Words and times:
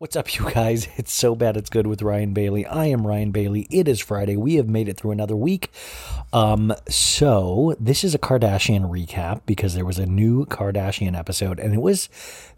What's 0.00 0.16
up, 0.16 0.34
you 0.34 0.50
guys? 0.50 0.88
It's 0.96 1.12
so 1.12 1.36
bad 1.36 1.56
it's 1.56 1.70
good 1.70 1.86
with 1.86 2.02
Ryan 2.02 2.32
Bailey. 2.32 2.66
I 2.66 2.86
am 2.86 3.06
Ryan 3.06 3.30
Bailey. 3.30 3.68
It 3.70 3.86
is 3.86 4.00
Friday. 4.00 4.34
We 4.36 4.56
have 4.56 4.68
made 4.68 4.88
it 4.88 4.96
through 4.96 5.12
another 5.12 5.36
week. 5.36 5.70
Um, 6.32 6.72
so 6.88 7.74
this 7.80 8.04
is 8.04 8.14
a 8.14 8.18
Kardashian 8.18 8.88
recap 8.88 9.40
because 9.46 9.74
there 9.74 9.84
was 9.84 9.98
a 9.98 10.06
new 10.06 10.46
Kardashian 10.46 11.18
episode, 11.18 11.58
and 11.58 11.74
it 11.74 11.80
was 11.80 12.08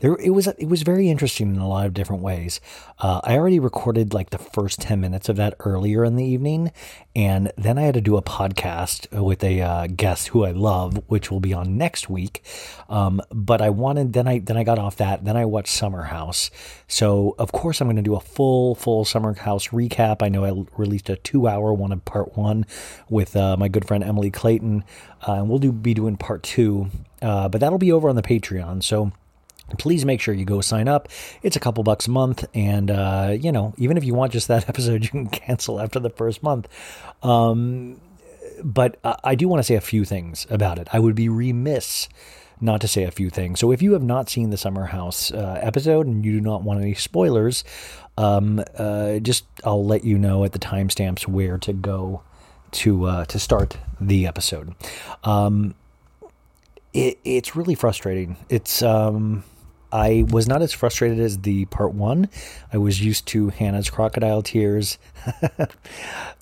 there. 0.01 0.15
It 0.17 0.31
was 0.31 0.47
it 0.47 0.67
was 0.67 0.83
very 0.83 1.09
interesting 1.09 1.55
in 1.55 1.61
a 1.61 1.69
lot 1.69 1.87
of 1.87 1.95
different 1.95 2.23
ways. 2.23 2.61
Uh, 2.99 3.21
I 3.25 3.37
already 3.37 3.59
recorded 3.59 4.13
like 4.13 4.31
the 4.31 4.39
first 4.39 4.81
ten 4.81 5.01
minutes 5.01 5.29
of 5.29 5.37
that 5.37 5.55
earlier 5.61 6.05
in 6.05 6.17
the 6.17 6.25
evening, 6.25 6.71
and 7.17 7.51
then 7.57 7.79
I 7.79 7.83
had 7.83 7.95
to 7.95 8.01
do 8.01 8.17
a 8.17 8.23
podcast 8.23 9.11
with 9.19 9.43
a 9.43 9.63
uh, 9.63 9.87
guest 9.87 10.29
who 10.29 10.45
I 10.45 10.51
love, 10.51 11.03
which 11.07 11.31
will 11.31 11.41
be 11.41 11.55
on 11.55 11.79
next 11.79 12.11
week. 12.11 12.45
Um, 12.91 13.23
but 13.31 13.63
I 13.63 13.71
wanted 13.71 14.13
then 14.13 14.29
I 14.29 14.39
then 14.41 14.57
I 14.57 14.65
got 14.65 14.79
off 14.79 14.97
that. 14.97 15.25
Then 15.25 15.37
I 15.37 15.47
watched 15.47 15.73
Summer 15.73 16.03
House. 16.03 16.51
So 16.93 17.35
of 17.39 17.53
course 17.53 17.81
I'm 17.81 17.87
going 17.87 17.97
to 17.97 18.03
do 18.03 18.17
a 18.17 18.21
full 18.21 18.75
full 18.75 19.07
Summer 19.07 19.33
House 19.33 19.69
recap. 19.69 20.23
I 20.23 20.29
know 20.29 20.45
I 20.45 20.67
released 20.77 21.09
a 21.09 21.17
two 21.17 21.49
hour 21.49 21.73
one 21.73 21.91
of 21.91 22.05
part 22.05 22.37
one 22.37 22.67
with 23.09 23.35
uh, 23.35 23.57
my 23.57 23.69
good 23.69 23.87
friend 23.87 24.05
Emily 24.05 24.31
Clayton, 24.31 24.85
uh, 25.27 25.33
and 25.33 25.49
we'll 25.49 25.59
do 25.59 25.73
be 25.73 25.95
doing 25.95 26.19
part 26.19 26.43
two. 26.43 26.91
Uh, 27.23 27.49
but 27.49 27.63
that'll 27.63 27.79
be 27.79 27.93
over 27.93 28.11
on 28.11 28.17
the 28.17 28.23
Patreon. 28.23 28.83
So 28.83 29.11
please 29.79 30.05
make 30.05 30.21
sure 30.21 30.35
you 30.35 30.45
go 30.45 30.61
sign 30.61 30.87
up. 30.87 31.09
It's 31.43 31.57
a 31.57 31.61
couple 31.61 31.83
bucks 31.83 32.09
a 32.09 32.11
month, 32.11 32.45
and 32.53 32.91
uh, 32.91 33.39
you 33.41 33.53
know, 33.53 33.73
even 33.79 33.97
if 33.97 34.05
you 34.05 34.13
want 34.13 34.33
just 34.33 34.49
that 34.49 34.69
episode, 34.69 35.03
you 35.03 35.09
can 35.09 35.29
cancel 35.29 35.81
after 35.81 35.99
the 35.99 36.11
first 36.11 36.43
month. 36.43 36.69
Um, 37.23 38.03
but 38.63 38.99
uh, 39.03 39.17
I 39.25 39.35
do 39.35 39.49
want 39.49 39.61
to 39.61 39.65
say 39.65 39.77
a 39.77 39.81
few 39.81 40.05
things 40.05 40.47
about 40.51 40.79
it. 40.79 40.89
I 40.93 40.99
would 40.99 41.15
be 41.15 41.31
remiss 41.31 42.11
not 42.63 42.81
to 42.81 42.89
say 42.89 43.03
a 43.03 43.11
few 43.11 43.31
things. 43.31 43.61
So 43.61 43.73
if 43.73 43.83
you 43.83 43.93
have 43.93 44.03
not 44.03 44.31
seen 44.31 44.51
the 44.51 44.57
Summer 44.57 44.87
House 44.87 45.33
uh, 45.33 45.59
episode 45.61 46.07
and 46.07 46.25
you 46.25 46.33
do 46.33 46.41
not 46.41 46.63
want 46.63 46.81
any 46.81 46.95
spoilers, 46.95 47.65
um, 48.17 48.63
uh, 48.79 49.19
just 49.19 49.45
I'll 49.65 49.85
let 49.85 50.05
you 50.05 50.19
know 50.19 50.45
at 50.45 50.53
the 50.53 50.59
timestamps 50.59 51.27
where 51.27 51.59
to 51.59 51.73
go 51.73 52.23
to 52.73 53.05
uh, 53.05 53.25
to 53.27 53.39
start 53.39 53.77
the 54.01 54.27
episode. 54.27 54.75
Um, 55.25 55.75
it, 56.93 57.19
it's 57.25 57.57
really 57.57 57.75
frustrating. 57.75 58.37
It's 58.49 58.83
um, 58.83 59.45
I 59.93 60.25
was 60.31 60.49
not 60.49 60.63
as 60.63 60.73
frustrated 60.73 61.21
as 61.21 61.39
the 61.39 61.67
part 61.67 61.93
one. 61.93 62.31
I 62.73 62.79
was 62.79 63.03
used 63.05 63.27
to 63.29 63.51
Hannah's 63.51 63.91
crocodile 63.91 64.43
tears. 64.43 64.97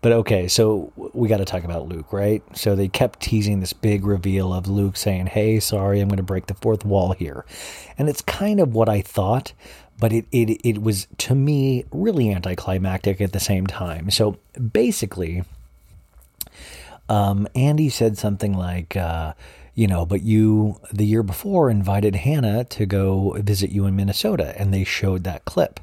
but 0.01 0.13
okay, 0.13 0.47
so 0.47 0.93
we 1.13 1.29
got 1.29 1.39
to 1.39 1.45
talk 1.45 1.65
about 1.65 1.89
Luke, 1.89 2.13
right? 2.13 2.43
So 2.57 2.77
they 2.77 2.87
kept 2.87 3.21
teasing 3.21 3.59
this 3.59 3.73
big 3.73 4.07
reveal 4.07 4.55
of 4.55 4.69
Luke 4.69 4.97
saying, 4.97 5.27
Hey, 5.27 5.59
sorry, 5.59 6.01
I'm 6.01 6.09
going 6.09 6.19
to 6.19 6.23
break 6.23 6.47
the 6.47 6.55
fourth 6.55 6.85
wall 6.85 7.13
here. 7.13 7.45
And 7.99 8.09
it's 8.09 8.23
kind 8.23 8.61
of 8.61 8.73
what 8.73 8.89
I 8.89 9.01
thought, 9.01 9.53
but 9.99 10.13
it, 10.13 10.27
it, 10.31 10.61
it 10.65 10.81
was, 10.81 11.09
to 11.19 11.35
me, 11.35 11.85
really 11.91 12.33
anticlimactic 12.33 13.21
at 13.21 13.33
the 13.33 13.41
same 13.41 13.67
time. 13.67 14.11
So 14.11 14.39
basically, 14.73 15.43
um, 17.09 17.49
Andy 17.57 17.89
said 17.89 18.17
something 18.17 18.57
like, 18.57 18.97
uh, 18.97 19.35
you 19.81 19.87
know, 19.87 20.05
but 20.05 20.21
you 20.21 20.79
the 20.93 21.07
year 21.07 21.23
before 21.23 21.71
invited 21.71 22.15
Hannah 22.15 22.65
to 22.65 22.85
go 22.85 23.35
visit 23.39 23.71
you 23.71 23.87
in 23.87 23.97
Minnesota, 23.97 24.55
and 24.61 24.75
they 24.75 24.85
showed 24.85 25.25
that 25.25 25.47
clip. 25.47 25.81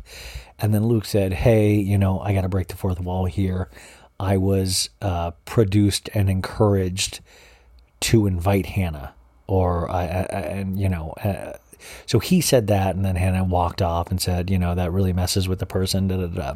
And 0.59 0.71
then 0.71 0.85
Luke 0.85 1.03
said, 1.03 1.33
Hey, 1.33 1.73
you 1.73 1.97
know, 1.97 2.19
I 2.19 2.35
got 2.35 2.41
to 2.41 2.47
break 2.47 2.67
the 2.67 2.75
fourth 2.75 2.99
wall 2.99 3.25
here. 3.25 3.71
I 4.19 4.37
was 4.37 4.91
uh, 5.01 5.31
produced 5.45 6.11
and 6.13 6.29
encouraged 6.29 7.21
to 8.01 8.27
invite 8.27 8.67
Hannah, 8.67 9.15
or 9.47 9.89
I, 9.89 10.03
I 10.03 10.05
and 10.05 10.79
you 10.79 10.89
know, 10.89 11.15
uh, 11.23 11.53
so 12.05 12.19
he 12.19 12.39
said 12.39 12.67
that, 12.67 12.95
and 12.95 13.03
then 13.03 13.15
Hannah 13.15 13.45
walked 13.45 13.81
off 13.81 14.11
and 14.11 14.21
said, 14.21 14.51
you 14.51 14.59
know, 14.59 14.75
that 14.75 14.91
really 14.91 15.11
messes 15.11 15.47
with 15.47 15.57
the 15.57 15.65
person. 15.65 16.07
Da 16.07 16.17
da 16.17 16.27
da. 16.27 16.53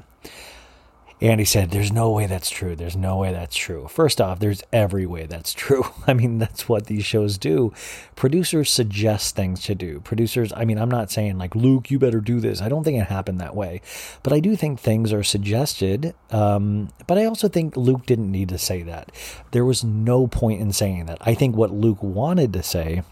And 1.21 1.39
he 1.39 1.45
said, 1.45 1.69
There's 1.69 1.91
no 1.91 2.09
way 2.09 2.25
that's 2.25 2.49
true. 2.49 2.75
There's 2.75 2.95
no 2.95 3.17
way 3.17 3.31
that's 3.31 3.55
true. 3.55 3.87
First 3.87 4.19
off, 4.19 4.39
there's 4.39 4.63
every 4.73 5.05
way 5.05 5.27
that's 5.27 5.53
true. 5.61 5.85
I 6.07 6.13
mean, 6.13 6.39
that's 6.39 6.67
what 6.67 6.87
these 6.87 7.05
shows 7.05 7.37
do. 7.37 7.71
Producers 8.15 8.71
suggest 8.71 9.35
things 9.35 9.61
to 9.63 9.75
do. 9.75 9.99
Producers, 9.99 10.51
I 10.55 10.65
mean, 10.65 10.79
I'm 10.79 10.89
not 10.89 11.11
saying 11.11 11.37
like, 11.37 11.55
Luke, 11.55 11.91
you 11.91 11.99
better 11.99 12.21
do 12.21 12.39
this. 12.39 12.61
I 12.61 12.69
don't 12.69 12.83
think 12.83 12.99
it 12.99 13.07
happened 13.07 13.39
that 13.39 13.55
way. 13.55 13.81
But 14.23 14.33
I 14.33 14.39
do 14.39 14.55
think 14.55 14.79
things 14.79 15.13
are 15.13 15.23
suggested. 15.23 16.15
Um, 16.31 16.89
but 17.05 17.19
I 17.19 17.25
also 17.25 17.47
think 17.47 17.77
Luke 17.77 18.07
didn't 18.07 18.31
need 18.31 18.49
to 18.49 18.57
say 18.57 18.81
that. 18.83 19.11
There 19.51 19.65
was 19.65 19.83
no 19.83 20.25
point 20.25 20.59
in 20.59 20.73
saying 20.73 21.05
that. 21.05 21.19
I 21.21 21.35
think 21.35 21.55
what 21.55 21.71
Luke 21.71 22.01
wanted 22.01 22.51
to 22.53 22.63
say 22.63 23.03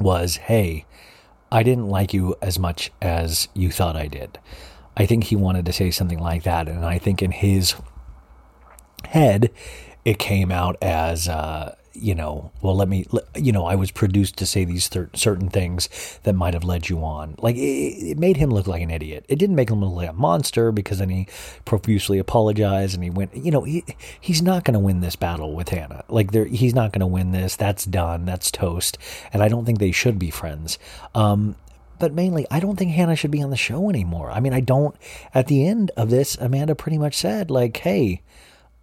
was, 0.00 0.36
Hey, 0.36 0.86
I 1.52 1.62
didn't 1.62 1.88
like 1.88 2.14
you 2.14 2.34
as 2.40 2.58
much 2.58 2.90
as 3.02 3.48
you 3.52 3.70
thought 3.70 3.94
I 3.94 4.06
did. 4.08 4.38
I 4.96 5.06
think 5.06 5.24
he 5.24 5.36
wanted 5.36 5.66
to 5.66 5.72
say 5.72 5.90
something 5.90 6.18
like 6.18 6.44
that. 6.44 6.68
And 6.68 6.84
I 6.84 6.98
think 6.98 7.22
in 7.22 7.32
his 7.32 7.74
head, 9.06 9.50
it 10.04 10.18
came 10.18 10.50
out 10.52 10.76
as, 10.82 11.28
uh, 11.28 11.74
you 11.96 12.14
know, 12.14 12.50
well, 12.60 12.74
let 12.74 12.88
me, 12.88 13.06
you 13.36 13.52
know, 13.52 13.66
I 13.66 13.76
was 13.76 13.92
produced 13.92 14.36
to 14.38 14.46
say 14.46 14.64
these 14.64 14.90
cer- 14.90 15.10
certain 15.14 15.48
things 15.48 15.88
that 16.24 16.34
might 16.34 16.52
have 16.52 16.64
led 16.64 16.88
you 16.88 17.04
on. 17.04 17.36
Like, 17.38 17.54
it, 17.54 17.60
it 17.60 18.18
made 18.18 18.36
him 18.36 18.50
look 18.50 18.66
like 18.66 18.82
an 18.82 18.90
idiot. 18.90 19.24
It 19.28 19.38
didn't 19.38 19.54
make 19.54 19.70
him 19.70 19.80
look 19.80 19.94
like 19.94 20.10
a 20.10 20.12
monster 20.12 20.72
because 20.72 20.98
then 20.98 21.08
he 21.10 21.28
profusely 21.64 22.18
apologized 22.18 22.94
and 22.94 23.04
he 23.04 23.10
went, 23.10 23.36
you 23.36 23.52
know, 23.52 23.62
he, 23.62 23.84
he's 24.20 24.42
not 24.42 24.64
going 24.64 24.74
to 24.74 24.80
win 24.80 25.00
this 25.00 25.14
battle 25.14 25.54
with 25.54 25.68
Hannah. 25.68 26.04
Like, 26.08 26.32
there, 26.32 26.46
he's 26.46 26.74
not 26.74 26.92
going 26.92 27.00
to 27.00 27.06
win 27.06 27.30
this. 27.30 27.54
That's 27.54 27.84
done. 27.84 28.24
That's 28.24 28.50
toast. 28.50 28.98
And 29.32 29.42
I 29.42 29.48
don't 29.48 29.64
think 29.64 29.78
they 29.78 29.92
should 29.92 30.18
be 30.18 30.30
friends. 30.30 30.78
Um, 31.14 31.54
but 31.98 32.12
mainly, 32.12 32.46
I 32.50 32.60
don't 32.60 32.76
think 32.76 32.92
Hannah 32.92 33.16
should 33.16 33.30
be 33.30 33.42
on 33.42 33.50
the 33.50 33.56
show 33.56 33.88
anymore. 33.88 34.30
I 34.30 34.40
mean, 34.40 34.52
I 34.52 34.60
don't. 34.60 34.94
At 35.32 35.46
the 35.46 35.66
end 35.66 35.90
of 35.96 36.10
this, 36.10 36.36
Amanda 36.36 36.74
pretty 36.74 36.98
much 36.98 37.16
said, 37.16 37.50
like, 37.50 37.76
hey, 37.78 38.22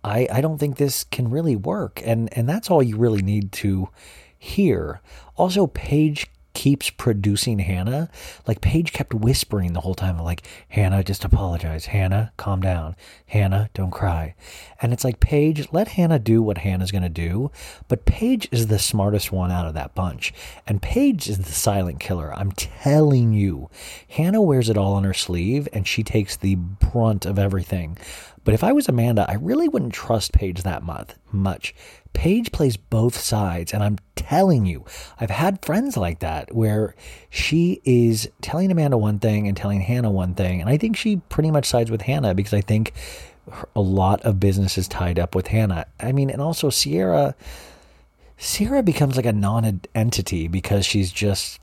I, 0.03 0.27
I 0.31 0.41
don't 0.41 0.57
think 0.57 0.77
this 0.77 1.03
can 1.03 1.29
really 1.29 1.55
work. 1.55 2.01
And, 2.03 2.35
and 2.37 2.47
that's 2.47 2.71
all 2.71 2.81
you 2.81 2.97
really 2.97 3.21
need 3.21 3.51
to 3.53 3.89
hear. 4.37 5.01
Also, 5.35 5.67
Paige 5.67 6.30
keeps 6.53 6.89
producing 6.89 7.59
Hannah. 7.59 8.09
Like, 8.47 8.61
Paige 8.61 8.93
kept 8.93 9.13
whispering 9.13 9.73
the 9.73 9.81
whole 9.81 9.95
time, 9.95 10.17
like, 10.19 10.45
Hannah, 10.69 11.03
just 11.03 11.23
apologize. 11.23 11.87
Hannah, 11.87 12.31
calm 12.37 12.61
down. 12.61 12.95
Hannah, 13.27 13.69
don't 13.73 13.91
cry. 13.91 14.35
And 14.81 14.93
it's 14.93 15.03
like, 15.03 15.19
Paige, 15.19 15.67
let 15.71 15.89
Hannah 15.89 16.19
do 16.19 16.41
what 16.41 16.59
Hannah's 16.59 16.91
going 16.91 17.03
to 17.03 17.09
do. 17.09 17.51
But 17.87 18.05
Paige 18.05 18.47
is 18.51 18.67
the 18.67 18.79
smartest 18.79 19.31
one 19.31 19.51
out 19.51 19.67
of 19.67 19.73
that 19.73 19.95
bunch. 19.95 20.33
And 20.67 20.81
Paige 20.81 21.29
is 21.29 21.39
the 21.39 21.51
silent 21.51 21.99
killer. 21.99 22.33
I'm 22.33 22.51
telling 22.51 23.33
you. 23.33 23.69
Hannah 24.09 24.41
wears 24.41 24.69
it 24.69 24.77
all 24.77 24.93
on 24.93 25.03
her 25.03 25.13
sleeve 25.13 25.67
and 25.73 25.87
she 25.87 26.03
takes 26.03 26.35
the 26.35 26.55
brunt 26.55 27.25
of 27.25 27.39
everything. 27.39 27.97
But 28.43 28.55
if 28.55 28.63
I 28.63 28.71
was 28.71 28.89
Amanda, 28.89 29.29
I 29.29 29.35
really 29.35 29.67
wouldn't 29.67 29.93
trust 29.93 30.33
Paige 30.33 30.63
that 30.63 30.81
much. 31.31 31.75
Paige 32.13 32.51
plays 32.51 32.77
both 32.77 33.17
sides, 33.17 33.73
and 33.73 33.81
I'm 33.83 33.97
telling 34.15 34.65
you, 34.65 34.85
I've 35.19 35.29
had 35.29 35.63
friends 35.65 35.97
like 35.97 36.19
that 36.19 36.53
where 36.53 36.95
she 37.29 37.81
is 37.83 38.29
telling 38.41 38.71
Amanda 38.71 38.97
one 38.97 39.19
thing 39.19 39.47
and 39.47 39.57
telling 39.57 39.81
Hannah 39.81 40.11
one 40.11 40.35
thing, 40.35 40.61
and 40.61 40.69
I 40.69 40.77
think 40.77 40.95
she 40.95 41.17
pretty 41.29 41.51
much 41.51 41.65
sides 41.65 41.89
with 41.89 42.03
Hannah 42.03 42.33
because 42.33 42.53
I 42.53 42.61
think 42.61 42.93
a 43.75 43.81
lot 43.81 44.21
of 44.21 44.39
business 44.39 44.77
is 44.77 44.87
tied 44.87 45.17
up 45.17 45.35
with 45.35 45.47
Hannah. 45.47 45.85
I 45.99 46.11
mean, 46.11 46.29
and 46.29 46.41
also 46.41 46.69
Ciara. 46.69 47.35
Ciara 48.37 48.81
becomes 48.81 49.15
like 49.15 49.25
a 49.25 49.33
non-entity 49.33 50.47
because 50.47 50.85
she's 50.85 51.11
just 51.11 51.59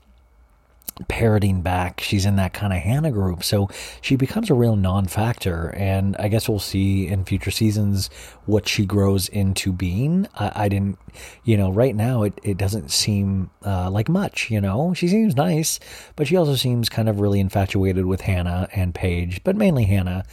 parroting 1.07 1.61
back. 1.61 2.01
She's 2.01 2.25
in 2.25 2.35
that 2.35 2.53
kind 2.53 2.73
of 2.73 2.79
Hannah 2.79 3.11
group. 3.11 3.43
So 3.43 3.69
she 4.01 4.15
becomes 4.15 4.49
a 4.49 4.53
real 4.53 4.75
non 4.75 5.05
factor. 5.05 5.69
And 5.75 6.15
I 6.17 6.27
guess 6.27 6.49
we'll 6.49 6.59
see 6.59 7.07
in 7.07 7.25
future 7.25 7.51
seasons 7.51 8.09
what 8.45 8.67
she 8.67 8.85
grows 8.85 9.29
into 9.29 9.71
being. 9.71 10.27
I, 10.35 10.63
I 10.63 10.69
didn't, 10.69 10.99
you 11.43 11.57
know, 11.57 11.71
right 11.71 11.95
now 11.95 12.23
it, 12.23 12.39
it 12.43 12.57
doesn't 12.57 12.91
seem 12.91 13.49
uh, 13.65 13.89
like 13.89 14.09
much, 14.09 14.51
you 14.51 14.59
know. 14.61 14.93
She 14.93 15.07
seems 15.07 15.35
nice, 15.35 15.79
but 16.15 16.27
she 16.27 16.35
also 16.35 16.55
seems 16.55 16.89
kind 16.89 17.09
of 17.09 17.19
really 17.19 17.39
infatuated 17.39 18.05
with 18.05 18.21
Hannah 18.21 18.67
and 18.73 18.93
Paige, 18.93 19.43
but 19.43 19.55
mainly 19.55 19.85
Hannah. 19.85 20.25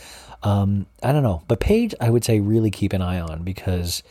Um, 0.43 0.87
I 1.03 1.13
don't 1.13 1.23
know. 1.23 1.43
But 1.49 1.61
Paige, 1.61 1.95
I 2.01 2.11
would 2.11 2.25
say 2.25 2.41
really 2.41 2.71
keep 2.71 2.93
an 2.93 3.03
eye 3.03 3.21
on 3.21 3.43
because 3.43 4.03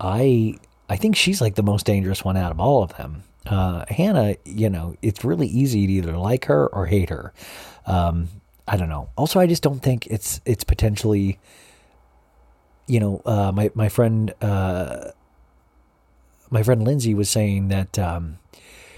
I 0.00 0.58
I 0.88 0.96
think 0.96 1.16
she's 1.16 1.40
like 1.40 1.54
the 1.54 1.62
most 1.62 1.86
dangerous 1.86 2.24
one 2.24 2.36
out 2.36 2.50
of 2.50 2.60
all 2.60 2.82
of 2.82 2.96
them. 2.96 3.22
Uh, 3.46 3.84
Hannah, 3.88 4.36
you 4.44 4.70
know, 4.70 4.96
it's 5.02 5.24
really 5.24 5.48
easy 5.48 5.86
to 5.86 5.92
either 5.92 6.16
like 6.16 6.44
her 6.46 6.66
or 6.68 6.86
hate 6.86 7.10
her. 7.10 7.32
Um, 7.86 8.28
I 8.68 8.76
don't 8.76 8.88
know. 8.88 9.10
Also, 9.16 9.40
I 9.40 9.46
just 9.46 9.62
don't 9.62 9.80
think 9.82 10.06
it's 10.06 10.40
it's 10.44 10.64
potentially, 10.64 11.38
you 12.86 13.00
know, 13.00 13.22
uh, 13.26 13.50
my 13.52 13.70
my 13.74 13.88
friend 13.88 14.32
uh, 14.40 15.10
my 16.50 16.62
friend 16.62 16.84
Lindsay 16.84 17.14
was 17.14 17.28
saying 17.28 17.68
that 17.68 17.98
um, 17.98 18.38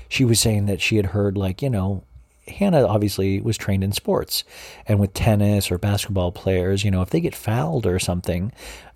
she 0.09 0.25
was 0.25 0.41
saying 0.41 0.67
that 0.67 0.81
she 0.81 0.97
had 0.97 1.07
heard 1.07 1.37
like 1.39 1.63
you 1.63 1.71
know 1.71 2.05
Hannah 2.47 2.87
obviously 2.87 3.41
was 3.41 3.57
trained 3.57 3.83
in 3.83 3.93
sports 3.93 4.45
and 4.87 5.01
with 5.01 5.15
tennis 5.15 5.71
or 5.71 5.79
basketball 5.79 6.33
players 6.33 6.85
you 6.85 6.91
know 6.91 7.03
if 7.03 7.11
they 7.11 7.21
get 7.21 7.35
fouled 7.35 7.87
or 7.87 7.99
something 7.99 8.53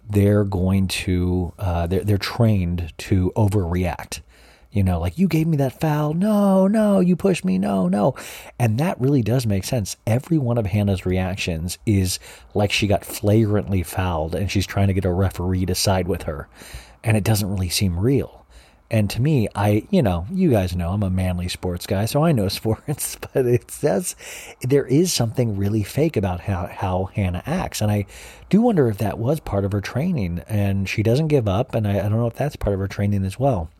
they're 0.08 0.44
going 0.44 0.88
to 0.88 1.52
uh, 1.58 1.86
they're, 1.86 2.04
they're 2.04 2.18
trained 2.18 2.92
to 2.98 3.32
overreact 3.36 4.20
you 4.70 4.82
know 4.82 5.00
like 5.00 5.18
you 5.18 5.26
gave 5.26 5.46
me 5.46 5.56
that 5.56 5.80
foul 5.80 6.12
no 6.12 6.66
no 6.66 7.00
you 7.00 7.16
pushed 7.16 7.44
me 7.44 7.58
no 7.58 7.88
no 7.88 8.14
and 8.58 8.78
that 8.78 9.00
really 9.00 9.22
does 9.22 9.46
make 9.46 9.64
sense 9.64 9.96
every 10.06 10.38
one 10.38 10.58
of 10.58 10.66
hannah's 10.66 11.06
reactions 11.06 11.78
is 11.86 12.18
like 12.54 12.70
she 12.70 12.86
got 12.86 13.04
flagrantly 13.04 13.82
fouled 13.82 14.34
and 14.34 14.50
she's 14.50 14.66
trying 14.66 14.88
to 14.88 14.94
get 14.94 15.04
a 15.04 15.12
referee 15.12 15.64
to 15.66 15.74
side 15.74 16.06
with 16.06 16.22
her 16.24 16.48
and 17.02 17.16
it 17.16 17.24
doesn't 17.24 17.50
really 17.50 17.68
seem 17.68 17.98
real 17.98 18.38
and 18.90 19.10
to 19.10 19.20
me, 19.20 19.48
I, 19.54 19.86
you 19.90 20.02
know, 20.02 20.26
you 20.32 20.50
guys 20.50 20.74
know 20.74 20.90
I'm 20.90 21.02
a 21.02 21.10
manly 21.10 21.48
sports 21.48 21.86
guy, 21.86 22.06
so 22.06 22.24
I 22.24 22.32
know 22.32 22.48
sports, 22.48 23.16
but 23.16 23.44
it 23.46 23.70
says 23.70 24.16
there 24.62 24.86
is 24.86 25.12
something 25.12 25.56
really 25.56 25.82
fake 25.82 26.16
about 26.16 26.40
how, 26.40 26.66
how 26.66 27.10
Hannah 27.14 27.42
acts. 27.44 27.82
And 27.82 27.90
I 27.90 28.06
do 28.48 28.62
wonder 28.62 28.88
if 28.88 28.98
that 28.98 29.18
was 29.18 29.40
part 29.40 29.64
of 29.64 29.72
her 29.72 29.82
training. 29.82 30.42
And 30.48 30.88
she 30.88 31.02
doesn't 31.02 31.28
give 31.28 31.46
up. 31.46 31.74
And 31.74 31.86
I, 31.86 31.98
I 31.98 32.02
don't 32.02 32.18
know 32.18 32.26
if 32.26 32.34
that's 32.34 32.56
part 32.56 32.72
of 32.72 32.80
her 32.80 32.88
training 32.88 33.24
as 33.24 33.38
well. 33.38 33.70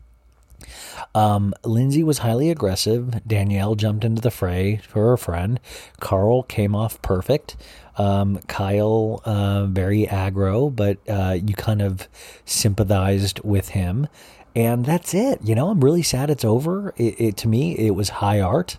Um, 1.15 1.53
Lindsay 1.63 2.03
was 2.03 2.19
highly 2.19 2.49
aggressive. 2.49 3.25
Danielle 3.27 3.75
jumped 3.75 4.03
into 4.03 4.21
the 4.21 4.31
fray 4.31 4.77
for 4.77 5.09
her 5.09 5.17
friend. 5.17 5.59
Carl 5.99 6.43
came 6.43 6.75
off 6.75 7.01
perfect. 7.01 7.55
Um, 7.97 8.39
Kyle, 8.47 9.21
uh, 9.25 9.65
very 9.65 10.05
aggro, 10.05 10.73
but 10.73 10.97
uh, 11.09 11.33
you 11.33 11.53
kind 11.53 11.81
of 11.81 12.07
sympathized 12.45 13.41
with 13.43 13.69
him. 13.69 14.07
And 14.55 14.85
that's 14.85 15.13
it. 15.13 15.39
You 15.43 15.53
know, 15.55 15.69
I'm 15.69 15.83
really 15.83 16.03
sad 16.03 16.29
it's 16.29 16.45
over. 16.45 16.93
It, 16.97 17.19
it 17.19 17.37
to 17.37 17.47
me, 17.47 17.77
it 17.77 17.91
was 17.91 18.09
high 18.09 18.39
art, 18.39 18.77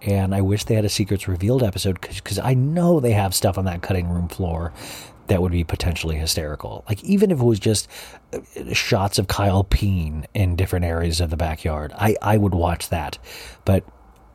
and 0.00 0.34
I 0.34 0.40
wish 0.40 0.64
they 0.64 0.74
had 0.74 0.84
a 0.84 0.88
secrets 0.88 1.28
revealed 1.28 1.62
episode 1.62 2.00
because 2.00 2.38
I 2.38 2.54
know 2.54 2.98
they 2.98 3.12
have 3.12 3.34
stuff 3.34 3.56
on 3.56 3.64
that 3.66 3.82
cutting 3.82 4.08
room 4.08 4.28
floor 4.28 4.72
that 5.28 5.40
would 5.40 5.52
be 5.52 5.64
potentially 5.64 6.16
hysterical. 6.16 6.84
Like 6.88 7.02
even 7.04 7.30
if 7.30 7.40
it 7.40 7.44
was 7.44 7.60
just 7.60 7.88
uh, 8.32 8.40
shots 8.72 9.18
of 9.18 9.28
Kyle 9.28 9.64
peeing 9.64 10.26
in 10.34 10.56
different 10.56 10.84
areas 10.84 11.20
of 11.20 11.30
the 11.30 11.36
backyard, 11.36 11.92
I 11.94 12.16
I 12.22 12.36
would 12.36 12.54
watch 12.54 12.88
that. 12.88 13.18
But 13.64 13.84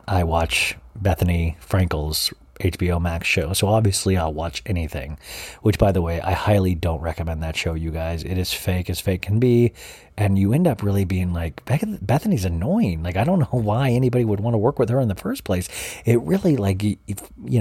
I 0.07 0.23
watch 0.23 0.77
Bethenny 1.01 1.57
Frankel's 1.59 2.33
HBO 2.59 2.99
Max 3.01 3.27
show, 3.27 3.53
so 3.53 3.67
obviously 3.67 4.17
I'll 4.17 4.33
watch 4.33 4.63
anything. 4.65 5.19
Which, 5.61 5.77
by 5.77 5.91
the 5.91 6.01
way, 6.01 6.21
I 6.21 6.31
highly 6.31 6.73
don't 6.75 7.01
recommend 7.01 7.43
that 7.43 7.55
show, 7.55 7.73
you 7.73 7.91
guys. 7.91 8.23
It 8.23 8.37
is 8.37 8.51
fake 8.53 8.89
as 8.89 8.99
fake 8.99 9.21
can 9.21 9.39
be, 9.39 9.73
and 10.17 10.39
you 10.39 10.53
end 10.53 10.67
up 10.67 10.81
really 10.81 11.05
being 11.05 11.33
like 11.33 11.63
Bethenny's 11.65 12.45
annoying. 12.45 13.03
Like 13.03 13.17
I 13.17 13.23
don't 13.23 13.39
know 13.39 13.59
why 13.59 13.91
anybody 13.91 14.25
would 14.25 14.39
want 14.39 14.53
to 14.53 14.59
work 14.59 14.79
with 14.79 14.89
her 14.89 14.99
in 14.99 15.07
the 15.07 15.15
first 15.15 15.43
place. 15.43 15.69
It 16.05 16.19
really 16.21 16.57
like 16.57 16.83
you 16.83 16.97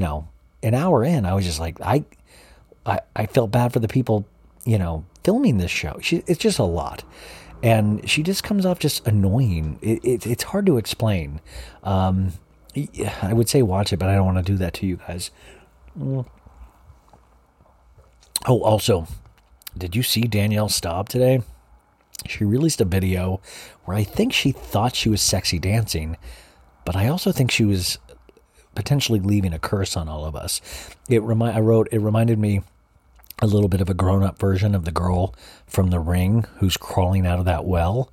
know, 0.01 0.29
an 0.63 0.75
hour 0.75 1.05
in, 1.05 1.27
I 1.27 1.35
was 1.35 1.45
just 1.45 1.61
like 1.61 1.81
I. 1.81 2.05
I, 2.87 3.01
I 3.15 3.27
felt 3.27 3.51
bad 3.51 3.73
for 3.73 3.81
the 3.81 3.89
people, 3.89 4.27
you 4.65 4.79
know, 4.79 5.05
filming 5.25 5.59
this 5.59 5.71
show. 5.71 5.99
She, 6.01 6.23
it's 6.27 6.39
just 6.39 6.59
a 6.59 6.65
lot. 6.65 7.05
And 7.63 8.09
she 8.09 8.23
just 8.23 8.45
comes 8.45 8.65
off 8.65 8.79
just 8.79 9.07
annoying. 9.07 9.79
It, 9.83 10.05
it, 10.05 10.27
it's 10.27 10.45
hard 10.45 10.67
to 10.67 10.79
explain. 10.79 11.41
Um, 11.83 12.33
I 13.23 13.33
would 13.33 13.49
say 13.49 13.63
watch 13.63 13.93
it, 13.93 13.99
but 13.99 14.09
I 14.09 14.15
don't 14.15 14.27
want 14.27 14.39
to 14.39 14.53
do 14.53 14.59
that 14.59 14.75
to 14.75 14.87
you 14.87 14.97
guys. 14.97 15.31
Mm. 15.99 16.27
Oh, 18.47 18.63
also, 18.63 19.07
did 19.77 19.97
you 19.97 20.03
see 20.03 20.23
Danielle 20.23 20.69
Staub 20.69 21.09
today? 21.09 21.43
She 22.27 22.45
released 22.45 22.81
a 22.81 22.85
video 22.85 23.41
where 23.85 23.97
I 23.97 24.05
think 24.05 24.33
she 24.33 24.53
thought 24.53 24.95
she 24.95 25.09
was 25.09 25.23
sexy 25.23 25.59
dancing, 25.59 26.17
but 26.85 26.95
I 26.97 27.09
also 27.09 27.33
think 27.33 27.51
she 27.51 27.65
was 27.65 27.99
potentially 28.75 29.21
leaving 29.21 29.53
a 29.53 29.59
curse 29.59 29.97
on 29.97 30.09
all 30.09 30.25
of 30.25 30.37
us. 30.37 30.61
It 31.09 31.23
remi- 31.23 31.51
I 31.51 31.61
wrote 31.61 31.89
it 31.91 31.99
reminded 31.99 32.39
me 32.39 32.61
a 33.43 33.47
little 33.47 33.69
bit 33.69 33.81
of 33.81 33.91
a 33.91 33.95
grown-up 33.95 34.39
version 34.39 34.75
of 34.75 34.85
the 34.85 34.93
girl 34.93 35.35
from 35.67 35.91
the 35.91 36.01
ring 36.01 36.45
who's 36.57 36.77
crawling 36.77 37.27
out 37.27 37.39
of 37.39 37.45
that 37.45 37.65
well. 37.65 38.11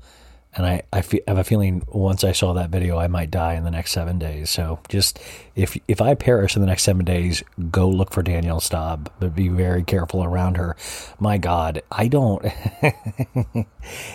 And 0.55 0.67
I, 0.67 0.83
I 0.93 1.01
fe- 1.01 1.23
have 1.27 1.39
a 1.39 1.43
feeling 1.43 1.81
once 1.87 2.23
I 2.23 2.31
saw 2.31 2.53
that 2.53 2.69
video, 2.69 2.99
I 2.99 3.07
might 3.07 3.31
die 3.31 3.55
in 3.55 3.63
the 3.63 3.71
next 3.71 3.91
seven 3.91 4.19
days. 4.19 4.51
So 4.51 4.79
just 4.87 5.19
if 5.55 5.75
if 5.87 5.99
I 5.99 6.13
perish 6.13 6.55
in 6.55 6.61
the 6.61 6.67
next 6.67 6.83
seven 6.83 7.03
days, 7.05 7.41
go 7.71 7.89
look 7.89 8.13
for 8.13 8.21
Danielle 8.21 8.59
Staub, 8.59 9.09
but 9.19 9.33
be 9.33 9.47
very 9.47 9.83
careful 9.83 10.23
around 10.23 10.57
her. 10.57 10.75
My 11.19 11.39
God, 11.39 11.81
I 11.91 12.07
don't. 12.07 12.45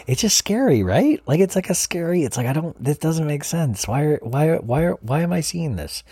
it's 0.07 0.21
just 0.21 0.37
scary, 0.37 0.85
right? 0.85 1.21
Like 1.27 1.41
it's 1.41 1.57
like 1.57 1.71
a 1.71 1.75
scary. 1.75 2.23
It's 2.23 2.37
like 2.37 2.47
I 2.47 2.53
don't. 2.53 2.81
This 2.83 2.99
doesn't 2.99 3.27
make 3.27 3.43
sense. 3.43 3.88
Why? 3.88 4.03
Are, 4.03 4.19
why? 4.19 4.57
Why? 4.59 4.91
Why 4.91 5.23
am 5.23 5.33
I 5.33 5.41
seeing 5.41 5.75
this? 5.75 6.05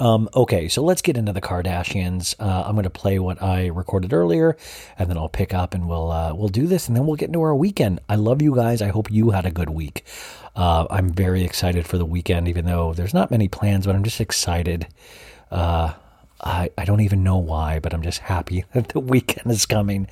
Um, 0.00 0.30
okay, 0.34 0.66
so 0.68 0.82
let's 0.82 1.02
get 1.02 1.18
into 1.18 1.34
the 1.34 1.42
Kardashians. 1.42 2.34
Uh, 2.40 2.64
I'm 2.66 2.72
going 2.72 2.84
to 2.84 2.90
play 2.90 3.18
what 3.18 3.42
I 3.42 3.66
recorded 3.66 4.14
earlier, 4.14 4.56
and 4.98 5.10
then 5.10 5.18
I'll 5.18 5.28
pick 5.28 5.52
up 5.52 5.74
and 5.74 5.86
we'll 5.88 6.10
uh, 6.10 6.34
we'll 6.34 6.48
do 6.48 6.66
this, 6.66 6.88
and 6.88 6.96
then 6.96 7.06
we'll 7.06 7.16
get 7.16 7.28
into 7.28 7.42
our 7.42 7.54
weekend. 7.54 8.00
I 8.08 8.16
love 8.16 8.40
you 8.40 8.54
guys. 8.54 8.80
I 8.80 8.88
hope 8.88 9.10
you 9.10 9.30
had 9.30 9.44
a 9.44 9.50
good 9.50 9.68
week. 9.68 10.04
Uh, 10.56 10.86
I'm 10.90 11.10
very 11.10 11.44
excited 11.44 11.86
for 11.86 11.98
the 11.98 12.06
weekend, 12.06 12.48
even 12.48 12.64
though 12.64 12.94
there's 12.94 13.12
not 13.12 13.30
many 13.30 13.46
plans, 13.46 13.84
but 13.84 13.94
I'm 13.94 14.02
just 14.02 14.22
excited. 14.22 14.88
Uh, 15.50 15.92
I, 16.42 16.70
I 16.78 16.86
don't 16.86 17.02
even 17.02 17.22
know 17.22 17.36
why, 17.36 17.78
but 17.78 17.92
I'm 17.92 18.02
just 18.02 18.20
happy 18.20 18.64
that 18.72 18.88
the 18.88 19.00
weekend 19.00 19.50
is 19.50 19.66
coming. 19.66 20.08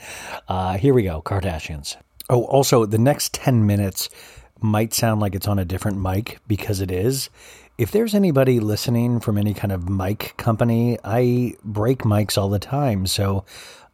Uh, 0.46 0.76
here 0.76 0.92
we 0.92 1.04
go, 1.04 1.22
Kardashians. 1.22 1.96
Oh, 2.28 2.44
also, 2.44 2.84
the 2.84 2.98
next 2.98 3.32
10 3.32 3.66
minutes 3.66 4.10
might 4.60 4.94
sound 4.94 5.20
like 5.20 5.34
it's 5.34 5.48
on 5.48 5.58
a 5.58 5.64
different 5.64 6.00
mic 6.00 6.38
because 6.46 6.80
it 6.80 6.90
is. 6.90 7.30
If 7.76 7.92
there's 7.92 8.14
anybody 8.14 8.58
listening 8.58 9.20
from 9.20 9.38
any 9.38 9.54
kind 9.54 9.72
of 9.72 9.88
mic 9.88 10.34
company, 10.36 10.98
I 11.04 11.54
break 11.64 12.00
mics 12.00 12.36
all 12.36 12.48
the 12.48 12.58
time. 12.58 13.06
So 13.06 13.44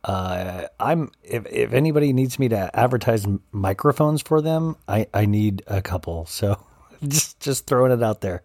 uh, 0.04 0.66
I'm 0.78 1.11
if, 1.23 1.47
if 1.47 1.73
anybody 1.73 2.12
needs 2.12 2.38
me 2.38 2.49
to 2.49 2.71
advertise 2.78 3.26
microphones 3.52 4.23
for 4.23 4.40
them, 4.40 4.76
I, 4.88 5.06
I 5.12 5.26
need 5.26 5.62
a 5.66 5.83
couple. 5.83 6.26
So 6.26 6.59
just 7.06 7.40
just 7.40 7.66
throwing 7.66 7.92
it 7.92 8.02
out 8.02 8.21
there. 8.21 8.42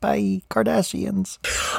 Bye, 0.00 0.42
Kardashians. 0.50 1.38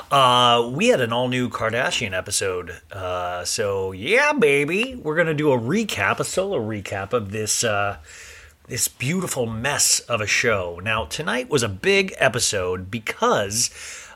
Uh, 0.10 0.70
we 0.70 0.88
had 0.88 1.02
an 1.02 1.12
all 1.12 1.28
new 1.28 1.50
Kardashian 1.50 2.18
episode. 2.18 2.72
Uh, 2.90 3.44
so 3.44 3.92
yeah, 3.92 4.32
baby, 4.34 4.96
we're 4.96 5.18
gonna 5.18 5.34
do 5.34 5.52
a 5.52 5.60
recap, 5.60 6.20
a 6.20 6.24
solo 6.24 6.58
recap 6.58 7.12
of 7.12 7.32
this 7.32 7.64
uh, 7.64 7.98
this 8.68 8.88
beautiful 8.88 9.46
mess 9.46 10.00
of 10.02 10.22
a 10.22 10.28
show. 10.28 10.80
Now 10.82 11.06
tonight 11.06 11.50
was 11.50 11.64
a 11.64 11.70
big 11.70 12.14
episode 12.18 12.90
because. 12.90 13.70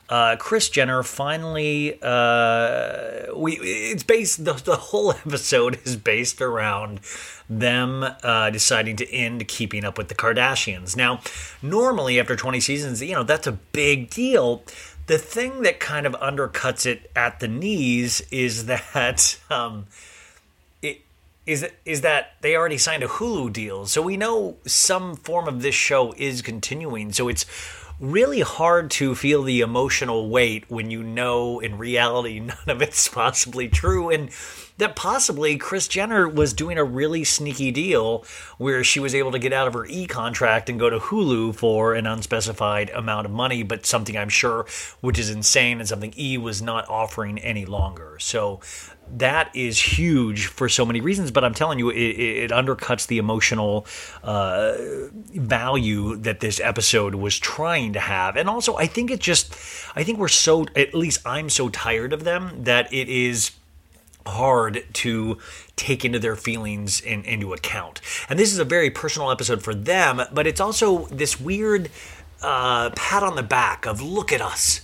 Uh, 0.09 0.37
Kris 0.37 0.69
Jenner 0.69 1.03
finally, 1.03 1.99
uh, 2.01 3.35
we 3.35 3.57
it's 3.57 4.03
based 4.03 4.45
the, 4.45 4.53
the 4.53 4.77
whole 4.77 5.11
episode 5.25 5.81
is 5.83 5.97
based 5.97 6.41
around 6.41 7.01
them 7.49 8.05
uh, 8.23 8.49
deciding 8.49 8.95
to 8.95 9.13
end 9.13 9.45
keeping 9.49 9.83
up 9.83 9.97
with 9.97 10.07
the 10.07 10.15
Kardashians. 10.15 10.95
Now, 10.95 11.19
normally 11.61 12.21
after 12.21 12.37
20 12.37 12.61
seasons, 12.61 13.01
you 13.01 13.15
know 13.15 13.23
that's 13.23 13.47
a 13.47 13.51
big 13.51 14.09
deal. 14.09 14.63
The 15.07 15.17
thing 15.17 15.63
that 15.63 15.81
kind 15.81 16.05
of 16.05 16.13
undercuts 16.13 16.85
it 16.85 17.11
at 17.13 17.41
the 17.41 17.49
knees 17.49 18.21
is 18.31 18.65
that 18.67 19.37
um, 19.49 19.87
is 21.47 21.65
is 21.85 22.01
that 22.01 22.33
they 22.41 22.55
already 22.55 22.77
signed 22.77 23.01
a 23.01 23.07
Hulu 23.07 23.51
deal, 23.51 23.87
so 23.87 24.01
we 24.01 24.17
know 24.17 24.57
some 24.67 25.15
form 25.15 25.47
of 25.47 25.61
this 25.63 25.73
show 25.73 26.13
is 26.17 26.43
continuing. 26.43 27.11
So 27.13 27.29
it's 27.29 27.45
really 27.99 28.41
hard 28.41 28.91
to 28.91 29.15
feel 29.15 29.41
the 29.41 29.61
emotional 29.61 30.29
weight 30.29 30.65
when 30.67 30.91
you 30.91 31.01
know 31.01 31.59
in 31.59 31.77
reality 31.77 32.39
none 32.41 32.57
of 32.67 32.81
it's 32.81 33.07
possibly 33.07 33.67
true 33.67 34.11
and 34.11 34.29
that 34.77 34.95
possibly 34.95 35.57
Kris 35.57 35.87
Jenner 35.87 36.27
was 36.27 36.53
doing 36.53 36.77
a 36.77 36.83
really 36.83 37.23
sneaky 37.23 37.71
deal 37.71 38.25
where 38.57 38.83
she 38.83 38.99
was 38.99 39.15
able 39.15 39.31
to 39.31 39.39
get 39.39 39.53
out 39.53 39.67
of 39.67 39.73
her 39.73 39.85
E 39.85 40.05
contract 40.05 40.69
and 40.69 40.79
go 40.79 40.89
to 40.89 40.99
Hulu 40.99 41.55
for 41.55 41.93
an 41.95 42.05
unspecified 42.05 42.89
amount 42.91 43.25
of 43.25 43.31
money, 43.31 43.63
but 43.63 43.85
something 43.85 44.17
I'm 44.17 44.29
sure 44.29 44.65
which 45.01 45.19
is 45.19 45.29
insane 45.29 45.79
and 45.79 45.87
something 45.87 46.13
E 46.17 46.37
was 46.37 46.61
not 46.61 46.87
offering 46.89 47.39
any 47.39 47.65
longer. 47.65 48.17
So 48.19 48.61
that 49.15 49.55
is 49.55 49.79
huge 49.79 50.47
for 50.47 50.67
so 50.67 50.85
many 50.85 51.01
reasons, 51.01 51.31
but 51.31 51.43
I'm 51.43 51.53
telling 51.53 51.79
you, 51.79 51.89
it, 51.89 51.95
it 51.95 52.51
undercuts 52.51 53.07
the 53.07 53.17
emotional 53.19 53.85
uh, 54.21 54.73
value 55.33 56.17
that 56.17 56.39
this 56.41 56.59
episode 56.59 57.15
was 57.15 57.37
trying 57.39 57.93
to 57.93 57.99
have. 57.99 58.35
And 58.35 58.49
also, 58.49 58.75
I 58.75 58.85
think 58.85 59.09
it 59.09 59.19
just, 59.19 59.53
I 59.95 60.03
think 60.03 60.19
we're 60.19 60.27
so, 60.27 60.65
at 60.75 60.93
least 60.93 61.21
I'm 61.25 61.49
so 61.49 61.69
tired 61.69 62.11
of 62.11 62.25
them 62.25 62.63
that 62.63 62.93
it 62.93 63.07
is 63.07 63.51
hard 64.27 64.85
to 64.93 65.37
take 65.75 66.05
into 66.05 66.19
their 66.19 66.35
feelings 66.35 67.01
in, 67.01 67.23
into 67.23 67.53
account. 67.53 68.01
And 68.29 68.37
this 68.37 68.53
is 68.53 68.59
a 68.59 68.65
very 68.65 68.89
personal 68.89 69.31
episode 69.31 69.63
for 69.63 69.73
them, 69.73 70.21
but 70.33 70.47
it's 70.47 70.61
also 70.61 71.05
this 71.07 71.39
weird 71.39 71.89
uh, 72.41 72.91
pat 72.91 73.23
on 73.23 73.35
the 73.35 73.43
back 73.43 73.85
of 73.85 74.01
look 74.01 74.31
at 74.31 74.41
us. 74.41 74.81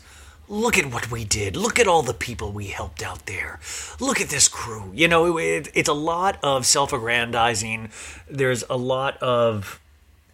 Look 0.50 0.78
at 0.78 0.92
what 0.94 1.10
we 1.10 1.24
did. 1.24 1.56
Look 1.56 1.80
at 1.80 1.88
all 1.88 2.04
the 2.04 2.14
people 2.14 2.52
we 2.52 2.68
helped 2.68 3.02
out 3.02 3.26
there. 3.26 3.60
Look 4.00 4.20
at 4.20 4.30
this 4.30 4.50
crew. 4.50 4.92
You 4.94 5.08
know, 5.08 5.38
it, 5.38 5.70
it's 5.74 5.90
a 5.90 5.94
lot 5.94 6.38
of 6.44 6.66
self-aggrandizing. 6.66 7.90
There's 8.30 8.64
a 8.70 8.76
lot 8.78 9.18
of 9.18 9.80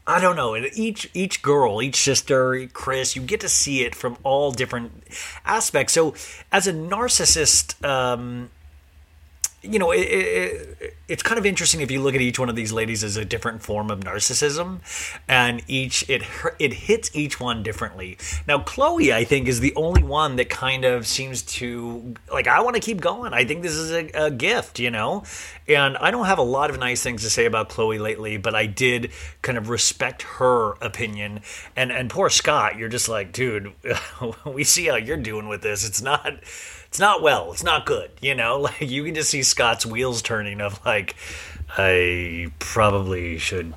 I 0.09 0.19
don't 0.19 0.35
know. 0.35 0.55
Each 0.55 1.07
each 1.13 1.43
girl, 1.43 1.83
each 1.83 1.97
sister, 1.97 2.67
Kris, 2.73 3.15
you 3.15 3.21
get 3.21 3.41
to 3.41 3.49
see 3.49 3.83
it 3.83 3.93
from 3.93 4.17
all 4.23 4.51
different 4.51 5.03
aspects. 5.45 5.93
So, 5.93 6.15
as 6.51 6.65
a 6.65 6.73
narcissist, 6.73 7.85
um, 7.87 8.49
you 9.61 9.77
know, 9.77 9.91
it, 9.91 9.99
it, 9.99 10.95
it's 11.07 11.23
kind 11.23 11.37
of 11.37 11.45
interesting 11.45 11.81
if 11.81 11.91
you 11.91 12.01
look 12.01 12.15
at 12.15 12.21
each 12.21 12.39
one 12.39 12.49
of 12.49 12.55
these 12.55 12.71
ladies 12.71 13.03
as 13.03 13.17
a 13.17 13.25
different 13.25 13.61
form 13.61 13.91
of 13.91 13.99
narcissism, 13.99 14.79
and 15.27 15.61
each 15.67 16.09
it 16.09 16.23
it 16.59 16.73
hits 16.73 17.13
each 17.13 17.39
one 17.39 17.61
differently. 17.61 18.17
Now, 18.47 18.59
Khloé, 18.59 19.11
I 19.11 19.23
think, 19.25 19.47
is 19.47 19.59
the 19.59 19.75
only 19.75 20.03
one 20.03 20.37
that 20.37 20.49
kind 20.49 20.85
of 20.85 21.05
seems 21.05 21.41
to 21.43 22.15
like. 22.31 22.47
I 22.47 22.61
want 22.61 22.75
to 22.75 22.81
keep 22.81 23.01
going. 23.01 23.33
I 23.33 23.43
think 23.43 23.61
this 23.61 23.73
is 23.73 23.91
a, 23.91 24.09
a 24.13 24.31
gift, 24.31 24.79
you 24.79 24.91
know, 24.91 25.23
and 25.67 25.97
I 25.97 26.11
don't 26.11 26.25
have 26.25 26.39
a 26.39 26.43
lot 26.43 26.69
of 26.69 26.79
nice 26.79 27.03
things 27.03 27.23
to 27.23 27.29
say 27.29 27.45
about 27.45 27.69
Khloé 27.69 27.99
lately, 27.99 28.37
but 28.37 28.55
I 28.55 28.65
did 28.65 29.11
kind 29.41 29.57
of 29.57 29.67
respect 29.69 30.21
her 30.21 30.73
opinion. 30.81 31.41
And 31.75 31.91
and 31.91 32.09
poor 32.09 32.29
Scott, 32.29 32.77
you're 32.77 32.89
just 32.89 33.09
like, 33.09 33.33
dude, 33.33 33.73
we 34.45 34.63
see 34.63 34.85
how 34.85 34.95
you're 34.95 35.17
doing 35.17 35.49
with 35.49 35.61
this. 35.61 35.85
It's 35.85 36.01
not 36.01 36.39
it's 36.89 36.99
not 36.99 37.21
well. 37.21 37.53
It's 37.53 37.63
not 37.63 37.85
good. 37.85 38.11
You 38.21 38.35
know, 38.35 38.59
like 38.61 38.81
you 38.81 39.03
can 39.03 39.15
just 39.15 39.29
see 39.29 39.43
Scott's 39.43 39.85
wheels 39.85 40.21
turning 40.21 40.59
of 40.59 40.83
like, 40.85 41.15
I 41.77 42.51
probably 42.59 43.37
should 43.37 43.73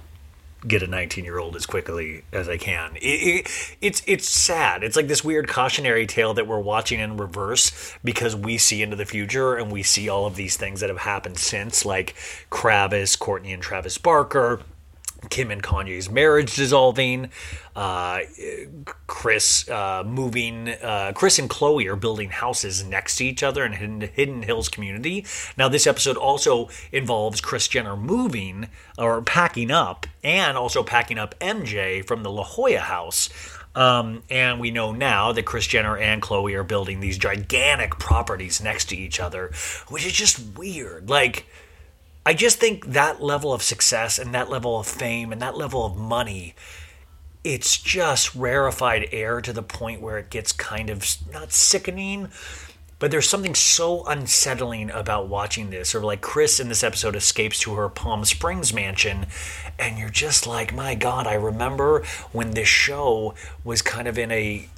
get 0.66 0.82
a 0.82 0.86
19 0.86 1.24
year 1.24 1.38
old 1.38 1.56
as 1.56 1.66
quickly 1.66 2.22
as 2.32 2.48
I 2.48 2.56
can. 2.56 2.96
It, 2.96 3.00
it, 3.00 3.76
it's 3.80 4.02
it's 4.06 4.28
sad. 4.28 4.82
It's 4.82 4.96
like 4.96 5.08
this 5.08 5.24
weird 5.24 5.48
cautionary 5.48 6.06
tale 6.06 6.34
that 6.34 6.46
we're 6.46 6.60
watching 6.60 7.00
in 7.00 7.16
reverse 7.16 7.96
because 8.02 8.34
we 8.34 8.58
see 8.58 8.82
into 8.82 8.96
the 8.96 9.04
future 9.04 9.56
and 9.56 9.70
we 9.70 9.82
see 9.82 10.08
all 10.08 10.26
of 10.26 10.36
these 10.36 10.56
things 10.56 10.80
that 10.80 10.88
have 10.88 10.98
happened 10.98 11.38
since, 11.38 11.84
like 11.84 12.14
Kravis, 12.50 13.18
Kourtney, 13.18 13.52
and 13.52 13.62
Travis 13.62 13.98
Barker. 13.98 14.60
Kim 15.30 15.50
and 15.50 15.62
Kanye's 15.62 16.10
marriage 16.10 16.56
dissolving, 16.56 17.30
uh, 17.76 18.20
Kris 19.06 19.68
uh, 19.68 20.02
moving, 20.04 20.68
uh, 20.68 21.12
Kris 21.14 21.38
and 21.38 21.48
Khloé 21.48 21.86
are 21.86 21.96
building 21.96 22.30
houses 22.30 22.84
next 22.84 23.16
to 23.16 23.24
each 23.24 23.42
other 23.42 23.64
in 23.64 23.72
Hidden, 23.72 24.00
Hidden 24.00 24.42
Hills 24.42 24.68
community. 24.68 25.24
Now, 25.56 25.68
this 25.68 25.86
episode 25.86 26.16
also 26.16 26.68
involves 26.90 27.40
Kris 27.40 27.68
Jenner 27.68 27.96
moving 27.96 28.68
or 28.98 29.22
packing 29.22 29.70
up 29.70 30.06
and 30.22 30.56
also 30.56 30.82
packing 30.82 31.18
up 31.18 31.38
MJ 31.38 32.04
from 32.06 32.22
the 32.22 32.30
La 32.30 32.44
Jolla 32.44 32.78
house. 32.78 33.30
Um, 33.74 34.22
and 34.28 34.60
we 34.60 34.70
know 34.70 34.92
now 34.92 35.32
that 35.32 35.46
Kris 35.46 35.66
Jenner 35.66 35.96
and 35.96 36.20
Khloé 36.20 36.54
are 36.54 36.64
building 36.64 37.00
these 37.00 37.16
gigantic 37.16 37.92
properties 37.98 38.62
next 38.62 38.90
to 38.90 38.96
each 38.96 39.18
other, 39.18 39.50
which 39.88 40.04
is 40.04 40.12
just 40.12 40.56
weird. 40.56 41.08
Like, 41.08 41.46
I 42.24 42.34
just 42.34 42.58
think 42.58 42.86
that 42.86 43.20
level 43.20 43.52
of 43.52 43.62
success 43.62 44.18
and 44.18 44.32
that 44.34 44.48
level 44.48 44.78
of 44.78 44.86
fame 44.86 45.32
and 45.32 45.42
that 45.42 45.56
level 45.56 45.84
of 45.84 45.96
money, 45.96 46.54
it's 47.42 47.76
just 47.78 48.34
rarefied 48.36 49.08
air 49.10 49.40
to 49.40 49.52
the 49.52 49.62
point 49.62 50.00
where 50.00 50.18
it 50.18 50.30
gets 50.30 50.52
kind 50.52 50.88
of 50.88 51.04
not 51.32 51.52
sickening, 51.52 52.28
but 53.00 53.10
there's 53.10 53.28
something 53.28 53.56
so 53.56 54.04
unsettling 54.04 54.88
about 54.92 55.26
watching 55.26 55.70
this. 55.70 55.92
Or 55.92 56.00
like 56.00 56.20
Kris 56.20 56.60
in 56.60 56.68
this 56.68 56.84
episode 56.84 57.16
escapes 57.16 57.58
to 57.60 57.74
her 57.74 57.88
Palm 57.88 58.24
Springs 58.24 58.72
mansion, 58.72 59.26
and 59.76 59.98
you're 59.98 60.08
just 60.08 60.46
like, 60.46 60.72
my 60.72 60.94
God, 60.94 61.26
I 61.26 61.34
remember 61.34 62.04
when 62.30 62.52
this 62.52 62.68
show 62.68 63.34
was 63.64 63.82
kind 63.82 64.06
of 64.06 64.16
in 64.16 64.30
a 64.30 64.68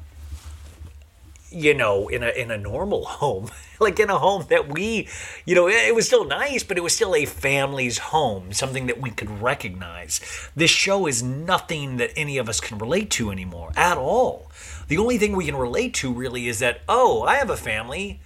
you 1.54 1.72
know, 1.72 2.08
in 2.08 2.22
a 2.22 2.28
in 2.28 2.50
a 2.50 2.58
normal 2.58 3.04
home, 3.20 3.50
like 3.80 3.98
in 4.00 4.10
a 4.10 4.18
home 4.18 4.46
that 4.48 4.72
we, 4.72 5.08
you 5.44 5.54
know, 5.54 5.68
it, 5.68 5.94
was 5.94 6.06
still 6.06 6.24
nice, 6.24 6.62
but 6.62 6.76
it 6.76 6.82
was 6.82 6.94
still 6.94 7.14
a 7.14 7.24
family's 7.24 7.98
home, 7.98 8.52
something 8.52 8.86
that 8.86 9.00
we 9.00 9.10
could 9.10 9.42
recognize. 9.42 10.20
This 10.56 10.70
show 10.70 11.06
is 11.06 11.22
nothing 11.22 11.96
that 11.98 12.10
any 12.16 12.38
of 12.38 12.48
us 12.48 12.60
can 12.60 12.78
relate 12.78 13.10
to 13.10 13.30
anymore 13.30 13.72
at 13.76 13.96
all. 13.96 14.50
The 14.88 14.98
only 14.98 15.18
thing 15.18 15.34
we 15.34 15.46
can 15.46 15.56
relate 15.56 15.94
to 15.94 16.12
really 16.12 16.48
is 16.48 16.58
that, 16.58 16.80
oh, 16.88 17.22
I 17.22 17.36
have 17.36 17.50
a 17.50 17.56
family, 17.56 18.20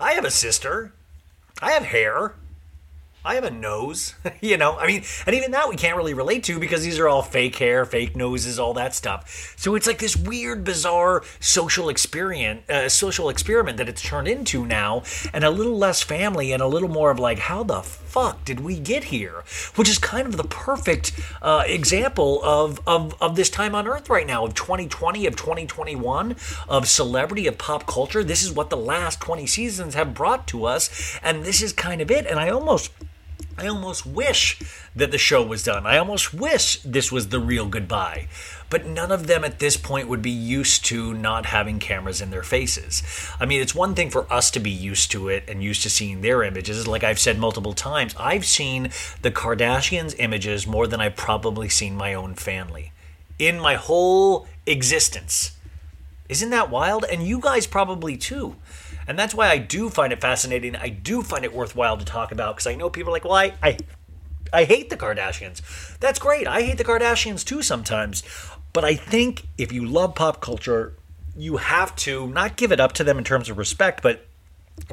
I 0.00 0.12
have 0.12 0.24
a 0.24 0.30
sister, 0.30 0.92
I 1.60 1.72
have 1.72 1.84
hair. 1.84 2.34
I 3.26 3.34
have 3.34 3.44
a 3.44 3.50
nose, 3.50 4.14
you 4.40 4.56
know. 4.56 4.78
I 4.78 4.86
mean, 4.86 5.02
and 5.26 5.34
even 5.34 5.50
that 5.50 5.68
we 5.68 5.74
can't 5.74 5.96
really 5.96 6.14
relate 6.14 6.44
to 6.44 6.60
because 6.60 6.84
these 6.84 7.00
are 7.00 7.08
all 7.08 7.22
fake 7.22 7.56
hair, 7.56 7.84
fake 7.84 8.14
noses, 8.14 8.60
all 8.60 8.72
that 8.74 8.94
stuff. 8.94 9.54
So 9.56 9.74
it's 9.74 9.86
like 9.86 9.98
this 9.98 10.16
weird, 10.16 10.62
bizarre 10.62 11.24
social 11.40 11.88
experience, 11.88 12.68
uh, 12.70 12.88
social 12.88 13.28
experiment 13.28 13.78
that 13.78 13.88
it's 13.88 14.00
turned 14.00 14.28
into 14.28 14.64
now, 14.64 15.02
and 15.34 15.42
a 15.42 15.50
little 15.50 15.76
less 15.76 16.02
family 16.02 16.52
and 16.52 16.62
a 16.62 16.68
little 16.68 16.88
more 16.88 17.10
of 17.10 17.18
like, 17.18 17.40
how 17.40 17.64
the 17.64 17.82
fuck 17.82 18.44
did 18.44 18.60
we 18.60 18.78
get 18.78 19.04
here? 19.04 19.42
Which 19.74 19.88
is 19.88 19.98
kind 19.98 20.28
of 20.28 20.36
the 20.36 20.44
perfect 20.44 21.12
uh, 21.42 21.64
example 21.66 22.40
of, 22.44 22.80
of 22.86 23.14
of 23.20 23.34
this 23.34 23.50
time 23.50 23.74
on 23.74 23.88
Earth 23.88 24.08
right 24.08 24.26
now, 24.26 24.44
of 24.44 24.54
2020, 24.54 25.26
of 25.26 25.34
2021, 25.34 26.36
of 26.68 26.86
celebrity, 26.86 27.48
of 27.48 27.58
pop 27.58 27.86
culture. 27.86 28.22
This 28.22 28.44
is 28.44 28.52
what 28.52 28.70
the 28.70 28.76
last 28.76 29.20
20 29.20 29.46
seasons 29.46 29.94
have 29.94 30.14
brought 30.14 30.46
to 30.48 30.64
us, 30.64 31.18
and 31.22 31.44
this 31.44 31.60
is 31.60 31.72
kind 31.72 32.00
of 32.00 32.10
it. 32.10 32.24
And 32.26 32.38
I 32.38 32.50
almost 32.50 32.92
I 33.58 33.68
almost 33.68 34.04
wish 34.04 34.58
that 34.94 35.10
the 35.10 35.18
show 35.18 35.42
was 35.44 35.62
done. 35.62 35.86
I 35.86 35.96
almost 35.96 36.34
wish 36.34 36.80
this 36.82 37.10
was 37.10 37.28
the 37.28 37.40
real 37.40 37.66
goodbye. 37.66 38.28
But 38.68 38.86
none 38.86 39.10
of 39.10 39.26
them 39.26 39.44
at 39.44 39.60
this 39.60 39.76
point 39.76 40.08
would 40.08 40.20
be 40.20 40.30
used 40.30 40.84
to 40.86 41.14
not 41.14 41.46
having 41.46 41.78
cameras 41.78 42.20
in 42.20 42.30
their 42.30 42.42
faces. 42.42 43.02
I 43.40 43.46
mean, 43.46 43.62
it's 43.62 43.74
one 43.74 43.94
thing 43.94 44.10
for 44.10 44.30
us 44.30 44.50
to 44.52 44.60
be 44.60 44.70
used 44.70 45.10
to 45.12 45.28
it 45.28 45.44
and 45.48 45.62
used 45.62 45.82
to 45.82 45.90
seeing 45.90 46.20
their 46.20 46.42
images. 46.42 46.86
Like 46.86 47.04
I've 47.04 47.18
said 47.18 47.38
multiple 47.38 47.72
times, 47.72 48.14
I've 48.18 48.44
seen 48.44 48.90
the 49.22 49.30
Kardashians' 49.30 50.16
images 50.18 50.66
more 50.66 50.86
than 50.86 51.00
I've 51.00 51.16
probably 51.16 51.68
seen 51.68 51.96
my 51.96 52.12
own 52.12 52.34
family 52.34 52.92
in 53.38 53.60
my 53.60 53.74
whole 53.74 54.46
existence. 54.66 55.52
Isn't 56.28 56.50
that 56.50 56.70
wild? 56.70 57.04
And 57.04 57.22
you 57.22 57.38
guys 57.38 57.66
probably 57.66 58.16
too. 58.16 58.56
And 59.06 59.18
that's 59.18 59.34
why 59.34 59.48
I 59.48 59.58
do 59.58 59.88
find 59.88 60.12
it 60.12 60.20
fascinating. 60.20 60.76
I 60.76 60.88
do 60.88 61.22
find 61.22 61.44
it 61.44 61.54
worthwhile 61.54 61.96
to 61.96 62.04
talk 62.04 62.32
about 62.32 62.56
because 62.56 62.66
I 62.66 62.74
know 62.74 62.90
people 62.90 63.10
are 63.10 63.16
like, 63.16 63.24
well, 63.24 63.34
I, 63.34 63.52
I, 63.62 63.78
I 64.52 64.64
hate 64.64 64.90
the 64.90 64.96
Kardashians. 64.96 65.98
That's 65.98 66.18
great. 66.18 66.46
I 66.46 66.62
hate 66.62 66.78
the 66.78 66.84
Kardashians 66.84 67.44
too 67.44 67.62
sometimes. 67.62 68.22
But 68.72 68.84
I 68.84 68.94
think 68.94 69.46
if 69.56 69.72
you 69.72 69.86
love 69.86 70.14
pop 70.14 70.40
culture, 70.40 70.94
you 71.36 71.58
have 71.58 71.94
to 71.96 72.28
not 72.28 72.56
give 72.56 72.72
it 72.72 72.80
up 72.80 72.92
to 72.92 73.04
them 73.04 73.18
in 73.18 73.24
terms 73.24 73.48
of 73.48 73.58
respect, 73.58 74.02
but 74.02 74.26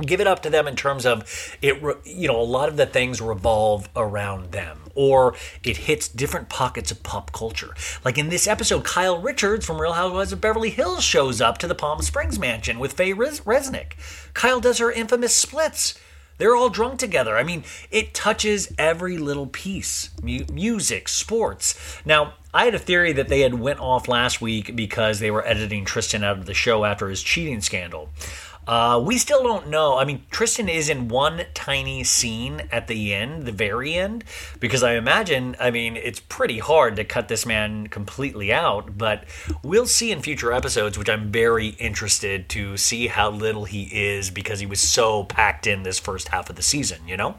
give 0.01 0.19
it 0.19 0.27
up 0.27 0.41
to 0.41 0.49
them 0.49 0.67
in 0.67 0.75
terms 0.75 1.05
of 1.05 1.55
it 1.61 1.81
you 2.05 2.27
know 2.27 2.39
a 2.39 2.41
lot 2.41 2.69
of 2.69 2.77
the 2.77 2.85
things 2.85 3.21
revolve 3.21 3.87
around 3.95 4.51
them 4.51 4.79
or 4.95 5.35
it 5.63 5.77
hits 5.77 6.07
different 6.07 6.49
pockets 6.49 6.91
of 6.91 7.03
pop 7.03 7.31
culture 7.31 7.75
like 8.03 8.17
in 8.17 8.29
this 8.29 8.47
episode 8.47 8.83
kyle 8.83 9.21
richards 9.21 9.65
from 9.65 9.79
real 9.79 9.93
housewives 9.93 10.31
of 10.31 10.41
beverly 10.41 10.69
hills 10.69 11.03
shows 11.03 11.41
up 11.41 11.57
to 11.57 11.67
the 11.67 11.75
palm 11.75 12.01
springs 12.01 12.39
mansion 12.39 12.79
with 12.79 12.93
faye 12.93 13.13
Res- 13.13 13.41
resnick 13.41 13.93
kyle 14.33 14.59
does 14.59 14.79
her 14.79 14.91
infamous 14.91 15.35
splits 15.35 15.99
they're 16.37 16.55
all 16.55 16.69
drunk 16.69 16.99
together. 16.99 17.37
I 17.37 17.43
mean, 17.43 17.63
it 17.91 18.13
touches 18.13 18.73
every 18.77 19.17
little 19.17 19.47
piece. 19.47 20.09
Mu- 20.21 20.45
music, 20.51 21.07
sports. 21.07 22.01
Now, 22.05 22.33
I 22.53 22.65
had 22.65 22.75
a 22.75 22.79
theory 22.79 23.13
that 23.13 23.29
they 23.29 23.41
had 23.41 23.53
went 23.53 23.79
off 23.79 24.07
last 24.07 24.41
week 24.41 24.75
because 24.75 25.19
they 25.19 25.31
were 25.31 25.47
editing 25.47 25.85
Tristan 25.85 26.23
out 26.23 26.39
of 26.39 26.45
the 26.45 26.53
show 26.53 26.85
after 26.85 27.09
his 27.09 27.21
cheating 27.21 27.61
scandal. 27.61 28.09
Uh, 28.67 29.01
we 29.03 29.17
still 29.17 29.43
don't 29.43 29.67
know. 29.67 29.97
I 29.97 30.05
mean, 30.05 30.23
Tristan 30.31 30.69
is 30.69 30.89
in 30.89 31.07
one 31.07 31.45
tiny 31.53 32.03
scene 32.03 32.63
at 32.71 32.87
the 32.87 33.13
end, 33.13 33.45
the 33.45 33.51
very 33.51 33.93
end, 33.93 34.23
because 34.59 34.83
I 34.83 34.93
imagine, 34.93 35.55
I 35.59 35.71
mean, 35.71 35.97
it's 35.97 36.19
pretty 36.19 36.59
hard 36.59 36.95
to 36.95 37.03
cut 37.03 37.27
this 37.27 37.45
man 37.45 37.87
completely 37.87 38.53
out, 38.53 38.97
but 38.97 39.25
we'll 39.63 39.85
see 39.85 40.11
in 40.11 40.21
future 40.21 40.53
episodes, 40.53 40.97
which 40.97 41.09
I'm 41.09 41.31
very 41.31 41.69
interested 41.69 42.47
to 42.49 42.77
see 42.77 43.07
how 43.07 43.29
little 43.31 43.65
he 43.65 43.83
is 43.91 44.29
because 44.29 44.59
he 44.59 44.65
was 44.65 44.79
so 44.79 45.25
packed 45.25 45.67
in 45.67 45.83
this 45.83 45.99
first 45.99 46.29
half 46.29 46.49
of 46.49 46.55
the 46.55 46.63
season, 46.63 47.07
you 47.07 47.17
know? 47.17 47.35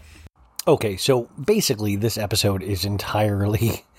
Okay, 0.66 0.96
so 0.96 1.28
basically, 1.42 1.96
this 1.96 2.16
episode 2.16 2.62
is 2.62 2.84
entirely 2.84 3.84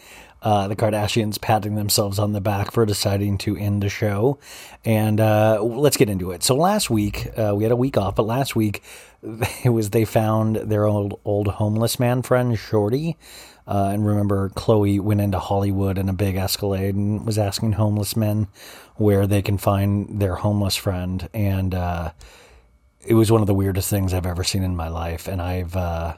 uh, 0.46 0.68
the 0.68 0.76
Kardashians 0.76 1.42
patting 1.42 1.74
themselves 1.74 2.20
on 2.20 2.34
the 2.34 2.40
back 2.40 2.72
for 2.72 2.86
deciding 2.86 3.40
to 3.40 3.58
end 3.58 3.82
the 3.82 3.90
show. 3.90 4.38
And 4.86 5.20
uh, 5.20 5.60
let's 5.64 5.98
get 5.98 6.08
into 6.08 6.30
it. 6.30 6.44
So 6.44 6.56
last 6.56 6.88
week, 6.88 7.28
uh, 7.36 7.56
we 7.56 7.64
had 7.64 7.72
a 7.72 7.76
week 7.76 7.98
off, 7.98 8.16
but 8.16 8.28
last 8.28 8.56
week 8.56 8.84
it 9.64 9.70
was 9.70 9.90
they 9.90 10.06
found 10.06 10.58
their 10.58 10.86
old 10.86 11.20
old 11.26 11.48
homeless 11.48 12.00
man 12.00 12.22
friend 12.22 12.58
Shorty. 12.60 13.18
Uh, 13.68 13.90
and 13.92 14.06
remember, 14.06 14.50
Khloé 14.50 15.00
went 15.00 15.20
into 15.20 15.40
Hollywood 15.40 15.98
in 15.98 16.08
a 16.10 16.14
big 16.14 16.36
Escalade 16.36 16.94
and 16.94 17.26
was 17.26 17.40
asking 17.40 17.72
homeless 17.72 18.16
men 18.16 18.48
where 18.98 19.26
they 19.26 19.42
can 19.42 19.58
find 19.58 20.22
their 20.22 20.36
homeless 20.36 20.76
friend. 20.76 21.28
And 21.34 21.74
uh, 21.74 22.12
it 23.04 23.16
was 23.16 23.32
one 23.32 23.42
of 23.42 23.48
the 23.48 23.56
weirdest 23.56 23.90
things 23.90 24.14
I've 24.14 24.28
ever 24.28 24.44
seen 24.44 24.62
in 24.62 24.76
my 24.76 24.90
life. 24.90 25.28
And 25.28 25.42
I've 25.42 25.76
uh, 25.76 26.18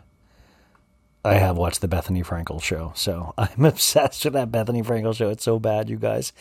I 1.27 1.35
have 1.35 1.57
watched 1.57 1.81
the 1.81 1.87
Bethenny 1.87 2.25
Frankel 2.25 2.61
show, 2.61 2.93
so 2.95 3.33
I'm 3.37 3.65
obsessed 3.65 4.23
with 4.23 4.33
that 4.33 4.51
Bethenny 4.51 4.83
Frankel 4.83 5.15
show. 5.15 5.29
It's 5.29 5.43
so 5.43 5.59
bad, 5.59 5.89
you 5.89 5.97
guys. 5.97 6.31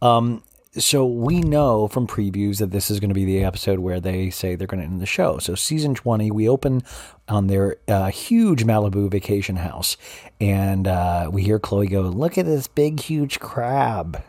Um, 0.00 0.42
so 0.76 1.06
we 1.06 1.42
know 1.42 1.86
from 1.86 2.06
previews 2.06 2.58
that 2.58 2.70
this 2.70 2.90
is 2.90 2.98
going 2.98 3.10
to 3.10 3.14
be 3.14 3.24
the 3.24 3.44
episode 3.44 3.78
where 3.78 4.00
they 4.00 4.30
say 4.30 4.54
they're 4.54 4.66
going 4.66 4.80
to 4.80 4.86
end 4.86 5.00
the 5.00 5.06
show. 5.06 5.38
So 5.38 5.54
season 5.54 5.94
20, 5.94 6.30
we 6.30 6.48
open 6.48 6.82
on 7.28 7.46
their 7.46 7.76
uh, 7.86 8.06
huge 8.06 8.64
Malibu 8.64 9.10
vacation 9.10 9.56
house, 9.56 9.96
and 10.40 10.88
uh, 10.88 11.28
we 11.32 11.42
hear 11.42 11.58
Khloé 11.60 11.90
go, 11.90 12.02
"Look 12.02 12.38
at 12.38 12.46
this 12.46 12.66
big, 12.66 13.00
huge 13.00 13.38
crab." 13.38 14.22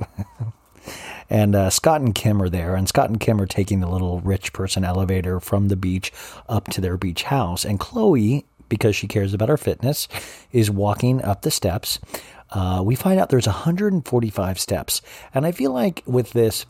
And 1.30 1.54
uh, 1.54 1.70
Scott 1.70 2.00
and 2.00 2.14
Kim 2.14 2.42
are 2.42 2.48
there, 2.48 2.74
and 2.74 2.88
Scott 2.88 3.08
and 3.08 3.18
Kim 3.18 3.40
are 3.40 3.46
taking 3.46 3.80
the 3.80 3.88
little 3.88 4.20
rich 4.20 4.52
person 4.52 4.84
elevator 4.84 5.40
from 5.40 5.68
the 5.68 5.76
beach 5.76 6.12
up 6.48 6.68
to 6.68 6.80
their 6.80 6.96
beach 6.96 7.24
house. 7.24 7.64
And 7.64 7.80
Khloé, 7.80 8.44
because 8.68 8.96
she 8.96 9.06
cares 9.06 9.34
about 9.34 9.48
her 9.48 9.56
fitness, 9.56 10.08
is 10.52 10.70
walking 10.70 11.22
up 11.22 11.42
the 11.42 11.50
steps. 11.50 11.98
Uh, 12.50 12.82
we 12.84 12.94
find 12.94 13.18
out 13.18 13.28
there's 13.30 13.46
145 13.46 14.60
steps. 14.60 15.02
And 15.32 15.46
I 15.46 15.52
feel 15.52 15.72
like 15.72 16.02
with 16.06 16.32
this, 16.32 16.66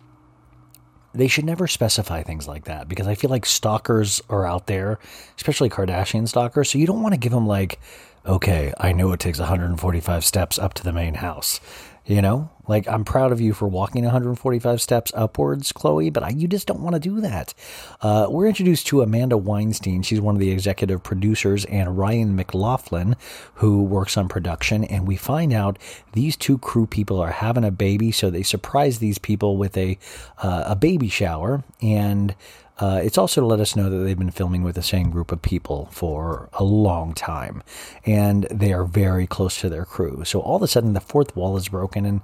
they 1.14 1.29
should 1.29 1.45
never 1.45 1.66
specify 1.66 2.23
things 2.23 2.49
like 2.49 2.64
that 2.64 2.88
because 2.88 3.07
I 3.07 3.14
feel 3.14 3.31
like 3.31 3.47
stalkers 3.47 4.21
are 4.29 4.47
out 4.47 4.66
there, 4.66 4.99
especially 5.37 5.71
Kardashian 5.71 6.27
stalkers. 6.29 6.71
So 6.71 6.79
you 6.79 6.87
don't 6.87 7.03
want 7.03 7.14
to 7.14 7.21
give 7.21 7.33
them 7.33 7.47
like, 7.47 7.79
okay, 8.27 8.73
I 8.79 8.92
know 8.92 9.12
it 9.12 9.21
takes 9.21 9.38
145 9.38 10.25
steps 10.25 10.59
up 10.59 10.75
to 10.75 10.83
the 10.83 10.92
main 10.92 11.14
house. 11.14 11.61
You 12.07 12.21
know, 12.21 12.51
like 12.69 12.87
I'm 12.87 13.03
proud 13.03 13.33
of 13.33 13.40
you 13.40 13.55
for 13.55 13.67
walking 13.67 14.05
145 14.05 14.81
steps 14.83 15.11
upwards, 15.14 15.73
Khloé, 15.73 16.12
but 16.12 16.23
I, 16.23 16.29
you 16.31 16.47
just 16.47 16.67
don't 16.67 16.81
want 16.81 16.93
to 16.95 17.01
do 17.01 17.23
that. 17.23 17.55
Uh, 18.03 18.27
we're 18.29 18.47
introduced 18.47 18.87
to 18.88 19.01
Amanda 19.01 19.38
Weinstein. 19.38 20.03
She's 20.03 20.21
one 20.21 20.35
of 20.35 20.40
the 20.40 20.51
executive 20.51 21.03
producers, 21.03 21.64
and 21.64 21.97
Ryan 21.97 22.37
McLaughlin, 22.37 23.17
who 23.55 23.83
works 23.83 24.19
on 24.19 24.29
production. 24.29 24.85
And 24.85 25.09
we 25.09 25.17
find 25.17 25.55
out 25.55 25.79
these 26.12 26.37
two 26.37 26.59
crew 26.59 26.87
people 26.87 27.21
are 27.21 27.31
having 27.31 27.64
a 27.64 27.71
baby, 27.71 28.12
so 28.12 28.29
they 28.29 28.43
surprise 28.43 28.99
these 28.99 29.17
people 29.17 29.57
with 29.57 29.75
a 29.79 29.99
uh, 30.43 30.64
a 30.67 30.77
baby 30.77 31.09
shower 31.09 31.64
and. 31.81 32.35
Uh, 32.79 33.01
it's 33.05 33.17
also 33.17 33.41
to 33.41 33.47
let 33.47 33.61
us 33.61 33.77
know 33.77 33.89
that 33.89 33.99
they've 33.99 34.19
been 34.19 34.31
filming 34.31 34.63
with 34.63 34.75
the 34.75 34.83
same 34.83 35.11
group 35.11 35.31
of 35.31 35.41
people 35.41 35.89
for 35.93 36.49
a 36.55 36.65
long 36.65 37.15
time, 37.15 37.63
and 38.05 38.45
they 38.51 38.73
are 38.73 38.85
very 38.85 39.27
close 39.27 39.61
to 39.61 39.69
their 39.69 39.85
crew. 39.85 40.25
So 40.25 40.41
all 40.41 40.57
of 40.57 40.63
a 40.63 40.69
sudden, 40.69 40.93
the 40.93 41.01
fourth 41.01 41.37
wall 41.37 41.57
is 41.57 41.69
broken, 41.69 42.05
and 42.05 42.21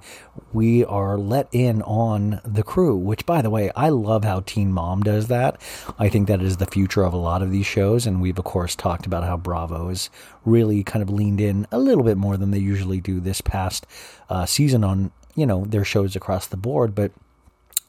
we 0.51 0.83
are 0.83 1.17
let 1.17 1.47
in 1.53 1.81
on 1.83 2.41
the 2.43 2.63
crew. 2.63 2.97
Which, 2.97 3.25
by 3.25 3.41
the 3.41 3.49
way, 3.49 3.71
I 3.77 3.89
love 3.89 4.25
how 4.25 4.41
Teen 4.41 4.73
Mom 4.73 5.03
does 5.03 5.27
that. 5.27 5.61
I 5.97 6.09
think 6.09 6.27
that 6.27 6.41
is 6.41 6.57
the 6.57 6.65
future 6.65 7.03
of 7.03 7.13
a 7.13 7.17
lot 7.17 7.41
of 7.41 7.51
these 7.51 7.65
shows, 7.65 8.05
and 8.05 8.21
we've 8.21 8.37
of 8.37 8.45
course 8.45 8.75
talked 8.75 9.05
about 9.05 9.23
how 9.23 9.37
Bravo 9.37 9.87
has 9.87 10.09
really 10.43 10.83
kind 10.83 11.01
of 11.01 11.09
leaned 11.09 11.39
in 11.39 11.65
a 11.71 11.79
little 11.79 12.03
bit 12.03 12.17
more 12.17 12.35
than 12.35 12.51
they 12.51 12.59
usually 12.59 12.99
do 12.99 13.21
this 13.21 13.39
past 13.39 13.87
uh, 14.29 14.45
season 14.45 14.83
on 14.83 15.11
you 15.33 15.45
know 15.45 15.63
their 15.63 15.85
shows 15.85 16.17
across 16.17 16.47
the 16.47 16.57
board, 16.57 16.93
but 16.93 17.11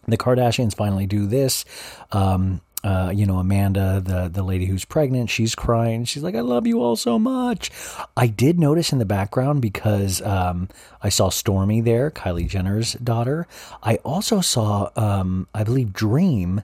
the 0.07 0.17
Kardashians 0.17 0.75
finally 0.77 1.07
do 1.07 1.27
this. 1.27 1.65
Um, 2.11 2.61
uh, 2.85 3.13
you 3.15 3.27
know, 3.27 3.39
Amanda, 3.39 4.03
the 4.05 4.29
the 4.29 4.43
lady 4.43 4.67
who's 4.67 4.85
pregnant, 4.85 5.31
she's 5.31 5.55
crying. 5.55 6.05
She's 6.05 6.23
like, 6.23 6.35
"I 6.35 6.41
love 6.41 6.67
you 6.67 6.83
all 6.83 6.97
so 6.97 7.17
much." 7.17 7.71
I 8.17 8.27
did 8.27 8.59
notice 8.59 8.93
in 8.93 8.99
the 8.99 9.05
background 9.05 9.63
because 9.63 10.21
um, 10.23 10.69
I 11.01 11.09
saw 11.09 11.31
Stormi 11.31 11.85
there, 11.85 12.11
Kylie 12.11 12.49
Jenner's 12.49 12.95
daughter. 12.95 13.47
I 13.85 13.97
also 13.97 14.41
saw, 14.41 14.91
um, 14.97 15.47
I 15.55 15.65
believe, 15.65 15.93
Dream. 15.93 16.63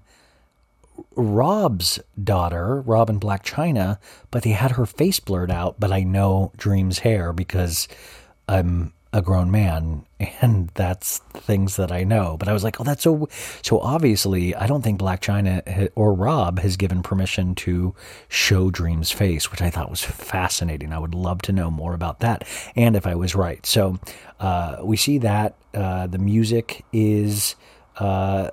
Rob's 1.14 2.00
daughter, 2.22 2.80
Robin 2.80 3.20
Blac 3.20 3.44
Chyna, 3.44 3.98
but 4.32 4.42
they 4.42 4.50
had 4.50 4.72
her 4.72 4.86
face 4.86 5.20
blurred 5.20 5.50
out. 5.50 5.78
But 5.78 5.92
I 5.92 6.02
know 6.02 6.52
Dream's 6.56 7.00
hair 7.00 7.32
because 7.32 7.86
I'm 8.48 8.92
a 9.12 9.22
grown 9.22 9.50
man 9.50 10.04
and 10.40 10.68
that's 10.74 11.18
things 11.32 11.76
that 11.76 11.92
I 11.92 12.04
know. 12.04 12.36
But 12.38 12.48
I 12.48 12.52
was 12.52 12.64
like, 12.64 12.80
oh, 12.80 12.84
that's 12.84 13.02
so. 13.02 13.28
So 13.62 13.78
obviously, 13.80 14.54
I 14.54 14.66
don't 14.66 14.82
think 14.82 15.00
Blac 15.00 15.20
Chyna 15.20 15.90
or 15.94 16.12
Rob 16.12 16.58
has 16.58 16.76
given 16.76 17.02
permission 17.02 17.54
to 17.56 17.94
show 18.28 18.70
Dream's 18.70 19.10
face, 19.10 19.50
which 19.50 19.62
I 19.62 19.70
thought 19.70 19.90
was 19.90 20.02
fascinating. 20.02 20.92
I 20.92 20.98
would 20.98 21.14
love 21.14 21.42
to 21.42 21.52
know 21.52 21.70
more 21.70 21.94
about 21.94 22.20
that 22.20 22.46
and 22.76 22.96
if 22.96 23.06
I 23.06 23.14
was 23.14 23.34
right. 23.34 23.64
So 23.64 23.98
uh, 24.40 24.78
we 24.82 24.96
see 24.96 25.18
that 25.18 25.56
uh, 25.74 26.06
the 26.06 26.18
music 26.18 26.84
is. 26.92 27.54
Uh, 27.96 28.50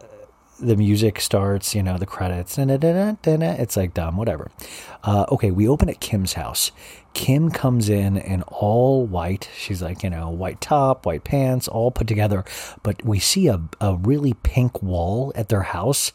the 0.57 0.77
music 0.77 1.19
starts, 1.19 1.75
you 1.75 1.83
know, 1.83 1.97
the 1.97 2.05
credits, 2.05 2.55
da-da-da-da-da. 2.55 3.61
it's 3.61 3.75
like 3.75 3.93
dumb, 3.93 4.15
whatever. 4.15 4.49
Uh, 5.03 5.25
okay, 5.29 5.51
we 5.51 5.67
open 5.67 5.89
at 5.89 5.99
Kim's 5.99 6.33
house. 6.33 6.71
Kim 7.15 7.49
comes 7.49 7.89
in 7.89 8.17
in 8.17 8.43
all 8.43 9.05
white. 9.05 9.49
She's 9.57 9.81
like, 9.81 10.03
you 10.03 10.09
know, 10.09 10.29
white 10.29 10.61
top, 10.61 11.05
white 11.05 11.23
pants, 11.23 11.67
all 11.67 11.89
put 11.89 12.07
together. 12.07 12.43
But 12.83 13.03
we 13.03 13.19
see 13.19 13.47
a, 13.47 13.61
a 13.81 13.95
really 13.95 14.33
pink 14.43 14.83
wall 14.83 15.31
at 15.33 15.49
their 15.49 15.63
house. 15.63 16.11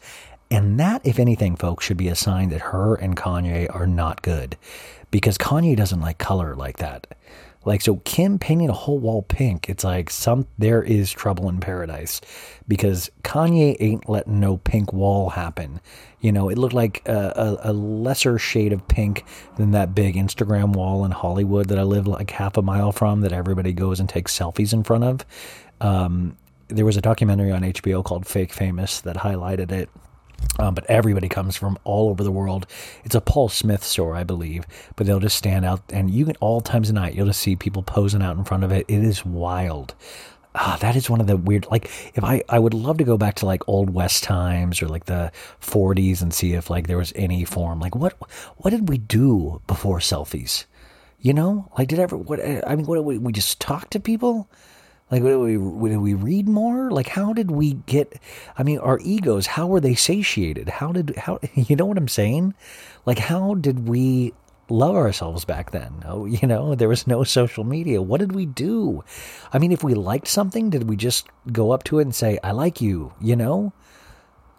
And 0.49 0.79
that, 0.79 1.01
if 1.03 1.17
anything, 1.17 1.55
folks, 1.55 1.85
should 1.85 1.97
be 1.97 2.07
a 2.07 2.15
sign 2.15 2.49
that 2.49 2.61
her 2.61 2.95
and 2.95 3.17
Kanye 3.17 3.73
are 3.73 3.87
not 3.87 4.21
good 4.21 4.57
because 5.09 5.37
Kanye 5.37 5.75
doesn't 5.75 6.01
like 6.01 6.19
color 6.19 6.55
like 6.55 6.77
that. 6.77 7.07
Like 7.63 7.81
so 7.81 7.97
Kim 7.97 8.39
painting 8.39 8.69
a 8.69 8.73
whole 8.73 8.97
wall 8.97 9.21
pink, 9.21 9.69
it's 9.69 9.83
like 9.83 10.09
some 10.09 10.47
there 10.57 10.81
is 10.81 11.11
trouble 11.11 11.47
in 11.47 11.59
paradise 11.59 12.19
because 12.67 13.11
Kanye 13.23 13.77
ain't 13.79 14.09
letting 14.09 14.39
no 14.39 14.57
pink 14.57 14.91
wall 14.91 15.29
happen. 15.29 15.79
You 16.21 16.31
know, 16.31 16.49
it 16.49 16.57
looked 16.57 16.73
like 16.73 17.07
a, 17.07 17.59
a, 17.63 17.71
a 17.71 17.73
lesser 17.73 18.39
shade 18.39 18.73
of 18.73 18.87
pink 18.87 19.25
than 19.57 19.71
that 19.71 19.93
big 19.93 20.15
Instagram 20.15 20.73
wall 20.73 21.05
in 21.05 21.11
Hollywood 21.11 21.67
that 21.67 21.77
I 21.77 21.83
live 21.83 22.07
like 22.07 22.31
half 22.31 22.57
a 22.57 22.61
mile 22.61 22.91
from 22.91 23.21
that 23.21 23.31
everybody 23.31 23.73
goes 23.73 23.99
and 23.99 24.09
takes 24.09 24.37
selfies 24.37 24.73
in 24.73 24.83
front 24.83 25.03
of. 25.03 25.25
Um, 25.81 26.37
there 26.67 26.85
was 26.85 26.97
a 26.97 27.01
documentary 27.01 27.51
on 27.51 27.61
HBO 27.61 28.03
called 28.03 28.25
Fake 28.25 28.53
Famous 28.53 29.01
that 29.01 29.17
highlighted 29.17 29.71
it. 29.71 29.89
Um, 30.59 30.75
but 30.75 30.85
everybody 30.85 31.29
comes 31.29 31.55
from 31.55 31.77
all 31.83 32.09
over 32.09 32.23
the 32.23 32.31
world. 32.31 32.67
It's 33.03 33.15
a 33.15 33.21
Paul 33.21 33.49
Smith 33.49 33.83
store, 33.83 34.15
I 34.15 34.23
believe, 34.23 34.65
but 34.95 35.07
they'll 35.07 35.19
just 35.19 35.37
stand 35.37 35.65
out 35.65 35.81
and 35.89 36.11
you 36.11 36.25
can 36.25 36.35
all 36.39 36.61
times 36.61 36.89
of 36.89 36.95
night, 36.95 37.15
you'll 37.15 37.27
just 37.27 37.41
see 37.41 37.55
people 37.55 37.83
posing 37.83 38.21
out 38.21 38.37
in 38.37 38.43
front 38.43 38.63
of 38.63 38.71
it. 38.71 38.85
It 38.87 39.03
is 39.03 39.25
wild. 39.25 39.95
Ah, 40.53 40.77
that 40.81 40.97
is 40.97 41.09
one 41.09 41.21
of 41.21 41.27
the 41.27 41.37
weird, 41.37 41.65
like, 41.71 41.85
if 42.13 42.23
I, 42.23 42.43
I 42.49 42.59
would 42.59 42.73
love 42.73 42.97
to 42.97 43.05
go 43.05 43.17
back 43.17 43.35
to 43.35 43.45
like 43.45 43.67
old 43.69 43.91
West 43.91 44.23
times 44.23 44.81
or 44.81 44.89
like 44.89 45.05
the 45.05 45.31
40s 45.61 46.21
and 46.21 46.33
see 46.33 46.53
if 46.53 46.69
like 46.69 46.87
there 46.87 46.97
was 46.97 47.13
any 47.15 47.45
form, 47.45 47.79
like 47.79 47.95
what, 47.95 48.17
what 48.57 48.71
did 48.71 48.89
we 48.89 48.97
do 48.97 49.61
before 49.65 49.99
selfies? 49.99 50.65
You 51.21 51.33
know, 51.33 51.71
like 51.77 51.87
did 51.87 51.99
ever, 51.99 52.17
what, 52.17 52.41
I 52.43 52.75
mean, 52.75 52.85
what, 52.85 53.03
we 53.05 53.31
just 53.31 53.61
talk 53.61 53.89
to 53.91 53.99
people? 53.99 54.49
Like, 55.11 55.23
did 55.23 55.35
we, 55.37 55.89
did 55.89 55.97
we 55.97 56.13
read 56.13 56.47
more? 56.47 56.89
Like, 56.89 57.09
how 57.09 57.33
did 57.33 57.51
we 57.51 57.73
get? 57.73 58.13
I 58.57 58.63
mean, 58.63 58.79
our 58.79 58.97
egos, 59.03 59.45
how 59.45 59.67
were 59.67 59.81
they 59.81 59.93
satiated? 59.93 60.69
How 60.69 60.93
did, 60.93 61.17
how, 61.17 61.39
you 61.53 61.75
know 61.75 61.85
what 61.85 61.97
I'm 61.97 62.07
saying? 62.07 62.53
Like, 63.05 63.19
how 63.19 63.55
did 63.55 63.87
we 63.89 64.33
love 64.69 64.95
ourselves 64.95 65.43
back 65.43 65.71
then? 65.71 66.03
Oh, 66.05 66.25
you 66.41 66.47
know, 66.47 66.75
there 66.75 66.87
was 66.87 67.07
no 67.07 67.25
social 67.25 67.65
media. 67.65 68.01
What 68.01 68.21
did 68.21 68.31
we 68.31 68.45
do? 68.45 69.03
I 69.51 69.59
mean, 69.59 69.73
if 69.73 69.83
we 69.83 69.93
liked 69.93 70.29
something, 70.29 70.69
did 70.69 70.87
we 70.89 70.95
just 70.95 71.27
go 71.51 71.71
up 71.71 71.83
to 71.85 71.99
it 71.99 72.03
and 72.03 72.15
say, 72.15 72.39
I 72.41 72.51
like 72.51 72.79
you, 72.79 73.13
you 73.19 73.35
know? 73.35 73.73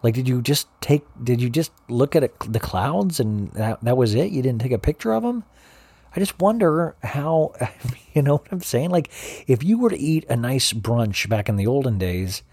Like, 0.03 0.13
did 0.13 0.27
you 0.27 0.41
just 0.41 0.67
take, 0.81 1.03
did 1.23 1.41
you 1.41 1.49
just 1.49 1.71
look 1.87 2.15
at 2.15 2.23
it, 2.23 2.35
the 2.47 2.59
clouds 2.59 3.19
and 3.19 3.51
that, 3.53 3.81
that 3.83 3.97
was 3.97 4.13
it? 4.13 4.31
You 4.31 4.43
didn't 4.43 4.61
take 4.61 4.73
a 4.73 4.77
picture 4.77 5.13
of 5.13 5.23
them? 5.23 5.45
I 6.15 6.19
just 6.19 6.39
wonder 6.39 6.95
how, 7.03 7.53
you 8.13 8.21
know 8.21 8.37
what 8.37 8.51
I'm 8.51 8.61
saying? 8.61 8.91
Like, 8.91 9.09
if 9.47 9.63
you 9.63 9.77
were 9.77 9.89
to 9.89 9.97
eat 9.97 10.25
a 10.29 10.35
nice 10.35 10.73
brunch 10.73 11.27
back 11.29 11.49
in 11.49 11.55
the 11.55 11.67
olden 11.67 11.97
days, 11.97 12.43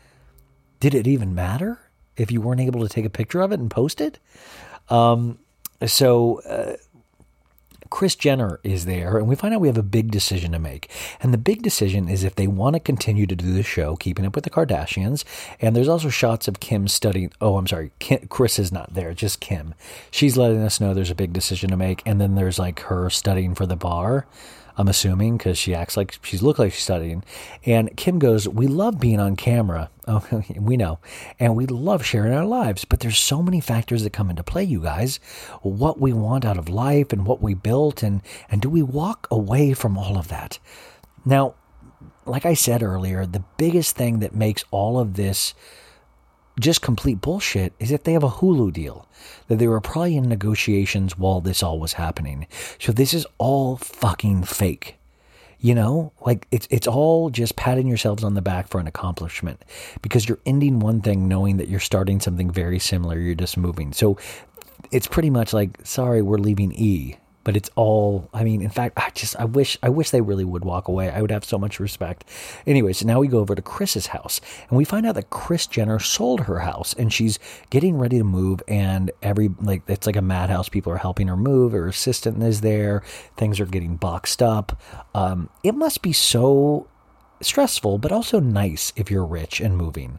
did 0.80 0.94
it 0.94 1.06
even 1.06 1.34
matter 1.34 1.78
if 2.16 2.30
you 2.30 2.40
weren't 2.40 2.60
able 2.60 2.80
to 2.80 2.88
take 2.88 3.04
a 3.04 3.10
picture 3.10 3.40
of 3.40 3.52
it 3.52 3.60
and 3.60 3.70
post 3.70 4.00
it? 4.00 4.18
Um, 4.88 5.38
so, 5.86 6.40
uh, 6.42 6.76
Kris 7.90 8.14
Jenner 8.14 8.60
is 8.62 8.84
there, 8.84 9.18
and 9.18 9.26
we 9.26 9.34
find 9.34 9.52
out 9.52 9.60
we 9.60 9.68
have 9.68 9.76
a 9.76 9.82
big 9.82 10.10
decision 10.10 10.52
to 10.52 10.58
make. 10.58 10.90
And 11.20 11.34
the 11.34 11.38
big 11.38 11.62
decision 11.62 12.08
is 12.08 12.24
if 12.24 12.36
they 12.36 12.46
want 12.46 12.74
to 12.74 12.80
continue 12.80 13.26
to 13.26 13.36
do 13.36 13.52
the 13.52 13.62
show, 13.62 13.96
keeping 13.96 14.24
up 14.24 14.34
with 14.34 14.44
the 14.44 14.50
Kardashians. 14.50 15.24
And 15.60 15.74
there's 15.74 15.88
also 15.88 16.08
shots 16.08 16.48
of 16.48 16.60
Kim 16.60 16.88
studying. 16.88 17.32
Oh, 17.40 17.56
I'm 17.56 17.66
sorry, 17.66 17.90
Kim, 17.98 18.28
Kris 18.28 18.58
is 18.58 18.72
not 18.72 18.94
there, 18.94 19.12
just 19.12 19.40
Kim. 19.40 19.74
She's 20.10 20.36
letting 20.36 20.62
us 20.62 20.80
know 20.80 20.94
there's 20.94 21.10
a 21.10 21.16
big 21.16 21.32
decision 21.32 21.70
to 21.70 21.76
make. 21.76 22.02
And 22.06 22.20
then 22.20 22.36
there's 22.36 22.58
like 22.58 22.80
her 22.80 23.10
studying 23.10 23.54
for 23.54 23.66
the 23.66 23.76
bar. 23.76 24.26
I'm 24.76 24.88
assuming 24.88 25.36
because 25.36 25.58
she 25.58 25.74
acts 25.74 25.96
like 25.96 26.18
she's 26.22 26.42
looked 26.42 26.58
like 26.58 26.72
she's 26.72 26.84
studying. 26.84 27.22
And 27.66 27.94
Kim 27.96 28.18
goes, 28.18 28.48
"We 28.48 28.66
love 28.66 28.98
being 28.98 29.20
on 29.20 29.36
camera. 29.36 29.90
We 30.60 30.76
know, 30.76 30.98
and 31.38 31.56
we 31.56 31.66
love 31.66 32.04
sharing 32.04 32.32
our 32.32 32.44
lives. 32.44 32.84
But 32.84 33.00
there's 33.00 33.18
so 33.18 33.42
many 33.42 33.60
factors 33.60 34.02
that 34.02 34.12
come 34.12 34.30
into 34.30 34.42
play, 34.42 34.64
you 34.64 34.80
guys. 34.80 35.18
What 35.62 36.00
we 36.00 36.12
want 36.12 36.44
out 36.44 36.58
of 36.58 36.68
life 36.68 37.12
and 37.12 37.26
what 37.26 37.42
we 37.42 37.54
built, 37.54 38.02
and 38.02 38.22
and 38.50 38.60
do 38.60 38.68
we 38.68 38.82
walk 38.82 39.26
away 39.30 39.72
from 39.72 39.96
all 39.96 40.18
of 40.18 40.28
that? 40.28 40.58
Now, 41.24 41.54
like 42.26 42.46
I 42.46 42.54
said 42.54 42.82
earlier, 42.82 43.26
the 43.26 43.44
biggest 43.56 43.96
thing 43.96 44.20
that 44.20 44.34
makes 44.34 44.64
all 44.70 44.98
of 44.98 45.14
this 45.14 45.54
just 46.58 46.82
complete 46.82 47.20
bullshit 47.20 47.72
is 47.78 47.90
if 47.90 48.04
they 48.04 48.12
have 48.12 48.22
a 48.22 48.28
Hulu 48.28 48.72
deal. 48.72 49.08
That 49.48 49.58
they 49.58 49.66
were 49.66 49.80
probably 49.80 50.16
in 50.16 50.28
negotiations 50.28 51.18
while 51.18 51.40
this 51.40 51.62
all 51.62 51.80
was 51.80 51.94
happening. 51.94 52.46
So 52.78 52.92
this 52.92 53.12
is 53.12 53.26
all 53.38 53.76
fucking 53.76 54.44
fake. 54.44 54.99
You 55.62 55.74
know, 55.74 56.12
like 56.24 56.46
it's 56.50 56.66
it's 56.70 56.86
all 56.86 57.28
just 57.28 57.56
patting 57.56 57.86
yourselves 57.86 58.24
on 58.24 58.34
the 58.34 58.40
back 58.40 58.68
for 58.68 58.80
an 58.80 58.86
accomplishment 58.86 59.62
because 60.00 60.26
you're 60.26 60.40
ending 60.46 60.80
one 60.80 61.02
thing 61.02 61.28
knowing 61.28 61.58
that 61.58 61.68
you're 61.68 61.80
starting 61.80 62.18
something 62.18 62.50
very 62.50 62.78
similar. 62.78 63.18
You're 63.18 63.34
just 63.34 63.58
moving. 63.58 63.92
So 63.92 64.16
it's 64.90 65.06
pretty 65.06 65.28
much 65.28 65.52
like, 65.52 65.78
sorry, 65.84 66.22
we're 66.22 66.38
leaving 66.38 66.72
E 66.72 67.16
but 67.44 67.56
it's 67.56 67.70
all 67.74 68.28
i 68.32 68.44
mean 68.44 68.62
in 68.62 68.70
fact 68.70 68.98
i 68.98 69.10
just 69.14 69.36
i 69.36 69.44
wish 69.44 69.78
i 69.82 69.88
wish 69.88 70.10
they 70.10 70.20
really 70.20 70.44
would 70.44 70.64
walk 70.64 70.88
away. 70.88 71.10
I 71.10 71.20
would 71.20 71.30
have 71.30 71.44
so 71.44 71.58
much 71.58 71.80
respect. 71.80 72.24
Anyway 72.66 72.92
so 72.92 73.06
now 73.06 73.20
we 73.20 73.28
go 73.28 73.38
over 73.38 73.54
to 73.54 73.62
kris's 73.62 74.08
house 74.08 74.40
and 74.68 74.76
we 74.76 74.84
find 74.84 75.06
out 75.06 75.14
that 75.14 75.30
kris 75.30 75.66
jenner 75.66 75.98
sold 75.98 76.40
her 76.40 76.60
house 76.60 76.94
and 76.94 77.12
she's 77.12 77.38
getting 77.70 77.98
ready 77.98 78.18
to 78.18 78.24
move 78.24 78.62
and 78.68 79.10
every 79.22 79.50
like 79.60 79.82
it's 79.88 80.06
like 80.06 80.16
a 80.16 80.22
madhouse. 80.22 80.68
People 80.68 80.92
are 80.92 80.98
helping 80.98 81.28
her 81.28 81.36
move. 81.36 81.72
Her 81.72 81.88
assistant 81.88 82.42
is 82.42 82.60
there. 82.60 83.02
Things 83.36 83.60
are 83.60 83.66
getting 83.66 83.96
boxed 83.96 84.42
up. 84.42 84.80
Um, 85.14 85.48
it 85.62 85.74
must 85.74 86.02
be 86.02 86.12
so 86.12 86.86
stressful, 87.40 87.98
but 87.98 88.12
also 88.12 88.40
nice 88.40 88.92
if 88.96 89.10
you're 89.10 89.24
rich 89.24 89.60
and 89.60 89.76
moving. 89.76 90.18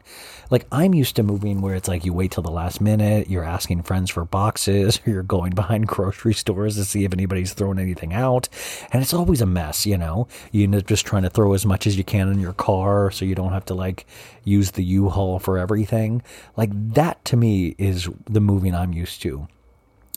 Like 0.50 0.66
I'm 0.72 0.94
used 0.94 1.16
to 1.16 1.24
moving 1.24 1.62
where 1.62 1.76
it's 1.76 1.88
like 1.88 2.04
you 2.04 2.14
wait 2.14 2.32
till 2.32 2.44
the 2.44 2.52
last 2.52 2.82
minute, 2.82 3.30
you're 3.30 3.44
asking 3.44 3.84
friends 3.84 4.10
for 4.10 4.26
boxes, 4.26 5.00
or 5.06 5.10
you're 5.12 5.24
going 5.24 5.54
behind 5.54 5.88
grocery 5.88 6.34
stores 6.34 6.76
to 6.76 6.86
see 6.86 7.06
if 7.06 7.14
anybody's 7.14 7.54
throwing 7.54 7.80
anything 7.80 8.14
out. 8.14 8.50
And 8.92 9.02
it's 9.02 9.14
always 9.14 9.42
a 9.42 9.46
mess, 9.46 9.86
you 9.86 9.98
know? 9.98 10.28
You 10.52 10.64
end 10.64 10.76
up 10.76 10.88
just 10.88 11.06
trying 11.06 11.24
to 11.24 11.30
throw 11.30 11.54
as 11.54 11.66
much 11.66 11.88
as 11.88 11.98
you 11.98 12.04
can 12.04 12.30
in 12.30 12.40
your 12.40 12.54
car 12.54 13.12
so 13.12 13.26
you 13.26 13.36
don't 13.36 13.54
have 13.54 13.66
to 13.66 13.74
like 13.74 14.06
use 14.44 14.72
the 14.72 14.84
U-Haul 14.84 15.40
for 15.40 15.58
everything. 15.58 16.22
Like 16.58 16.72
that 16.94 17.24
to 17.26 17.38
me 17.38 17.76
is 17.78 18.10
the 18.30 18.42
moving 18.42 18.76
I'm 18.76 18.94
used 18.94 19.22
to 19.24 19.48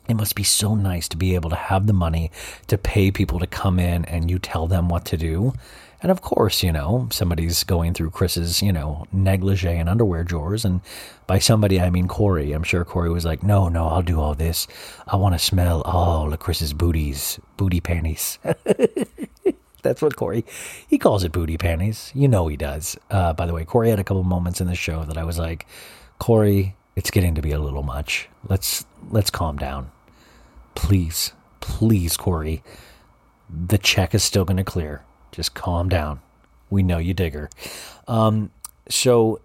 it 0.09 0.15
must 0.15 0.35
be 0.35 0.43
so 0.43 0.75
nice 0.75 1.09
to 1.09 1.17
be 1.17 1.35
able 1.35 1.51
to 1.51 1.57
have 1.57 1.87
the 1.87 1.93
money 1.93 2.31
to 2.67 2.77
pay 2.77 3.11
people 3.11 3.39
to 3.39 3.47
come 3.47 3.79
in 3.79 4.05
and 4.05 4.31
you 4.31 4.39
tell 4.39 4.67
them 4.67 4.89
what 4.89 5.05
to 5.07 5.17
do. 5.17 5.55
And 6.05 6.11
of 6.11 6.21
course, 6.21 6.63
you 6.63 6.71
know, 6.71 7.09
somebody's 7.11 7.65
going 7.65 7.95
through 7.95 8.11
Kris's, 8.11 8.61
you 8.61 8.75
know, 8.75 9.07
negligee 9.11 9.79
and 9.79 9.89
underwear 9.89 10.23
drawers. 10.23 10.63
And 10.63 10.83
by 11.27 11.39
somebody, 11.39 11.81
I 11.81 11.89
mean 11.89 12.09
Corey. 12.09 12.53
I'm 12.53 12.63
sure 12.63 12.85
Corey 12.85 13.09
was 13.09 13.25
like, 13.25 13.43
no, 13.43 13.71
no, 13.71 13.87
I'll 13.87 14.03
do 14.03 14.21
all 14.21 14.35
this. 14.35 14.67
I 15.09 15.17
want 15.17 15.35
to 15.35 15.39
smell 15.39 15.81
all 15.81 16.31
of 16.31 16.39
Kris's 16.41 16.75
booties, 16.75 17.41
booty 17.57 17.81
panties. 17.81 18.39
That's 19.83 20.03
what 20.03 20.15
Corey, 20.15 20.45
he 20.87 20.99
calls 20.99 21.25
it 21.25 21.33
booty 21.33 21.57
panties. 21.57 22.13
You 22.15 22.29
know 22.29 22.49
he 22.49 22.59
does. 22.59 22.99
Uh, 23.11 23.33
by 23.33 23.47
the 23.47 23.55
way, 23.55 23.65
Corey 23.65 23.89
had 23.89 23.99
a 23.99 24.05
couple 24.05 24.25
moments 24.25 24.61
in 24.61 24.67
the 24.67 24.75
show 24.75 25.05
that 25.05 25.17
I 25.17 25.25
was 25.25 25.39
like, 25.39 25.67
Corey, 26.19 26.77
it's 26.97 27.11
getting 27.11 27.35
to 27.37 27.41
be 27.41 27.53
a 27.53 27.59
little 27.59 27.83
much. 27.83 28.29
Let's 28.47 28.85
let's 29.11 29.31
calm 29.31 29.57
down. 29.57 29.91
Please, 30.75 31.33
please, 31.61 32.19
Corey. 32.19 32.63
The 33.49 33.79
check 33.79 34.15
is 34.15 34.23
still 34.23 34.45
going 34.45 34.59
to 34.59 34.65
clear. 34.65 35.03
Just 35.35 35.55
calm 35.55 35.89
down. 35.89 36.21
We 36.71 36.83
know 36.83 36.99
you 36.99 37.13
dig 37.13 37.35
her. 37.35 37.51
Um, 38.07 38.51
so 38.89 39.41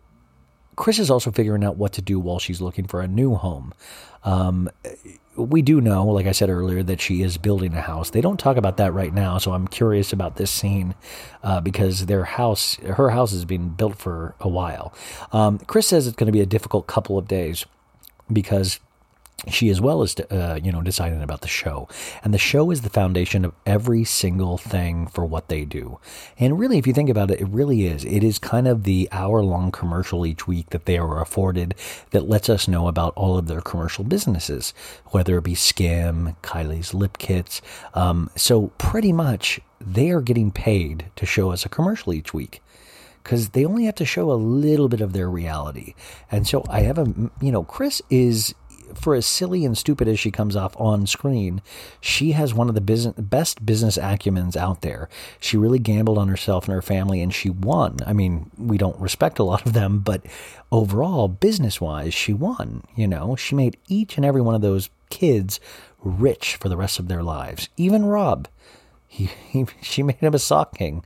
Kris 0.76 1.00
is 1.00 1.10
also 1.10 1.32
figuring 1.32 1.64
out 1.64 1.78
what 1.78 1.94
to 1.94 2.02
do 2.02 2.20
while 2.20 2.40
she's 2.40 2.62
looking 2.62 2.86
for 2.86 3.02
a 3.02 3.08
new 3.08 3.36
home. 3.36 3.74
Um, 4.24 4.70
we 5.36 5.62
do 5.62 5.82
know, 5.82 6.06
like 6.06 6.26
I 6.26 6.32
said 6.32 6.50
earlier, 6.50 6.84
that 6.84 7.02
she 7.02 7.22
is 7.22 7.38
building 7.38 7.74
a 7.74 7.82
house. 7.82 8.10
They 8.10 8.22
don't 8.22 8.40
talk 8.40 8.58
about 8.58 8.78
that 8.78 8.94
right 8.94 9.14
now, 9.14 9.38
so 9.38 9.54
I'm 9.54 9.68
curious 9.68 10.14
about 10.14 10.36
this 10.36 10.52
scene 10.52 10.96
uh, 11.44 11.62
because 11.62 12.06
their 12.06 12.26
house, 12.26 12.76
her 12.76 13.10
house, 13.12 13.32
has 13.32 13.46
been 13.46 13.70
built 13.70 13.98
for 13.98 14.36
a 14.40 14.50
while. 14.50 14.94
Um, 15.32 15.60
Kris 15.60 15.88
says 15.88 16.08
it's 16.08 16.16
going 16.16 16.28
to 16.28 16.34
be 16.34 16.42
a 16.42 16.46
difficult 16.46 16.88
couple 16.88 17.18
of 17.18 17.28
days 17.28 17.66
because 18.32 18.80
she 19.48 19.70
as 19.70 19.80
well 19.80 20.02
as 20.02 20.16
uh, 20.32 20.60
you 20.62 20.72
know 20.72 20.82
deciding 20.82 21.22
about 21.22 21.42
the 21.42 21.48
show. 21.48 21.88
And 22.24 22.34
the 22.34 22.38
show 22.38 22.72
is 22.72 22.82
the 22.82 22.90
foundation 22.90 23.46
of 23.46 23.54
every 23.66 24.04
single 24.04 24.58
thing 24.58 25.08
for 25.08 25.26
what 25.26 25.48
they 25.48 25.66
do. 25.66 26.00
And 26.38 26.60
really 26.60 26.78
if 26.78 26.88
you 26.88 26.94
think 26.94 27.10
about 27.10 27.32
it 27.32 27.40
it 27.40 27.48
really 27.48 27.86
is. 27.86 28.04
It 28.06 28.24
is 28.24 28.40
kind 28.40 28.68
of 28.68 28.84
the 28.84 29.08
hour 29.12 29.42
long 29.42 29.72
commercial 29.72 30.26
each 30.26 30.48
week 30.48 30.70
that 30.72 30.86
they 30.86 30.98
are 30.98 31.22
afforded 31.22 31.76
that 32.12 32.28
lets 32.28 32.50
us 32.50 32.68
know 32.68 32.88
about 32.88 33.14
all 33.16 33.38
of 33.38 33.48
their 33.48 33.62
commercial 33.62 34.04
businesses 34.04 34.74
whether 35.08 35.38
it 35.38 35.44
be 35.44 35.56
skim 35.56 36.36
kylie's 36.42 36.94
lip 36.94 37.18
kits. 37.18 37.62
Um, 37.94 38.30
so 38.36 38.68
pretty 38.78 39.14
much 39.14 39.60
they 39.80 40.10
are 40.10 40.22
getting 40.22 40.52
paid 40.52 41.06
to 41.16 41.26
show 41.26 41.52
us 41.52 41.66
a 41.66 41.70
commercial 41.70 42.14
each 42.14 42.34
week 42.34 42.62
because 43.24 43.50
they 43.50 43.66
only 43.66 43.86
have 43.86 43.96
to 43.96 44.06
show 44.06 44.32
a 44.32 44.34
little 44.34 44.90
bit 44.90 45.02
of 45.02 45.14
their 45.14 45.30
reality. 45.30 45.94
And 46.32 46.48
so 46.48 46.64
I 46.70 46.82
have 46.82 46.98
a, 46.98 47.14
you 47.42 47.52
know, 47.52 47.64
Kris 47.64 48.02
is, 48.10 48.56
for 48.96 49.16
as 49.16 49.26
silly 49.26 49.66
and 49.66 49.78
stupid 49.78 50.08
as 50.08 50.20
she 50.20 50.32
comes 50.32 50.56
off 50.56 50.76
on 50.80 51.08
screen, 51.08 51.62
she 52.02 52.32
has 52.34 52.54
one 52.54 52.70
of 52.70 52.76
the 52.76 52.82
business, 52.82 53.16
best 53.18 53.66
business 53.66 53.98
acumens 53.98 54.56
out 54.56 54.82
there. 54.82 55.10
She 55.40 55.58
really 55.58 55.80
gambled 55.80 56.18
on 56.18 56.28
herself 56.28 56.66
and 56.66 56.74
her 56.74 56.82
family 56.82 57.22
and 57.22 57.34
she 57.34 57.50
won. 57.50 57.98
I 58.06 58.14
mean, 58.14 58.52
we 58.58 58.78
don't 58.78 59.00
respect 59.00 59.40
a 59.40 59.44
lot 59.44 59.66
of 59.66 59.74
them, 59.74 60.00
but 60.00 60.26
overall, 60.72 61.28
business 61.28 61.80
wise, 61.82 62.14
she 62.14 62.34
won. 62.34 62.84
You 62.96 63.08
know, 63.08 63.36
she 63.36 63.56
made 63.56 63.78
each 63.88 64.18
and 64.18 64.26
every 64.26 64.42
one 64.42 64.56
of 64.56 64.62
those 64.62 64.90
kids 65.10 65.60
rich 66.02 66.56
for 66.56 66.70
the 66.70 66.78
rest 66.78 67.00
of 67.00 67.08
their 67.08 67.24
lives. 67.24 67.70
Even 67.78 68.06
Rob 68.06 68.48
he, 69.10 69.30
he 69.50 69.66
she 69.82 70.04
made 70.04 70.18
him 70.20 70.34
a 70.34 70.40
sock 70.40 70.78
king. 70.78 71.04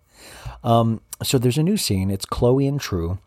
Um, 0.63 1.01
so 1.23 1.39
there's 1.39 1.57
a 1.57 1.63
new 1.63 1.77
scene. 1.77 2.11
It's 2.11 2.25
Khloé 2.25 2.67
and 2.67 2.79
True. 2.79 3.17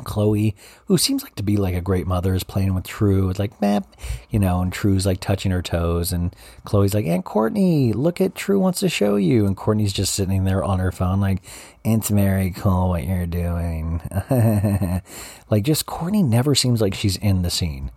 Khloé, 0.00 0.54
who 0.86 0.98
seems 0.98 1.22
like 1.22 1.36
to 1.36 1.42
be 1.42 1.56
like 1.56 1.74
a 1.74 1.80
great 1.80 2.06
mother, 2.06 2.34
is 2.34 2.42
playing 2.42 2.74
with 2.74 2.84
True. 2.84 3.30
It's 3.30 3.38
like, 3.38 3.60
man, 3.60 3.84
you 4.28 4.38
know, 4.38 4.60
and 4.60 4.72
True's 4.72 5.06
like 5.06 5.20
touching 5.20 5.52
her 5.52 5.62
toes, 5.62 6.12
and 6.12 6.34
Khloé's 6.66 6.94
like, 6.94 7.06
Aunt 7.06 7.24
Kourtney, 7.24 7.94
look 7.94 8.20
at 8.20 8.34
True 8.34 8.58
wants 8.58 8.80
to 8.80 8.88
show 8.88 9.16
you, 9.16 9.46
and 9.46 9.56
Kourtney's 9.56 9.92
just 9.92 10.14
sitting 10.14 10.44
there 10.44 10.64
on 10.64 10.80
her 10.80 10.92
phone, 10.92 11.20
like, 11.20 11.42
it's 11.84 12.08
very 12.08 12.50
cool 12.50 12.88
what 12.88 13.04
you're 13.04 13.26
doing. 13.26 14.00
like, 15.50 15.62
just 15.64 15.86
Kourtney 15.86 16.24
never 16.24 16.54
seems 16.54 16.80
like 16.80 16.94
she's 16.94 17.16
in 17.16 17.42
the 17.42 17.50
scene. 17.50 17.90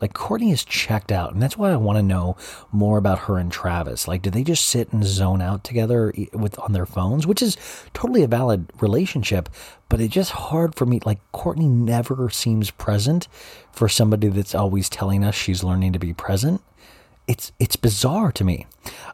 Like 0.00 0.12
Kourtney 0.12 0.52
is 0.52 0.64
checked 0.64 1.10
out, 1.10 1.32
and 1.32 1.42
that's 1.42 1.56
why 1.56 1.70
I 1.70 1.76
want 1.76 1.98
to 1.98 2.02
know 2.02 2.36
more 2.70 2.98
about 2.98 3.20
her 3.20 3.38
and 3.38 3.50
Travis. 3.50 4.06
Like, 4.06 4.22
do 4.22 4.30
they 4.30 4.44
just 4.44 4.66
sit 4.66 4.92
and 4.92 5.04
zone 5.04 5.40
out 5.40 5.64
together 5.64 6.12
with 6.32 6.58
on 6.58 6.72
their 6.72 6.86
phones, 6.86 7.26
which 7.26 7.42
is 7.42 7.56
totally 7.94 8.22
a 8.22 8.28
valid 8.28 8.70
relationship, 8.80 9.48
but 9.88 10.00
it's 10.00 10.14
just 10.14 10.32
hard 10.32 10.74
for 10.74 10.86
me. 10.86 11.00
Like 11.04 11.20
Kourtney 11.32 11.70
never 11.70 12.28
seems 12.30 12.70
present 12.70 13.28
for 13.72 13.88
somebody 13.88 14.28
that's 14.28 14.54
always 14.54 14.88
telling 14.88 15.24
us 15.24 15.34
she's 15.34 15.64
learning 15.64 15.92
to 15.94 15.98
be 15.98 16.12
present. 16.12 16.62
It's 17.26 17.52
it's 17.58 17.76
bizarre 17.76 18.32
to 18.32 18.44
me. 18.44 18.66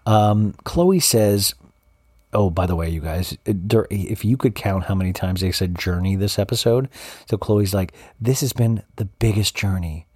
Um, 0.04 0.54
Khloé 0.64 1.02
says 1.02 1.54
Oh, 2.34 2.48
by 2.48 2.64
the 2.66 2.76
way, 2.76 2.88
you 2.88 3.00
guys, 3.00 3.36
if 3.44 4.24
you 4.24 4.36
could 4.38 4.54
count 4.54 4.84
how 4.84 4.94
many 4.94 5.12
times 5.12 5.42
they 5.42 5.52
said 5.52 5.78
journey 5.78 6.16
this 6.16 6.38
episode. 6.38 6.88
So 7.28 7.36
Khloé's 7.36 7.74
like, 7.74 7.92
this 8.18 8.40
has 8.40 8.54
been 8.54 8.82
the 8.96 9.04
biggest 9.04 9.54
journey. 9.54 10.06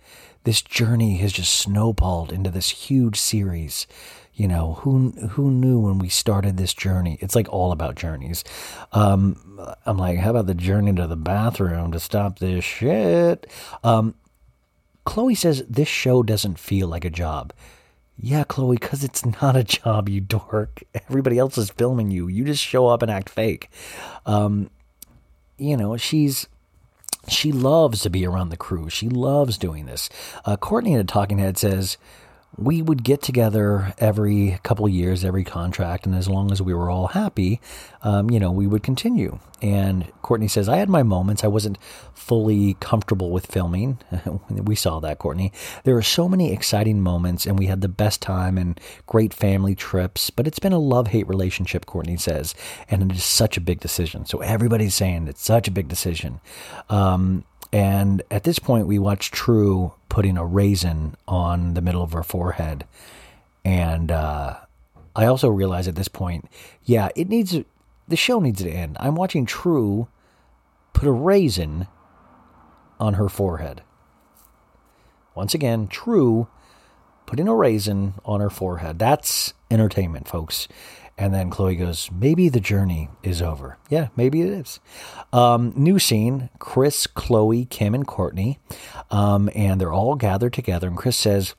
This 0.46 0.62
journey 0.62 1.16
has 1.16 1.32
just 1.32 1.52
snowballed 1.52 2.30
into 2.30 2.50
this 2.52 2.68
huge 2.68 3.18
series. 3.18 3.88
You 4.32 4.46
know, 4.46 4.74
who 4.74 5.10
who 5.30 5.50
knew 5.50 5.80
when 5.80 5.98
we 5.98 6.08
started 6.08 6.56
this 6.56 6.72
journey? 6.72 7.18
It's 7.20 7.34
like 7.34 7.48
all 7.48 7.72
about 7.72 7.96
journeys. 7.96 8.44
Um, 8.92 9.60
I'm 9.84 9.98
like, 9.98 10.20
how 10.20 10.30
about 10.30 10.46
the 10.46 10.54
journey 10.54 10.92
to 10.92 11.08
the 11.08 11.16
bathroom 11.16 11.90
to 11.90 11.98
stop 11.98 12.38
this 12.38 12.64
shit? 12.64 13.48
Um, 13.82 14.14
Khloé 15.04 15.36
says 15.36 15.64
this 15.68 15.88
show 15.88 16.22
doesn't 16.22 16.60
feel 16.60 16.86
like 16.86 17.04
a 17.04 17.10
job. 17.10 17.52
Yeah, 18.16 18.44
Khloé, 18.44 18.78
because 18.78 19.02
it's 19.02 19.26
not 19.42 19.56
a 19.56 19.64
job, 19.64 20.08
you 20.08 20.20
dork. 20.20 20.84
Everybody 21.08 21.40
else 21.40 21.58
is 21.58 21.70
filming 21.70 22.12
you. 22.12 22.28
You 22.28 22.44
just 22.44 22.62
show 22.62 22.86
up 22.86 23.02
and 23.02 23.10
act 23.10 23.30
fake. 23.30 23.68
Um, 24.26 24.70
you 25.58 25.76
know, 25.76 25.96
she's 25.96 26.46
she 27.28 27.52
loves 27.52 28.02
to 28.02 28.10
be 28.10 28.26
around 28.26 28.48
the 28.50 28.56
crew. 28.56 28.88
She 28.88 29.08
loves 29.08 29.58
doing 29.58 29.86
this. 29.86 30.08
Uh, 30.44 30.56
Kourtney 30.56 30.92
in 30.92 31.00
a 31.00 31.04
talking 31.04 31.38
head 31.38 31.58
says 31.58 31.98
we 32.58 32.80
would 32.80 33.04
get 33.04 33.20
together 33.20 33.92
every 33.98 34.58
couple 34.62 34.88
years, 34.88 35.24
every 35.24 35.44
contract, 35.44 36.06
and 36.06 36.14
as 36.14 36.28
long 36.28 36.50
as 36.50 36.62
we 36.62 36.72
were 36.72 36.88
all 36.88 37.08
happy, 37.08 37.60
um, 38.02 38.30
you 38.30 38.40
know, 38.40 38.50
we 38.50 38.66
would 38.66 38.82
continue. 38.82 39.38
And 39.60 40.10
Kourtney 40.22 40.50
says, 40.50 40.68
I 40.68 40.76
had 40.76 40.88
my 40.88 41.02
moments. 41.02 41.44
I 41.44 41.48
wasn't 41.48 41.78
fully 42.14 42.74
comfortable 42.80 43.30
with 43.30 43.46
filming. 43.46 43.98
we 44.50 44.74
saw 44.74 45.00
that, 45.00 45.18
Kourtney. 45.18 45.52
There 45.84 45.96
are 45.96 46.02
so 46.02 46.28
many 46.28 46.52
exciting 46.52 47.02
moments, 47.02 47.46
and 47.46 47.58
we 47.58 47.66
had 47.66 47.82
the 47.82 47.88
best 47.88 48.22
time 48.22 48.56
and 48.56 48.80
great 49.06 49.34
family 49.34 49.74
trips, 49.74 50.30
but 50.30 50.46
it's 50.46 50.58
been 50.58 50.72
a 50.72 50.78
love 50.78 51.08
hate 51.08 51.28
relationship, 51.28 51.84
Kourtney 51.84 52.18
says, 52.18 52.54
and 52.88 53.10
it 53.10 53.16
is 53.16 53.24
such 53.24 53.56
a 53.56 53.60
big 53.60 53.80
decision. 53.80 54.24
So 54.24 54.40
everybody's 54.40 54.94
saying 54.94 55.28
it's 55.28 55.44
such 55.44 55.68
a 55.68 55.72
big 55.72 55.88
decision. 55.88 56.40
Um, 56.88 57.44
and 57.72 58.22
at 58.30 58.44
this 58.44 58.58
point, 58.58 58.86
we 58.86 58.98
watch 58.98 59.30
True 59.30 59.92
putting 60.16 60.38
a 60.38 60.46
raisin 60.46 61.14
on 61.28 61.74
the 61.74 61.82
middle 61.82 62.02
of 62.02 62.12
her 62.12 62.22
forehead. 62.22 62.86
And 63.66 64.10
uh, 64.10 64.56
I 65.14 65.26
also 65.26 65.50
realize 65.50 65.86
at 65.88 65.94
this 65.94 66.08
point, 66.08 66.48
yeah, 66.84 67.10
it 67.14 67.28
needs 67.28 67.54
the 68.08 68.16
show 68.16 68.40
needs 68.40 68.62
to 68.62 68.70
end. 68.70 68.96
I'm 68.98 69.14
watching 69.14 69.44
True 69.44 70.08
put 70.94 71.06
a 71.06 71.12
raisin 71.12 71.86
on 72.98 73.12
her 73.14 73.28
forehead. 73.28 73.82
Once 75.34 75.52
again, 75.52 75.86
True 75.86 76.48
putting 77.26 77.46
a 77.46 77.54
raisin 77.54 78.14
on 78.24 78.40
her 78.40 78.48
forehead. 78.48 78.98
That's 78.98 79.52
entertainment, 79.70 80.28
folks. 80.28 80.66
And 81.18 81.32
then 81.32 81.50
Khloé 81.50 81.78
goes, 81.78 82.10
maybe 82.12 82.48
the 82.48 82.60
journey 82.60 83.08
is 83.22 83.40
over. 83.40 83.78
Yeah, 83.88 84.08
maybe 84.16 84.42
it 84.42 84.50
is. 84.50 84.80
Um, 85.32 85.72
new 85.74 85.98
scene 85.98 86.50
Kris, 86.58 87.06
Khloé, 87.06 87.68
Kim, 87.70 87.94
and 87.94 88.06
Kourtney. 88.06 88.58
Um, 89.10 89.48
and 89.54 89.80
they're 89.80 89.92
all 89.92 90.14
gathered 90.16 90.52
together. 90.52 90.88
And 90.88 90.96
Kris 90.96 91.16
says, 91.16 91.54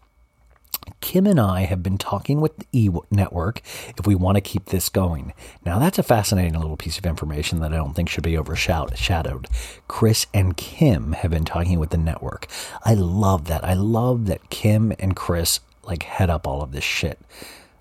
Kim 1.01 1.27
and 1.27 1.39
I 1.39 1.61
have 1.61 1.83
been 1.83 1.97
talking 1.97 2.39
with 2.39 2.57
the 2.57 2.65
E 2.71 2.89
Network 3.11 3.61
if 3.97 4.05
we 4.05 4.15
want 4.15 4.35
to 4.35 4.41
keep 4.41 4.65
this 4.65 4.89
going. 4.89 5.33
Now, 5.65 5.79
that's 5.79 5.99
a 5.99 6.03
fascinating 6.03 6.53
little 6.53 6.77
piece 6.77 6.97
of 6.97 7.05
information 7.05 7.59
that 7.59 7.73
I 7.73 7.77
don't 7.77 7.93
think 7.93 8.09
should 8.09 8.23
be 8.23 8.37
overshadowed. 8.37 9.47
Kris 9.87 10.27
and 10.33 10.55
Kim 10.55 11.13
have 11.13 11.31
been 11.31 11.45
talking 11.45 11.79
with 11.79 11.89
the 11.89 11.97
network. 11.97 12.47
I 12.85 12.93
love 12.93 13.45
that. 13.45 13.63
I 13.63 13.73
love 13.73 14.27
that 14.27 14.49
Kim 14.49 14.93
and 14.99 15.15
Chris 15.15 15.59
like 15.83 16.03
head 16.03 16.29
up 16.29 16.47
all 16.47 16.61
of 16.61 16.71
this 16.71 16.83
shit. 16.83 17.19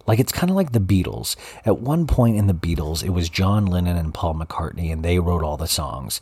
Like 0.07 0.19
it's 0.19 0.33
kind 0.33 0.51
of 0.51 0.57
like 0.57 0.73
the 0.73 0.81
Beatles. 0.81 1.37
At 1.65 1.79
one 1.81 2.07
point 2.07 2.37
in 2.37 2.47
the 2.47 2.55
Beatles, 2.55 3.05
it 3.05 3.11
was 3.11 3.29
John 3.29 3.67
Lennon 3.67 3.97
and 3.97 4.15
Paul 4.15 4.35
McCartney, 4.35 4.93
and 4.93 5.05
they 5.05 5.19
wrote 5.19 5.43
all 5.43 5.57
the 5.57 5.67
songs. 5.67 6.21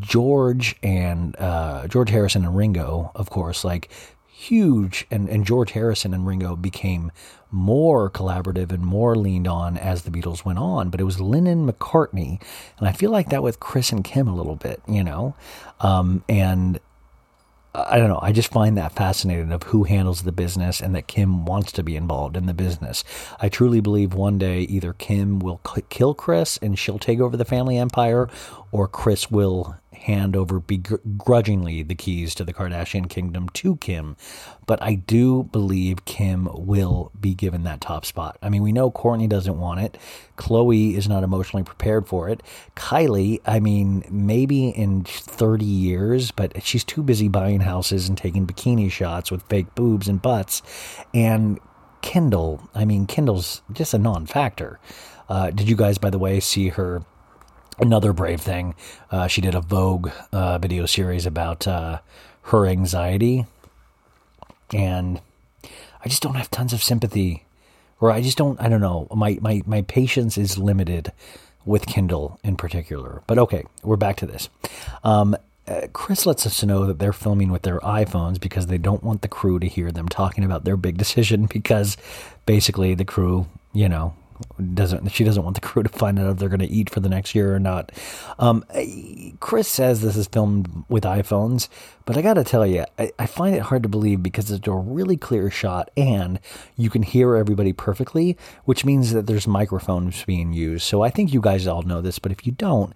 George 0.00 0.76
and 0.82 1.36
uh, 1.38 1.86
George 1.88 2.10
Harrison 2.10 2.44
and 2.44 2.56
Ringo, 2.56 3.12
of 3.14 3.30
course, 3.30 3.64
like 3.64 3.90
huge, 4.38 5.04
and, 5.10 5.28
and 5.28 5.44
George 5.44 5.72
Harrison 5.72 6.14
and 6.14 6.24
Ringo 6.24 6.54
became 6.54 7.10
more 7.50 8.08
collaborative 8.08 8.70
and 8.70 8.84
more 8.84 9.16
leaned 9.16 9.48
on 9.48 9.76
as 9.76 10.02
the 10.02 10.10
Beatles 10.10 10.44
went 10.44 10.60
on. 10.60 10.90
But 10.90 11.00
it 11.00 11.04
was 11.04 11.20
Lennon 11.20 11.70
McCartney, 11.70 12.40
and 12.78 12.88
I 12.88 12.92
feel 12.92 13.10
like 13.10 13.30
that 13.30 13.42
with 13.42 13.58
Kris 13.58 13.90
and 13.90 14.04
Kim 14.04 14.28
a 14.28 14.34
little 14.34 14.54
bit, 14.54 14.80
you 14.86 15.02
know, 15.02 15.34
um, 15.80 16.22
and 16.28 16.78
I 17.74 17.98
don't 17.98 18.08
know. 18.08 18.18
I 18.22 18.32
just 18.32 18.50
find 18.50 18.76
that 18.76 18.92
fascinating 18.92 19.52
of 19.52 19.62
who 19.64 19.84
handles 19.84 20.22
the 20.22 20.32
business 20.32 20.80
and 20.80 20.94
that 20.94 21.06
Kim 21.06 21.44
wants 21.44 21.70
to 21.72 21.82
be 21.82 21.96
involved 21.96 22.36
in 22.36 22.46
the 22.46 22.54
business. 22.54 23.04
I 23.40 23.48
truly 23.48 23.80
believe 23.80 24.14
one 24.14 24.38
day 24.38 24.60
either 24.62 24.94
Kim 24.94 25.38
will 25.38 25.60
kill 25.90 26.14
Kris 26.14 26.58
and 26.62 26.78
she'll 26.78 26.98
take 26.98 27.20
over 27.20 27.36
the 27.36 27.44
family 27.44 27.76
empire, 27.76 28.28
or 28.72 28.88
Kris 28.88 29.30
will 29.30 29.76
hand 29.92 30.36
over 30.36 30.60
begrudgingly 30.60 31.82
the 31.82 31.94
keys 31.94 32.34
to 32.34 32.44
the 32.44 32.52
Kardashian 32.52 33.08
kingdom 33.08 33.48
to 33.50 33.76
Kim. 33.76 34.16
But 34.66 34.82
I 34.82 34.94
do 34.94 35.44
believe 35.44 36.04
Kim 36.04 36.48
will 36.52 37.10
be 37.18 37.34
given 37.34 37.64
that 37.64 37.80
top 37.80 38.04
spot. 38.04 38.38
I 38.42 38.48
mean, 38.48 38.62
we 38.62 38.72
know 38.72 38.90
Kourtney 38.90 39.28
doesn't 39.28 39.58
want 39.58 39.80
it. 39.80 39.98
Khloé 40.36 40.94
is 40.94 41.08
not 41.08 41.24
emotionally 41.24 41.64
prepared 41.64 42.06
for 42.06 42.28
it. 42.28 42.42
Kylie, 42.76 43.40
I 43.46 43.60
mean, 43.60 44.04
maybe 44.10 44.68
in 44.68 45.04
30 45.04 45.64
years, 45.64 46.30
but 46.30 46.62
she's 46.62 46.84
too 46.84 47.02
busy 47.02 47.28
buying 47.28 47.60
houses 47.60 48.08
and 48.08 48.16
taking 48.16 48.46
bikini 48.46 48.90
shots 48.90 49.30
with 49.30 49.42
fake 49.44 49.74
boobs 49.74 50.08
and 50.08 50.20
butts. 50.20 50.62
And 51.14 51.58
Kendall, 52.02 52.68
I 52.74 52.84
mean, 52.84 53.06
Kendall's 53.06 53.62
just 53.72 53.94
a 53.94 53.98
non 53.98 54.26
factor. 54.26 54.78
Uh, 55.28 55.50
did 55.50 55.68
you 55.68 55.76
guys, 55.76 55.98
by 55.98 56.10
the 56.10 56.18
way, 56.18 56.40
see 56.40 56.68
her? 56.68 57.02
Another 57.80 58.12
brave 58.12 58.40
thing. 58.40 58.74
Uh, 59.10 59.28
she 59.28 59.40
did 59.40 59.54
a 59.54 59.60
Vogue 59.60 60.10
uh, 60.32 60.58
video 60.58 60.86
series 60.86 61.26
about 61.26 61.66
uh, 61.66 62.00
her 62.42 62.66
anxiety. 62.66 63.46
And 64.72 65.20
I 65.64 66.08
just 66.08 66.22
don't 66.22 66.34
have 66.34 66.50
tons 66.50 66.72
of 66.72 66.82
sympathy. 66.82 67.44
Or 68.00 68.10
I 68.10 68.20
just 68.20 68.36
don't, 68.36 68.60
I 68.60 68.68
don't 68.68 68.80
know. 68.80 69.06
My, 69.14 69.38
my, 69.40 69.62
my 69.66 69.82
patience 69.82 70.36
is 70.38 70.58
limited 70.58 71.12
with 71.64 71.86
Kendall 71.86 72.40
in 72.42 72.56
particular. 72.56 73.22
But 73.26 73.38
okay, 73.38 73.64
we're 73.82 73.96
back 73.96 74.16
to 74.16 74.26
this. 74.26 74.48
Um, 75.04 75.36
uh, 75.68 75.86
Kris 75.92 76.24
lets 76.24 76.46
us 76.46 76.64
know 76.64 76.86
that 76.86 76.98
they're 76.98 77.12
filming 77.12 77.52
with 77.52 77.62
their 77.62 77.78
iPhones 77.80 78.40
because 78.40 78.66
they 78.66 78.78
don't 78.78 79.04
want 79.04 79.22
the 79.22 79.28
crew 79.28 79.58
to 79.58 79.68
hear 79.68 79.92
them 79.92 80.08
talking 80.08 80.44
about 80.44 80.64
their 80.64 80.76
big 80.76 80.96
decision 81.04 81.46
because 81.46 81.96
basically 82.46 82.94
the 82.94 83.04
crew, 83.04 83.46
you 83.72 83.88
know, 83.88 84.14
doesn't 84.74 85.08
she 85.10 85.24
doesn't 85.24 85.42
want 85.42 85.54
the 85.54 85.60
crew 85.66 85.82
to 85.82 85.88
find 85.88 86.18
out 86.18 86.30
if 86.30 86.36
they're 86.38 86.48
going 86.48 86.60
to 86.60 86.66
eat 86.66 86.90
for 86.90 87.00
the 87.00 87.08
next 87.08 87.34
year 87.34 87.54
or 87.54 87.58
not. 87.58 87.92
Um, 88.38 88.64
Chris 89.40 89.68
says 89.68 90.00
this 90.00 90.16
is 90.16 90.26
filmed 90.26 90.84
with 90.88 91.04
iPhones, 91.04 91.68
but 92.04 92.16
I 92.16 92.22
got 92.22 92.34
to 92.34 92.44
tell 92.44 92.66
you, 92.66 92.84
I, 92.98 93.12
I 93.18 93.26
find 93.26 93.54
it 93.54 93.62
hard 93.62 93.82
to 93.82 93.88
believe 93.88 94.22
because 94.22 94.50
it's 94.50 94.66
a 94.66 94.72
really 94.72 95.16
clear 95.16 95.50
shot 95.50 95.90
and 95.96 96.40
you 96.76 96.90
can 96.90 97.02
hear 97.02 97.36
everybody 97.36 97.72
perfectly, 97.72 98.36
which 98.64 98.84
means 98.84 99.12
that 99.12 99.26
there's 99.26 99.46
microphones 99.46 100.24
being 100.24 100.52
used. 100.52 100.84
So 100.84 101.02
I 101.02 101.10
think 101.10 101.32
you 101.32 101.40
guys 101.40 101.66
all 101.66 101.82
know 101.82 102.00
this, 102.00 102.18
but 102.18 102.32
if 102.32 102.46
you 102.46 102.52
don't, 102.52 102.94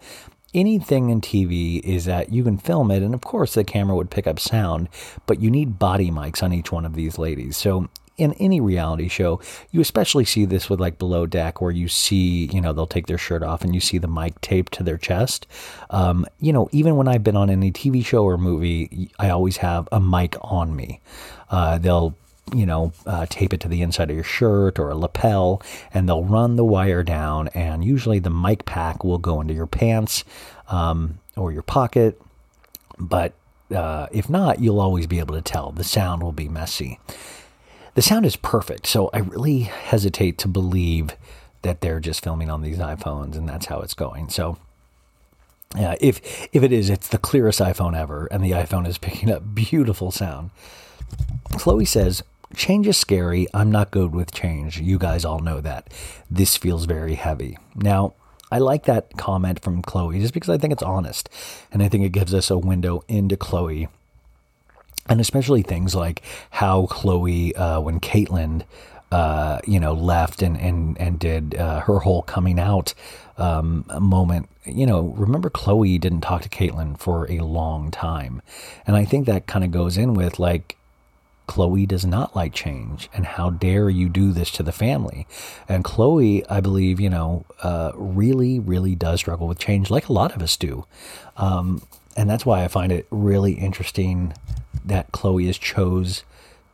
anything 0.55 1.11
in 1.11 1.21
TV 1.21 1.81
is 1.81 2.05
that 2.05 2.33
you 2.33 2.45
can 2.45 2.59
film 2.59 2.91
it, 2.91 3.03
and 3.03 3.15
of 3.15 3.23
course 3.23 3.55
the 3.55 3.65
camera 3.65 3.97
would 3.97 4.11
pick 4.11 4.27
up 4.27 4.39
sound, 4.39 4.89
but 5.27 5.41
you 5.41 5.51
need 5.51 5.79
body 5.79 6.11
mics 6.11 6.43
on 6.43 6.53
each 6.53 6.73
one 6.73 6.85
of 6.85 6.95
these 6.95 7.19
ladies. 7.19 7.57
So 7.57 7.89
in 8.23 8.33
any 8.35 8.61
reality 8.61 9.09
show, 9.09 9.41
you 9.73 9.81
especially 9.81 10.25
see 10.25 10.45
this 10.45 10.71
with 10.71 10.79
like 10.79 10.99
Below 10.99 11.27
Deck, 11.27 11.61
where 11.61 11.73
you 11.73 11.89
see, 11.89 12.47
you 12.47 12.61
know, 12.61 12.73
they'll 12.73 12.87
take 12.87 13.09
their 13.09 13.19
shirt 13.19 13.43
off 13.43 13.63
and 13.63 13.75
you 13.75 13.81
see 13.81 13.99
the 13.99 14.07
mic 14.07 14.41
taped 14.41 14.73
to 14.75 14.85
their 14.85 14.97
chest. 14.97 15.47
Um, 15.91 16.25
you 16.41 16.53
know, 16.53 16.69
even 16.71 16.97
when 16.97 17.09
I've 17.09 17.25
been 17.25 17.37
on 17.37 17.51
any 17.51 17.73
TV 17.73 18.05
show 18.05 18.25
or 18.25 18.39
movie, 18.39 19.11
I 19.19 19.31
always 19.31 19.57
have 19.59 19.89
a 19.91 20.01
mic 20.01 20.37
on 20.41 20.77
me. 20.77 21.01
Uh, 21.51 21.79
they'll 21.79 22.17
you 22.55 22.67
know, 22.67 22.93
uh, 23.07 23.25
tape 23.31 23.55
it 23.55 23.61
to 23.61 23.69
the 23.69 23.83
inside 23.83 24.11
of 24.11 24.17
your 24.17 24.25
shirt 24.25 24.79
or 24.79 24.91
a 24.91 24.97
lapel, 24.97 25.63
and 25.95 26.09
they'll 26.09 26.25
run 26.25 26.57
the 26.57 26.65
wire 26.65 27.03
down, 27.03 27.49
and 27.49 27.85
usually 27.85 28.19
the 28.19 28.31
mic 28.31 28.65
pack 28.67 29.05
will 29.05 29.17
go 29.17 29.41
into 29.41 29.55
your 29.55 29.67
pants 29.67 30.25
um, 30.69 31.19
or 31.37 31.51
your 31.51 31.63
pocket. 31.63 32.21
But 32.99 33.33
uh, 33.75 34.09
if 34.13 34.29
not, 34.29 34.61
you'll 34.61 34.81
always 34.81 35.07
be 35.07 35.19
able 35.19 35.35
to 35.35 35.41
tell. 35.41 35.71
The 35.71 35.85
sound 35.85 36.23
will 36.23 36.33
be 36.33 36.49
messy. 36.49 36.99
The 37.95 38.03
sound 38.03 38.25
is 38.25 38.37
perfect, 38.37 38.87
so 38.87 39.11
I 39.13 39.19
really 39.19 39.61
hesitate 39.61 40.39
to 40.39 40.49
believe 40.49 41.11
that 41.63 41.81
they're 41.81 42.01
just 42.01 42.25
filming 42.25 42.51
on 42.51 42.63
these 42.63 42.79
iPhones 42.79 43.37
and 43.37 43.49
that's 43.49 43.67
how 43.67 43.81
it's 43.81 43.95
going. 43.95 44.31
So 44.31 44.59
yeah, 45.77 45.95
if 46.01 46.49
if 46.53 46.63
it 46.63 46.73
is, 46.73 46.91
it's 46.91 47.09
the 47.09 47.19
clearest 47.19 47.61
iPhone 47.61 47.97
ever, 47.97 48.27
and 48.27 48.45
the 48.45 48.51
iPhone 48.53 48.87
is 48.87 48.99
picking 49.07 49.31
up 49.31 49.55
beautiful 49.55 50.11
sound. 50.11 50.51
Khloé 51.53 51.87
says, 51.87 52.23
Change 52.55 52.87
is 52.87 52.99
scary. 52.99 53.47
I'm 53.55 53.71
not 53.71 53.91
good 53.91 54.15
with 54.15 54.33
change. 54.33 54.79
You 54.79 54.99
guys 54.99 55.25
all 55.25 55.39
know 55.39 55.61
that. 55.61 55.93
This 56.31 56.57
feels 56.57 56.85
very 56.85 57.15
heavy. 57.15 57.57
Now, 57.75 58.15
I 58.51 58.59
like 58.59 58.85
that 58.85 59.17
comment 59.17 59.63
from 59.63 59.83
Khloé 59.83 60.21
just 60.21 60.35
because 60.35 60.51
I 60.51 60.59
think 60.59 60.73
it's 60.73 60.83
honest. 60.83 61.31
And 61.73 61.83
I 61.83 61.89
think 61.89 62.05
it 62.05 62.11
gives 62.11 62.35
us 62.35 62.51
a 62.51 62.59
window 62.59 63.05
into 63.09 63.37
Khloé. 63.37 63.89
And 65.09 65.21
especially 65.21 65.63
things 65.63 65.95
like 65.95 66.23
how 66.51 66.87
Khloé, 66.87 67.53
uh, 67.57 67.81
when 67.81 68.01
Caitlyn, 68.01 68.63
uh, 69.11 69.61
you 69.67 69.81
know, 69.81 69.93
left 69.93 70.43
and, 70.43 70.57
and, 70.57 70.99
and 70.99 71.19
did 71.19 71.55
uh, 71.57 71.81
her 71.81 71.99
whole 71.99 72.23
coming 72.23 72.59
out 72.59 72.95
um, 73.37 73.85
moment, 73.99 74.49
you 74.65 74.87
know, 74.87 75.01
remember 75.17 75.51
Khloé 75.51 76.01
didn't 76.01 76.21
talk 76.21 76.43
to 76.43 76.49
Caitlyn 76.49 76.99
for 76.99 77.31
a 77.31 77.41
long 77.41 77.91
time. 77.91 78.43
And 78.87 78.97
I 78.97 79.05
think 79.05 79.27
that 79.27 79.47
kind 79.47 79.65
of 79.65 79.71
goes 79.71 79.99
in 79.99 80.15
with 80.15 80.39
like, 80.39 80.77
Khloé 81.49 81.87
does 81.87 82.07
not 82.07 82.37
like 82.37 82.55
change, 82.55 83.11
and 83.13 83.27
how 83.27 83.51
dare 83.51 83.91
you 83.91 84.09
do 84.09 84.33
this 84.33 84.51
to 84.53 84.63
the 84.63 84.73
family? 84.73 85.27
And 85.69 85.85
Khloé, 85.85 86.47
I 86.49 86.61
believe, 86.61 87.01
you 87.01 87.11
know, 87.11 87.45
uh, 87.63 87.91
really, 87.97 88.61
really 88.61 88.95
does 88.95 89.21
struggle 89.21 89.49
with 89.49 89.59
change, 89.59 89.91
like 89.91 90.09
a 90.09 90.13
lot 90.13 90.35
of 90.35 90.41
us 90.41 90.57
do. 90.57 90.87
Um, 91.37 91.83
and 92.17 92.31
that's 92.31 92.47
why 92.47 92.65
I 92.65 92.69
find 92.69 92.93
it 92.93 93.07
really 93.11 93.55
interesting 93.55 94.35
that 94.85 95.13
Khloé 95.13 95.47
has 95.47 95.59
chose 95.59 96.25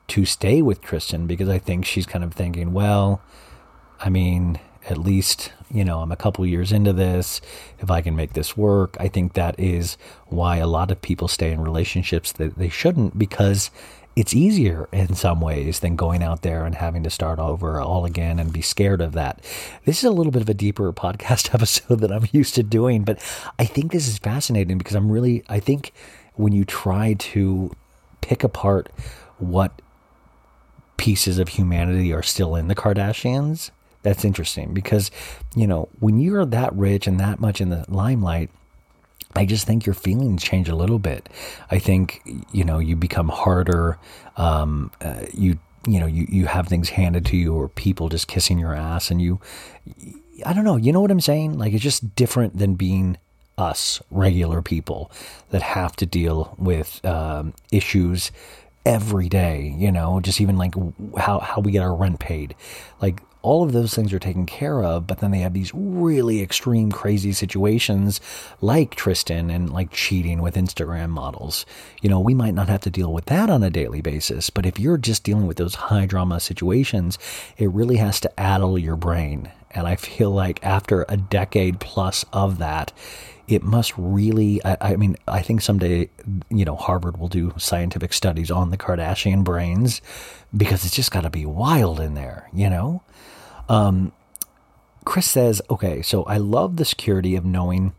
to 0.09 0.25
stay 0.25 0.63
with 0.63 0.81
Tristan 0.81 1.27
because 1.27 1.49
I 1.49 1.59
think 1.59 1.85
she's 1.85 2.07
kind 2.07 2.25
of 2.25 2.33
thinking, 2.33 2.73
well, 2.73 3.21
I 4.01 4.09
mean, 4.09 4.59
at 4.89 4.99
least, 4.99 5.53
you 5.71 5.85
know, 5.85 6.01
I'm 6.01 6.13
a 6.13 6.17
couple 6.17 6.47
years 6.47 6.73
into 6.73 6.93
this. 6.93 7.41
If 7.79 7.91
I 7.91 8.01
can 8.01 8.17
make 8.17 8.33
this 8.33 8.57
work, 8.57 8.97
I 8.99 9.09
think 9.09 9.35
that 9.35 9.59
is 9.59 9.99
why 10.27 10.57
a 10.57 10.67
lot 10.67 10.91
of 10.91 11.03
people 11.03 11.29
stay 11.29 11.53
in 11.53 11.61
relationships 11.61 12.33
that 12.33 12.57
they 12.57 12.69
shouldn't 12.69 13.19
because 13.19 13.71
it's 14.17 14.35
easier 14.35 14.89
in 14.93 15.15
some 15.15 15.41
ways 15.41 15.81
than 15.81 15.95
going 15.95 16.25
out 16.25 16.43
there 16.43 16.65
and 16.65 16.75
having 16.75 17.05
to 17.05 17.11
start 17.11 17.39
over 17.39 17.81
all 17.81 18.05
again 18.05 18.39
and 18.39 18.53
be 18.53 18.63
scared 18.63 19.01
of 19.01 19.13
that. 19.13 19.41
This 19.85 19.99
is 19.99 20.05
a 20.05 20.11
little 20.11 20.33
bit 20.33 20.43
of 20.43 20.49
a 20.49 20.55
deeper 20.55 20.93
podcast 21.05 21.55
episode 21.55 22.01
that 22.01 22.11
I'm 22.11 22.27
used 22.33 22.55
to 22.55 22.63
doing, 22.63 23.05
but 23.05 23.19
I 23.59 23.65
think 23.65 23.93
this 23.93 24.09
is 24.09 24.19
fascinating 24.19 24.79
because 24.79 24.97
I'm 24.97 25.11
really, 25.11 25.45
I 25.49 25.61
think 25.61 25.93
when 26.35 26.53
you 26.53 26.65
try 26.65 27.15
to 27.15 27.73
pick 28.29 28.45
apart 28.45 28.91
what 29.38 29.81
pieces 30.99 31.38
of 31.38 31.49
humanity 31.49 32.12
are 32.12 32.23
still 32.23 32.55
in 32.55 32.69
the 32.69 32.75
Kardashians, 32.75 33.71
that's 34.03 34.23
interesting 34.23 34.75
because, 34.75 35.11
you 35.57 35.67
know, 35.67 35.88
when 35.99 36.21
you're 36.21 36.45
that 36.45 36.75
rich 36.75 37.07
and 37.07 37.19
that 37.19 37.41
much 37.41 37.59
in 37.62 37.71
the 37.71 37.87
limelight, 37.88 38.51
I 39.35 39.47
just 39.47 39.67
think 39.67 39.87
your 39.87 39.95
feelings 39.95 40.43
change 40.43 40.69
a 40.69 40.77
little 40.77 40.99
bit. 40.99 41.29
I 41.71 41.79
think 41.79 42.23
you 42.53 42.64
know 42.64 42.79
you 42.79 42.97
become 42.97 43.29
harder. 43.29 43.99
Um, 44.37 44.91
uh, 45.03 45.27
you 45.35 45.59
you 45.87 46.01
know 46.01 46.07
you 46.07 46.27
you 46.31 46.47
have 46.47 46.67
things 46.67 46.88
handed 46.88 47.27
to 47.27 47.37
you, 47.37 47.55
or 47.55 47.69
people 47.69 48.09
just 48.09 48.27
kissing 48.27 48.59
your 48.59 48.75
ass, 48.75 49.11
and 49.11 49.21
you. 49.21 49.38
I 50.47 50.53
don't 50.55 50.64
know. 50.64 50.77
You 50.77 50.93
know 50.93 51.01
what 51.01 51.11
I'm 51.11 51.21
saying? 51.21 51.59
Like 51.59 51.75
it's 51.75 51.83
just 51.83 52.14
different 52.14 52.57
than 52.57 52.75
being 52.75 53.19
us 53.59 54.01
regular 54.11 54.62
people 54.62 55.11
that 55.51 55.62
have 55.62 55.97
to 55.97 56.07
deal 56.07 56.55
with 56.59 57.05
um, 57.05 57.55
issues 57.73 58.31
every 58.87 59.29
day. 59.29 59.75
You 59.77 59.92
know, 59.92 60.21
just 60.21 60.40
even 60.40 60.57
like 60.57 60.75
how 61.16 61.40
how 61.40 61.61
we 61.61 61.73
get 61.73 61.83
our 61.83 61.94
rent 61.94 62.21
paid, 62.21 62.55
like 63.03 63.21
all 63.42 63.62
of 63.62 63.73
those 63.73 63.94
things 63.94 64.12
are 64.12 64.18
taken 64.18 64.47
care 64.47 64.83
of, 64.83 65.07
but 65.07 65.18
then 65.18 65.31
they 65.31 65.38
have 65.38 65.55
these 65.55 65.73
really 65.75 66.42
extreme, 66.42 66.90
crazy 66.90 67.33
situations 67.33 68.21
like 68.61 68.94
Tristan 68.94 69.49
and 69.49 69.73
like 69.73 69.90
cheating 69.92 70.42
with 70.42 70.57
Instagram 70.57 71.11
models. 71.11 71.64
You 72.03 72.11
know, 72.11 72.21
we 72.21 72.35
might 72.35 72.55
not 72.55 72.68
have 72.68 72.81
to 72.83 72.90
deal 72.90 73.12
with 73.12 73.27
that 73.27 73.49
on 73.49 73.62
a 73.62 73.71
daily 73.71 74.01
basis, 74.01 74.51
but 74.51 74.66
if 74.66 74.79
you're 74.79 74.99
just 74.99 75.23
dealing 75.23 75.47
with 75.47 75.57
those 75.57 75.77
high 75.77 76.07
drama 76.07 76.40
situations, 76.40 77.18
it 77.57 77.71
really 77.71 77.97
has 77.97 78.21
to 78.21 78.40
addle 78.40 78.79
your 78.79 78.97
brain. 78.97 79.51
And 79.71 79.87
I 79.87 79.97
feel 79.97 80.31
like 80.31 80.65
after 80.65 81.05
a 81.09 81.17
decade 81.17 81.81
plus 81.81 82.25
of 82.33 82.59
that, 82.59 82.93
it 83.49 83.63
must 83.63 83.95
really 83.97 84.63
I, 84.65 84.77
I, 84.81 84.97
mean 84.97 85.17
i 85.27 85.41
think 85.41 85.63
someday 85.63 86.11
you 86.51 86.65
know 86.65 86.77
harvard 86.77 87.17
will 87.17 87.29
do 87.29 87.55
scientific 87.57 88.13
studies 88.13 88.51
on 88.51 88.71
the 88.71 88.77
kardashian 88.77 89.43
brains 89.43 90.03
because 90.55 90.85
it's 90.85 90.95
just 90.95 91.11
got 91.11 91.23
to 91.23 91.31
be 91.31 91.47
wild 91.47 91.99
in 91.99 92.15
there 92.15 92.49
you 92.53 92.69
know? 92.71 93.03
Um, 93.69 94.13
kris 95.05 95.27
says 95.27 95.63
okay 95.71 96.03
so 96.03 96.25
i 96.25 96.37
love 96.37 96.77
the 96.77 96.85
security 96.85 97.35
of 97.35 97.45
knowing 97.45 97.95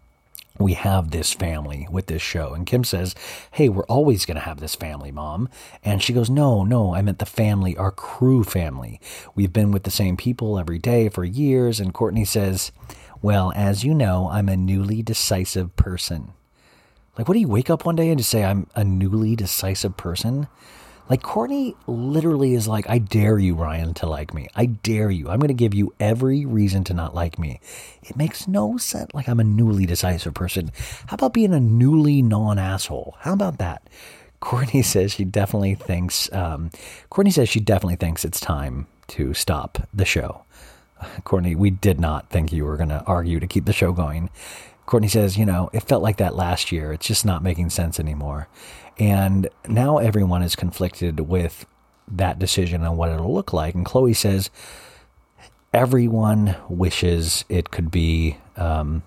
we 0.60 0.74
have 0.74 1.12
this 1.12 1.34
family 1.34 1.88
with 1.90 2.08
this 2.08 2.22
show. 2.22 2.54
And 2.54 2.66
Kim 2.66 2.84
says, 2.84 3.16
Hey, 3.52 3.70
we're 3.70 3.86
always 3.86 4.26
going 4.26 4.36
to 4.36 4.42
have 4.42 4.60
this 4.60 4.76
family, 4.76 5.12
mom. 5.12 5.50
And 5.84 6.04
she 6.04 6.14
goes, 6.14 6.30
No, 6.30 6.64
no, 6.64 6.94
I 6.94 7.02
meant 7.02 7.20
the 7.20 7.26
family, 7.26 7.78
our 7.78 7.92
crew 7.92 8.44
family. 8.44 9.00
We've 9.36 9.54
been 9.54 9.72
with 9.72 9.84
the 9.84 9.92
same 9.92 10.18
people 10.18 10.60
every 10.60 10.78
day 10.78 11.10
for 11.10 11.24
years. 11.24 11.80
And 11.80 11.94
Kourtney 11.94 12.28
says, 12.28 12.74
Well, 13.22 13.54
as 13.56 13.84
you 13.86 13.94
know, 13.96 14.30
I'm 14.30 14.50
a 14.50 14.58
newly 14.58 15.02
decisive 15.02 15.76
person. 15.78 16.34
Like, 17.18 17.28
what 17.28 17.34
do 17.34 17.40
you 17.40 17.48
wake 17.48 17.70
up 17.70 17.86
one 17.86 17.96
day 17.96 18.10
and 18.10 18.18
just 18.18 18.30
say, 18.30 18.44
I'm 18.44 18.68
a 18.76 18.84
newly 18.84 19.36
decisive 19.36 19.98
person? 19.98 20.48
Like, 21.10 21.24
Kourtney 21.24 21.76
literally 21.88 22.54
is 22.54 22.68
like, 22.68 22.88
I 22.90 23.00
dare 23.00 23.40
you, 23.40 23.56
Ryan, 23.56 23.94
to 23.96 24.06
like 24.06 24.34
me. 24.34 24.48
I 24.56 24.68
dare 24.68 25.10
you. 25.10 25.28
I'm 25.28 25.40
going 25.40 25.48
to 25.48 25.54
give 25.56 25.74
you 25.74 25.94
every 26.00 26.46
reason 26.46 26.84
to 26.86 26.94
not 26.94 27.16
like 27.16 27.40
me. 27.40 27.60
It 28.04 28.16
makes 28.16 28.48
no 28.48 28.78
sense. 28.78 29.12
Like, 29.14 29.28
I'm 29.28 29.40
a 29.40 29.44
newly 29.44 29.88
decisive 29.88 30.36
person. 30.36 30.72
How 31.08 31.16
about 31.16 31.34
being 31.34 31.54
a 31.54 31.60
newly 31.60 32.22
non 32.22 32.60
asshole? 32.60 33.16
How 33.22 33.34
about 33.34 33.58
that? 33.58 33.82
Kourtney 34.42 34.86
says 34.86 35.14
she 35.14 35.26
definitely 35.26 35.76
thinks, 35.76 36.32
um, 36.32 36.70
Kourtney 37.12 37.34
says 37.34 37.50
she 37.50 37.60
definitely 37.60 37.96
thinks 37.96 38.24
it's 38.24 38.40
time 38.40 38.88
to 39.08 39.34
stop 39.34 39.88
the 39.94 40.06
show. 40.06 40.44
Kourtney, 41.24 41.56
we 41.56 41.72
did 41.72 42.00
not 42.00 42.30
think 42.30 42.52
you 42.52 42.66
were 42.66 42.78
going 42.78 42.90
to 42.90 43.04
argue 43.06 43.40
to 43.40 43.48
keep 43.48 43.66
the 43.66 43.74
show 43.74 43.92
going. 43.92 44.30
Kourtney 44.88 45.10
says, 45.10 45.38
you 45.38 45.46
know, 45.46 45.70
it 45.72 45.84
felt 45.84 46.02
like 46.02 46.18
that 46.18 46.36
last 46.36 46.72
year. 46.72 46.92
It's 46.94 47.06
just 47.06 47.24
not 47.24 47.44
making 47.44 47.70
sense 47.70 48.00
anymore. 48.00 48.48
And 49.00 49.50
now 49.68 49.98
everyone 49.98 50.44
is 50.44 50.56
conflicted 50.56 51.22
with 51.22 51.66
that 52.12 52.38
decision 52.38 52.84
and 52.84 52.98
what 52.98 53.10
it'll 53.10 53.34
look 53.34 53.54
like. 53.54 53.74
And 53.74 53.86
Khloé 53.86 54.16
says, 54.16 54.50
everyone 55.74 56.56
wishes 56.68 57.46
it 57.48 57.72
could 57.72 57.92
be, 57.92 58.38
um, 58.58 59.04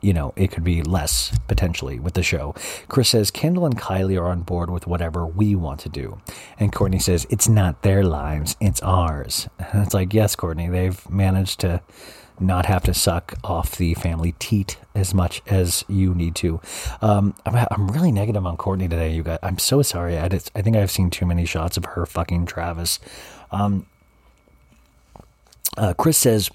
you 0.00 0.12
know, 0.12 0.32
it 0.36 0.50
could 0.50 0.64
be 0.64 0.82
less 0.82 1.36
potentially 1.48 1.98
with 1.98 2.14
the 2.14 2.22
show. 2.22 2.54
Kris 2.88 3.10
says, 3.10 3.30
Kendall 3.30 3.66
and 3.66 3.78
Kylie 3.78 4.18
are 4.18 4.28
on 4.28 4.42
board 4.42 4.70
with 4.70 4.86
whatever 4.86 5.26
we 5.26 5.54
want 5.54 5.80
to 5.80 5.88
do. 5.88 6.20
And 6.58 6.72
Kourtney 6.72 7.00
says, 7.00 7.26
it's 7.30 7.48
not 7.48 7.82
their 7.82 8.04
lives, 8.04 8.56
it's 8.60 8.82
ours. 8.82 9.48
And 9.58 9.82
it's 9.84 9.94
like, 9.94 10.14
yes, 10.14 10.36
Kourtney, 10.36 10.70
they've 10.70 11.10
managed 11.10 11.60
to 11.60 11.82
not 12.40 12.66
have 12.66 12.82
to 12.84 12.94
suck 12.94 13.34
off 13.44 13.76
the 13.76 13.94
family 13.94 14.34
teat 14.38 14.76
as 14.94 15.14
much 15.14 15.42
as 15.46 15.84
you 15.88 16.14
need 16.14 16.34
to. 16.36 16.60
Um, 17.00 17.34
I'm, 17.46 17.66
I'm 17.70 17.88
really 17.88 18.12
negative 18.12 18.44
on 18.44 18.56
Kourtney 18.56 18.90
today, 18.90 19.12
you 19.12 19.22
guys. 19.22 19.38
I'm 19.42 19.58
so 19.58 19.82
sorry. 19.82 20.18
I, 20.18 20.28
just, 20.28 20.50
I 20.54 20.62
think 20.62 20.76
I've 20.76 20.90
seen 20.90 21.10
too 21.10 21.26
many 21.26 21.44
shots 21.44 21.76
of 21.76 21.84
her 21.84 22.06
fucking 22.06 22.46
Travis. 22.46 22.98
Um, 23.50 23.86
uh, 25.76 25.94
Kris 25.94 26.18
says, 26.18 26.50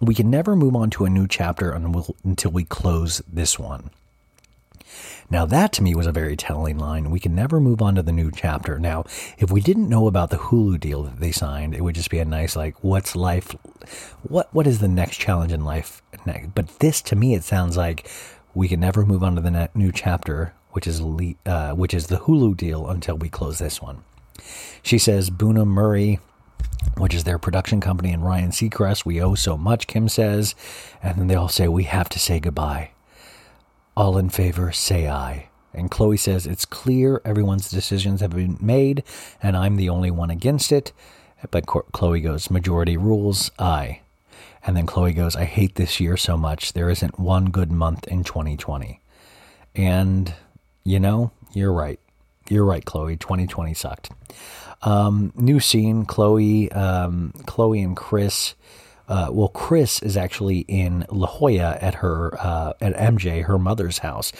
we 0.00 0.14
can 0.14 0.30
never 0.30 0.56
move 0.56 0.74
on 0.76 0.90
to 0.90 1.04
a 1.04 1.10
new 1.10 1.26
chapter 1.26 1.70
until 1.70 2.50
we 2.50 2.64
close 2.64 3.22
this 3.30 3.58
one. 3.58 3.90
Now, 5.30 5.46
that 5.46 5.72
to 5.74 5.82
me 5.82 5.94
was 5.94 6.06
a 6.06 6.12
very 6.12 6.36
telling 6.36 6.78
line. 6.78 7.10
We 7.10 7.20
can 7.20 7.34
never 7.34 7.60
move 7.60 7.82
on 7.82 7.94
to 7.94 8.02
the 8.02 8.12
new 8.12 8.30
chapter. 8.30 8.78
Now, 8.78 9.04
if 9.38 9.50
we 9.50 9.60
didn't 9.60 9.88
know 9.88 10.06
about 10.06 10.30
the 10.30 10.36
Hulu 10.36 10.80
deal 10.80 11.02
that 11.04 11.20
they 11.20 11.32
signed, 11.32 11.74
it 11.74 11.82
would 11.82 11.94
just 11.94 12.10
be 12.10 12.18
a 12.18 12.24
nice, 12.24 12.56
like, 12.56 12.82
what's 12.82 13.16
life? 13.16 13.54
What 14.22 14.52
What 14.52 14.66
is 14.66 14.80
the 14.80 14.88
next 14.88 15.18
challenge 15.18 15.52
in 15.52 15.64
life? 15.64 16.02
But 16.54 16.78
this, 16.78 17.02
to 17.02 17.16
me, 17.16 17.34
it 17.34 17.44
sounds 17.44 17.76
like 17.76 18.08
we 18.54 18.68
can 18.68 18.80
never 18.80 19.04
move 19.04 19.22
on 19.22 19.34
to 19.34 19.40
the 19.40 19.70
new 19.74 19.92
chapter, 19.92 20.54
which 20.70 20.86
is 20.86 21.00
uh, 21.46 21.72
which 21.74 21.94
is 21.94 22.06
the 22.06 22.18
Hulu 22.18 22.56
deal, 22.56 22.88
until 22.88 23.16
we 23.16 23.28
close 23.28 23.58
this 23.58 23.82
one. 23.82 24.04
She 24.82 24.98
says, 24.98 25.30
Bunim/Murray 25.30 26.20
which 26.96 27.14
is 27.14 27.24
their 27.24 27.38
production 27.38 27.80
company, 27.80 28.12
and 28.12 28.24
Ryan 28.24 28.50
Seacrest. 28.50 29.04
We 29.04 29.20
owe 29.20 29.34
so 29.34 29.56
much, 29.56 29.86
Kim 29.86 30.08
says. 30.08 30.54
And 31.02 31.18
then 31.18 31.26
they 31.26 31.34
all 31.34 31.48
say, 31.48 31.68
We 31.68 31.84
have 31.84 32.08
to 32.10 32.18
say 32.18 32.40
goodbye. 32.40 32.90
All 33.96 34.18
in 34.18 34.28
favor, 34.28 34.72
say 34.72 35.08
aye. 35.08 35.48
And 35.72 35.90
Khloé 35.90 36.18
says, 36.18 36.46
It's 36.46 36.64
clear 36.64 37.20
everyone's 37.24 37.70
decisions 37.70 38.20
have 38.20 38.30
been 38.30 38.58
made, 38.60 39.02
and 39.42 39.56
I'm 39.56 39.76
the 39.76 39.88
only 39.88 40.10
one 40.10 40.30
against 40.30 40.72
it. 40.72 40.92
But 41.50 41.66
Khloé 41.66 42.22
goes, 42.22 42.50
Majority 42.50 42.96
rules, 42.96 43.50
aye. 43.58 44.00
And 44.66 44.76
then 44.76 44.86
Khloé 44.86 45.14
goes, 45.14 45.36
I 45.36 45.44
hate 45.44 45.74
this 45.74 46.00
year 46.00 46.16
so 46.16 46.36
much. 46.36 46.72
There 46.72 46.88
isn't 46.88 47.18
one 47.18 47.50
good 47.50 47.70
month 47.70 48.06
in 48.08 48.24
2020. 48.24 49.00
And, 49.74 50.34
you 50.84 50.98
know, 50.98 51.32
you're 51.52 51.72
right. 51.72 52.00
You're 52.48 52.64
right, 52.64 52.84
Khloé. 52.84 53.18
2020 53.18 53.74
sucked. 53.74 54.10
Um, 54.82 55.32
new 55.34 55.60
scene 55.60 56.04
Khloé, 56.04 56.74
um, 56.76 57.32
Khloé 57.46 57.84
and 57.84 57.96
Kris. 57.96 58.54
Uh, 59.08 59.28
well, 59.30 59.48
Kris 59.48 60.02
is 60.02 60.16
actually 60.16 60.60
in 60.60 61.04
La 61.10 61.26
Jolla 61.26 61.78
at 61.80 61.96
her 61.96 62.36
uh, 62.40 62.72
at 62.80 62.94
MJ, 62.94 63.44
her 63.44 63.58
mother's 63.58 63.98
house. 63.98 64.32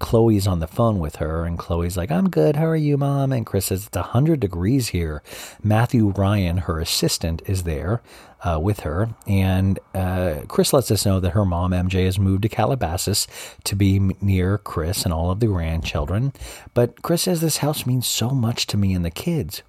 Khloé's 0.00 0.46
on 0.46 0.60
the 0.60 0.66
phone 0.66 0.98
with 0.98 1.16
her, 1.16 1.44
and 1.44 1.58
Khloé's 1.58 1.96
like, 1.96 2.10
"I'm 2.10 2.28
good. 2.30 2.56
How 2.56 2.66
are 2.66 2.76
you, 2.76 2.96
mom?" 2.96 3.32
And 3.32 3.46
Kris 3.46 3.66
says, 3.66 3.86
"It's 3.86 3.96
hundred 3.96 4.40
degrees 4.40 4.88
here." 4.88 5.22
Matthew 5.62 6.08
Ryan, 6.08 6.58
her 6.58 6.80
assistant, 6.80 7.42
is 7.46 7.64
there 7.64 8.02
uh, 8.44 8.58
with 8.60 8.80
her, 8.80 9.10
and 9.26 9.78
uh, 9.94 10.40
Kris 10.48 10.72
lets 10.72 10.90
us 10.90 11.04
know 11.04 11.20
that 11.20 11.30
her 11.30 11.44
mom 11.44 11.72
MJ 11.72 12.04
has 12.06 12.18
moved 12.18 12.42
to 12.42 12.48
Calabasas 12.48 13.26
to 13.64 13.76
be 13.76 13.98
near 14.20 14.58
Kris 14.58 15.04
and 15.04 15.12
all 15.12 15.30
of 15.30 15.40
the 15.40 15.46
grandchildren. 15.46 16.32
But 16.72 17.02
Kris 17.02 17.22
says 17.22 17.40
this 17.40 17.58
house 17.58 17.86
means 17.86 18.06
so 18.06 18.30
much 18.30 18.66
to 18.68 18.76
me 18.76 18.94
and 18.94 19.04
the 19.04 19.10
kids. 19.10 19.62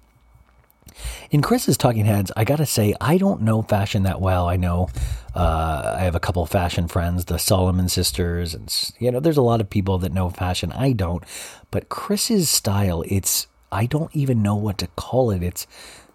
In 1.30 1.42
Kris's 1.42 1.76
Talking 1.76 2.04
Heads, 2.04 2.32
I 2.36 2.44
gotta 2.44 2.66
say, 2.66 2.94
I 3.00 3.18
don't 3.18 3.42
know 3.42 3.62
fashion 3.62 4.02
that 4.04 4.20
well. 4.20 4.48
I 4.48 4.56
know 4.56 4.88
uh, 5.34 5.96
I 5.98 6.00
have 6.02 6.14
a 6.14 6.20
couple 6.20 6.44
fashion 6.46 6.88
friends, 6.88 7.24
the 7.24 7.38
Solomon 7.38 7.88
sisters, 7.88 8.54
and 8.54 8.92
you 8.98 9.10
know, 9.10 9.20
there's 9.20 9.36
a 9.36 9.42
lot 9.42 9.60
of 9.60 9.70
people 9.70 9.98
that 9.98 10.12
know 10.12 10.30
fashion. 10.30 10.72
I 10.72 10.92
don't, 10.92 11.24
but 11.70 11.88
Kris's 11.88 12.50
style, 12.50 13.02
it's 13.08 13.46
I 13.70 13.86
don't 13.86 14.14
even 14.14 14.42
know 14.42 14.56
what 14.56 14.78
to 14.78 14.88
call 14.88 15.30
it. 15.30 15.42
It's 15.42 15.66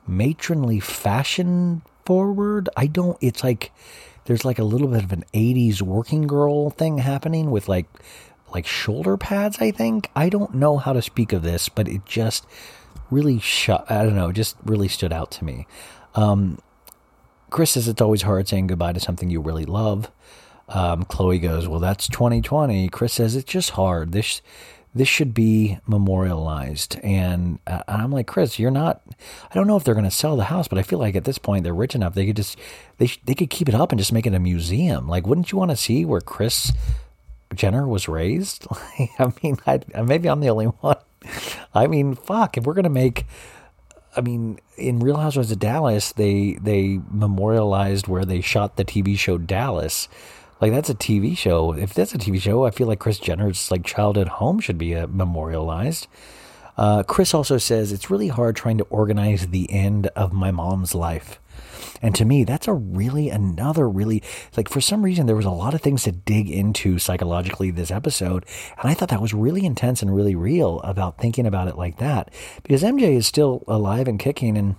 matronly 0.08 0.80
fashion 0.80 1.82
forward. 2.06 2.70
I 2.78 2.88
don't. 2.88 3.18
It's 3.20 3.44
like 3.44 3.72
there's 4.26 4.46
like 4.46 4.60
a 4.60 4.64
little 4.64 4.88
bit 4.88 5.04
of 5.04 5.12
an 5.12 5.26
'80s 5.34 5.82
working 5.82 6.28
girl 6.28 6.70
thing 6.70 7.00
happening 7.00 7.50
with 7.50 7.68
like 7.68 7.88
like 8.54 8.68
shoulder 8.68 9.18
pads. 9.18 9.58
I 9.60 9.72
think 9.72 10.10
I 10.16 10.30
don't 10.30 10.56
know 10.56 10.78
how 10.78 10.94
to 10.94 11.02
speak 11.02 11.34
of 11.34 11.42
this, 11.42 11.70
but 11.70 11.88
it 11.88 12.06
just 12.06 12.46
really 13.10 13.40
shut. 13.40 13.90
I 13.90 14.04
don't 14.04 14.16
know. 14.16 14.32
Just 14.32 14.56
really 14.66 14.88
stood 14.88 15.14
out 15.14 15.32
to 15.32 15.46
me. 15.46 15.68
Um, 16.16 16.60
Kris 17.50 17.72
says 17.72 17.88
it's 17.88 18.02
always 18.02 18.24
hard 18.24 18.48
saying 18.48 18.68
goodbye 18.68 18.94
to 18.94 19.00
something 19.00 19.30
you 19.30 19.42
really 19.42 19.66
love. 19.66 20.12
Um, 20.70 21.06
Khloé 21.06 21.42
goes, 21.42 21.68
"Well, 21.68 21.80
that's 21.80 22.08
2020." 22.10 22.90
Kris 22.90 23.14
says 23.14 23.36
it's 23.36 23.52
just 23.52 23.72
hard. 23.72 24.12
This 24.12 24.42
this 24.94 25.08
should 25.08 25.34
be 25.34 25.78
memorialized, 25.86 26.98
and, 27.04 27.60
uh, 27.68 27.84
and 27.88 28.02
I'm 28.02 28.12
like, 28.12 28.26
Kris, 28.26 28.58
you're 28.58 28.72
not. 28.72 29.02
I 29.50 29.54
don't 29.54 29.68
know 29.68 29.78
if 29.78 29.84
they're 29.84 29.94
going 29.94 30.06
to 30.06 30.12
sell 30.12 30.36
the 30.36 30.46
house, 30.46 30.68
but 30.68 30.80
I 30.80 30.82
feel 30.82 30.98
like 30.98 31.16
at 31.16 31.24
this 31.24 31.38
point 31.38 31.64
they're 31.64 31.74
rich 31.74 31.94
enough 31.94 32.16
they 32.16 32.26
could 32.26 32.36
just 32.36 32.58
they 32.98 33.10
they 33.26 33.36
could 33.36 33.50
keep 33.50 33.70
it 33.70 33.76
up 33.76 33.92
and 33.92 34.00
just 34.00 34.12
make 34.12 34.26
it 34.26 34.34
a 34.34 34.40
museum. 34.40 35.08
Like, 35.08 35.28
wouldn't 35.28 35.52
you 35.52 35.58
want 35.58 35.72
to 35.72 35.78
see 35.78 36.04
where 36.04 36.22
Kris 36.22 36.72
Jenner 37.54 37.88
was 37.88 38.08
raised? 38.08 38.68
I 39.20 39.32
mean, 39.44 39.58
I, 39.66 39.80
maybe 40.04 40.30
I'm 40.30 40.40
the 40.40 40.50
only 40.50 40.66
one. 40.82 40.98
I 41.74 41.88
mean, 41.88 42.16
fuck, 42.16 42.58
if 42.58 42.66
we're 42.66 42.74
gonna 42.74 42.90
make, 42.90 43.26
I 44.16 44.22
mean, 44.22 44.60
in 44.78 45.00
Real 45.00 45.18
Housewives 45.18 45.52
of 45.52 45.60
Dallas, 45.60 46.12
they 46.12 46.58
they 46.62 47.00
memorialized 47.12 48.08
where 48.08 48.26
they 48.26 48.42
shot 48.42 48.78
the 48.78 48.86
TV 48.86 49.18
show 49.18 49.38
Dallas. 49.38 50.08
Like 50.60 50.72
that's 50.72 50.90
a 50.90 50.96
TV 50.96 51.38
show. 51.38 51.74
If 51.74 51.94
that's 51.94 52.16
a 52.16 52.18
TV 52.18 52.42
show, 52.42 52.66
I 52.66 52.72
feel 52.72 52.88
like 52.88 53.00
Kris 53.00 53.20
Jenner's 53.20 53.70
like 53.70 53.86
childhood 53.86 54.28
home 54.28 54.60
should 54.60 54.78
be 54.78 54.96
uh, 54.96 55.08
memorialized. 55.08 56.08
Uh, 56.78 57.04
Kris 57.04 57.34
also 57.34 57.58
says 57.58 57.92
it's 57.92 58.10
really 58.10 58.28
hard 58.28 58.56
trying 58.56 58.78
to 58.78 58.84
organize 58.86 59.48
the 59.48 59.72
end 59.72 60.08
of 60.08 60.32
my 60.32 60.52
mom's 60.52 60.94
life. 60.94 61.40
And 62.02 62.16
to 62.16 62.26
me, 62.26 62.44
that's 62.44 62.68
a 62.68 62.74
really 62.74 63.30
another 63.30 63.90
really 63.90 64.24
like 64.56 64.70
for 64.70 64.82
some 64.82 65.04
reason 65.04 65.26
there 65.26 65.36
was 65.36 65.46
a 65.46 65.52
lot 65.52 65.74
of 65.74 65.82
things 65.82 66.04
to 66.04 66.12
dig 66.12 66.50
into 66.50 67.00
psychologically 67.00 67.72
this 67.72 67.92
episode, 67.92 68.46
and 68.80 68.90
I 68.90 68.94
thought 68.94 69.10
that 69.10 69.22
was 69.22 69.34
really 69.34 69.66
intense 69.66 70.02
and 70.02 70.16
really 70.16 70.36
real 70.36 70.80
about 70.82 71.18
thinking 71.18 71.46
about 71.46 71.68
it 71.68 71.78
like 71.78 71.98
that 71.98 72.34
because 72.64 72.84
MJ 72.84 73.16
is 73.16 73.28
still 73.28 73.64
alive 73.68 74.08
and 74.08 74.20
kicking 74.20 74.58
and. 74.58 74.76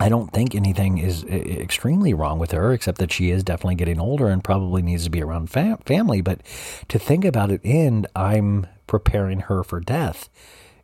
I 0.00 0.08
don't 0.08 0.32
think 0.32 0.54
anything 0.54 0.96
is 0.96 1.22
extremely 1.24 2.14
wrong 2.14 2.38
with 2.38 2.52
her, 2.52 2.72
except 2.72 2.96
that 2.96 3.12
she 3.12 3.30
is 3.30 3.44
definitely 3.44 3.74
getting 3.74 4.00
older 4.00 4.28
and 4.28 4.42
probably 4.42 4.80
needs 4.80 5.04
to 5.04 5.10
be 5.10 5.22
around 5.22 5.50
fam- 5.50 5.76
family. 5.84 6.22
But 6.22 6.40
to 6.88 6.98
think 6.98 7.26
about 7.26 7.52
it, 7.52 7.60
and 7.62 8.06
I'm 8.16 8.66
preparing 8.86 9.40
her 9.40 9.62
for 9.62 9.80
death, 9.80 10.30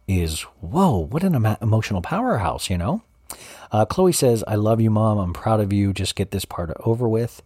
is 0.07 0.43
whoa, 0.61 0.99
what 0.99 1.25
an 1.25 1.35
emo- 1.35 1.57
emotional 1.63 2.03
powerhouse, 2.03 2.69
you 2.69 2.77
know? 2.77 3.03
Uh, 3.71 3.87
Khloé 3.87 4.15
says, 4.15 4.45
I 4.47 4.55
love 4.55 4.81
you, 4.81 4.91
mom. 4.91 5.19
I'm 5.19 5.33
proud 5.33 5.61
of 5.61 5.73
you. 5.73 5.93
Just 5.93 6.15
get 6.15 6.31
this 6.31 6.45
part 6.45 6.71
over 6.81 7.09
with. 7.09 7.43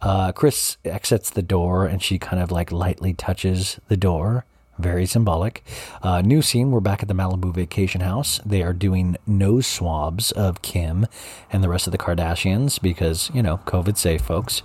Uh, 0.00 0.32
Kris 0.32 0.76
exits 0.84 1.30
the 1.30 1.42
door 1.42 1.86
and 1.86 2.02
she 2.02 2.18
kind 2.18 2.42
of 2.42 2.50
like 2.50 2.70
lightly 2.70 3.14
touches 3.14 3.80
the 3.88 3.96
door. 3.96 4.44
Very 4.78 5.06
symbolic. 5.06 5.64
Uh, 6.02 6.20
new 6.20 6.42
scene. 6.42 6.72
We're 6.72 6.80
back 6.80 7.00
at 7.02 7.08
the 7.08 7.14
Malibu 7.14 7.54
vacation 7.54 8.00
house. 8.00 8.40
They 8.44 8.62
are 8.62 8.72
doing 8.72 9.16
nose 9.26 9.66
swabs 9.66 10.32
of 10.32 10.62
Kim 10.62 11.06
and 11.50 11.62
the 11.62 11.68
rest 11.68 11.86
of 11.86 11.92
the 11.92 11.98
Kardashians 11.98 12.82
because, 12.82 13.30
you 13.32 13.42
know, 13.42 13.60
COVID 13.66 13.96
safe, 13.96 14.22
folks. 14.22 14.62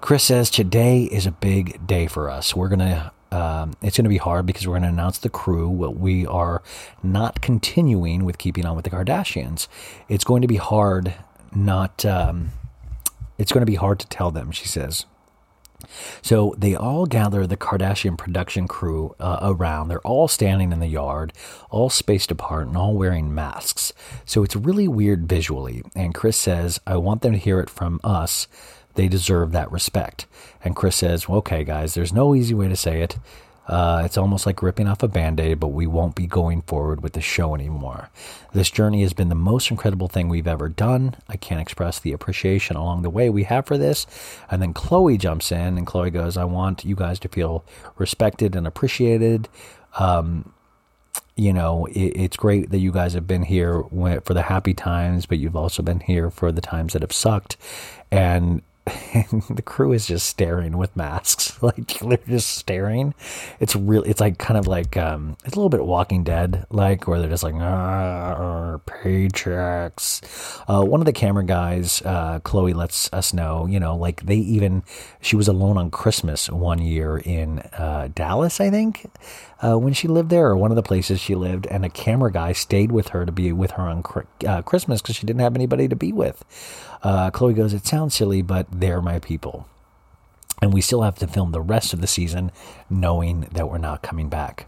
Kris 0.00 0.22
says 0.22 0.50
today 0.50 1.04
is 1.04 1.26
a 1.26 1.32
big 1.32 1.84
day 1.86 2.06
for 2.06 2.30
us. 2.30 2.54
We're 2.54 2.68
gonna. 2.68 3.12
Um, 3.34 3.74
it's 3.82 3.96
going 3.96 4.04
to 4.04 4.10
be 4.10 4.16
hard 4.16 4.46
because 4.46 4.66
we're 4.66 4.74
going 4.74 4.82
to 4.82 4.88
announce 4.88 5.18
the 5.18 5.28
crew. 5.28 5.68
We 5.68 6.24
are 6.26 6.62
not 7.02 7.40
continuing 7.40 8.24
with 8.24 8.38
keeping 8.38 8.64
on 8.64 8.76
with 8.76 8.84
the 8.84 8.90
Kardashians. 8.90 9.66
It's 10.08 10.22
going 10.22 10.42
to 10.42 10.48
be 10.48 10.56
hard. 10.56 11.14
Not. 11.54 12.04
Um, 12.04 12.50
it's 13.36 13.50
going 13.50 13.62
to 13.62 13.70
be 13.70 13.74
hard 13.74 13.98
to 13.98 14.06
tell 14.06 14.30
them. 14.30 14.52
She 14.52 14.68
says. 14.68 15.06
So 16.22 16.54
they 16.56 16.74
all 16.74 17.06
gather 17.06 17.46
the 17.46 17.56
Kardashian 17.56 18.16
production 18.16 18.68
crew 18.68 19.14
uh, 19.20 19.38
around. 19.42 19.88
They're 19.88 20.00
all 20.00 20.28
standing 20.28 20.72
in 20.72 20.80
the 20.80 20.86
yard, 20.86 21.32
all 21.70 21.90
spaced 21.90 22.30
apart, 22.30 22.68
and 22.68 22.76
all 22.76 22.94
wearing 22.94 23.34
masks. 23.34 23.92
So 24.24 24.42
it's 24.42 24.56
really 24.56 24.88
weird 24.88 25.28
visually. 25.28 25.82
And 25.94 26.14
Kris 26.14 26.36
says, 26.36 26.80
I 26.86 26.96
want 26.96 27.22
them 27.22 27.32
to 27.32 27.38
hear 27.38 27.60
it 27.60 27.68
from 27.68 28.00
us. 28.02 28.46
They 28.94 29.08
deserve 29.08 29.52
that 29.52 29.70
respect. 29.72 30.26
And 30.62 30.76
Kris 30.76 30.96
says, 30.96 31.28
well, 31.28 31.38
okay, 31.38 31.64
guys, 31.64 31.94
there's 31.94 32.12
no 32.12 32.34
easy 32.34 32.54
way 32.54 32.68
to 32.68 32.76
say 32.76 33.02
it. 33.02 33.18
Uh, 33.66 34.02
it's 34.04 34.18
almost 34.18 34.44
like 34.44 34.62
ripping 34.62 34.86
off 34.86 35.02
a 35.02 35.08
band 35.08 35.40
aid, 35.40 35.58
but 35.58 35.68
we 35.68 35.86
won't 35.86 36.14
be 36.14 36.26
going 36.26 36.60
forward 36.62 37.02
with 37.02 37.14
the 37.14 37.20
show 37.22 37.54
anymore. 37.54 38.10
This 38.52 38.70
journey 38.70 39.00
has 39.02 39.14
been 39.14 39.30
the 39.30 39.34
most 39.34 39.70
incredible 39.70 40.06
thing 40.06 40.28
we've 40.28 40.46
ever 40.46 40.68
done. 40.68 41.16
I 41.30 41.36
can't 41.36 41.62
express 41.62 41.98
the 41.98 42.12
appreciation 42.12 42.76
along 42.76 43.02
the 43.02 43.10
way 43.10 43.30
we 43.30 43.44
have 43.44 43.64
for 43.64 43.78
this. 43.78 44.06
And 44.50 44.60
then 44.60 44.74
Khloé 44.74 45.18
jumps 45.18 45.50
in, 45.50 45.78
and 45.78 45.86
Khloé 45.86 46.12
goes, 46.12 46.36
I 46.36 46.44
want 46.44 46.84
you 46.84 46.94
guys 46.94 47.18
to 47.20 47.28
feel 47.28 47.64
respected 47.96 48.54
and 48.54 48.66
appreciated. 48.66 49.48
Um, 49.98 50.52
you 51.34 51.52
know, 51.52 51.86
it, 51.86 52.12
it's 52.16 52.36
great 52.36 52.70
that 52.70 52.78
you 52.78 52.92
guys 52.92 53.14
have 53.14 53.26
been 53.26 53.44
here 53.44 53.82
for 54.24 54.34
the 54.34 54.42
happy 54.42 54.74
times, 54.74 55.24
but 55.24 55.38
you've 55.38 55.56
also 55.56 55.82
been 55.82 56.00
here 56.00 56.30
for 56.30 56.52
the 56.52 56.60
times 56.60 56.92
that 56.92 57.02
have 57.02 57.12
sucked. 57.12 57.56
And 58.10 58.60
and 59.14 59.42
the 59.50 59.62
crew 59.62 59.92
is 59.92 60.06
just 60.06 60.26
staring 60.26 60.76
with 60.76 60.94
masks. 60.96 61.52
Like 61.64 61.98
they're 62.00 62.18
just 62.28 62.50
staring. 62.50 63.14
It's 63.58 63.74
really 63.74 64.10
it's 64.10 64.20
like 64.20 64.36
kind 64.36 64.58
of 64.58 64.66
like 64.66 64.98
um 64.98 65.36
it's 65.46 65.54
a 65.54 65.58
little 65.58 65.70
bit 65.70 65.86
walking 65.86 66.22
dead 66.22 66.66
like 66.68 67.08
where 67.08 67.18
they're 67.18 67.30
just 67.30 67.42
like 67.42 67.54
"Ah, 67.54 68.78
paychecks 68.86 70.20
uh 70.68 70.84
one 70.84 71.00
of 71.00 71.06
the 71.06 71.12
camera 71.12 71.44
guys 71.44 72.02
uh 72.02 72.40
khloé 72.40 72.74
lets 72.74 73.10
us 73.12 73.32
know 73.32 73.66
you 73.66 73.80
know 73.80 73.96
like 73.96 74.26
they 74.26 74.36
even 74.36 74.82
she 75.20 75.36
was 75.36 75.48
alone 75.48 75.78
on 75.78 75.90
christmas 75.90 76.50
one 76.50 76.80
year 76.80 77.18
in 77.18 77.60
uh 77.78 78.08
dallas 78.14 78.60
i 78.60 78.70
think 78.70 79.06
uh, 79.64 79.78
when 79.78 79.94
she 79.94 80.08
lived 80.08 80.28
there, 80.28 80.46
or 80.46 80.56
one 80.56 80.70
of 80.70 80.76
the 80.76 80.82
places 80.82 81.20
she 81.20 81.34
lived, 81.34 81.66
and 81.68 81.84
a 81.84 81.88
camera 81.88 82.30
guy 82.30 82.52
stayed 82.52 82.92
with 82.92 83.08
her 83.08 83.24
to 83.24 83.32
be 83.32 83.50
with 83.50 83.72
her 83.72 83.84
on 83.84 84.04
uh, 84.46 84.60
Christmas 84.60 85.00
because 85.00 85.16
she 85.16 85.26
didn't 85.26 85.40
have 85.40 85.54
anybody 85.54 85.88
to 85.88 85.96
be 85.96 86.12
with. 86.12 86.44
Uh, 87.04 87.30
Khloé 87.30 87.54
goes, 87.54 87.72
It 87.74 87.86
sounds 87.86 88.14
silly, 88.14 88.42
but 88.42 88.66
they're 88.72 89.02
my 89.02 89.20
people. 89.20 89.68
And 90.62 90.72
we 90.72 90.80
still 90.80 91.02
have 91.02 91.16
to 91.16 91.26
film 91.26 91.52
the 91.52 91.60
rest 91.60 91.92
of 91.92 92.00
the 92.00 92.06
season 92.06 92.50
knowing 92.88 93.42
that 93.52 93.68
we're 93.68 93.76
not 93.76 94.02
coming 94.02 94.30
back. 94.30 94.66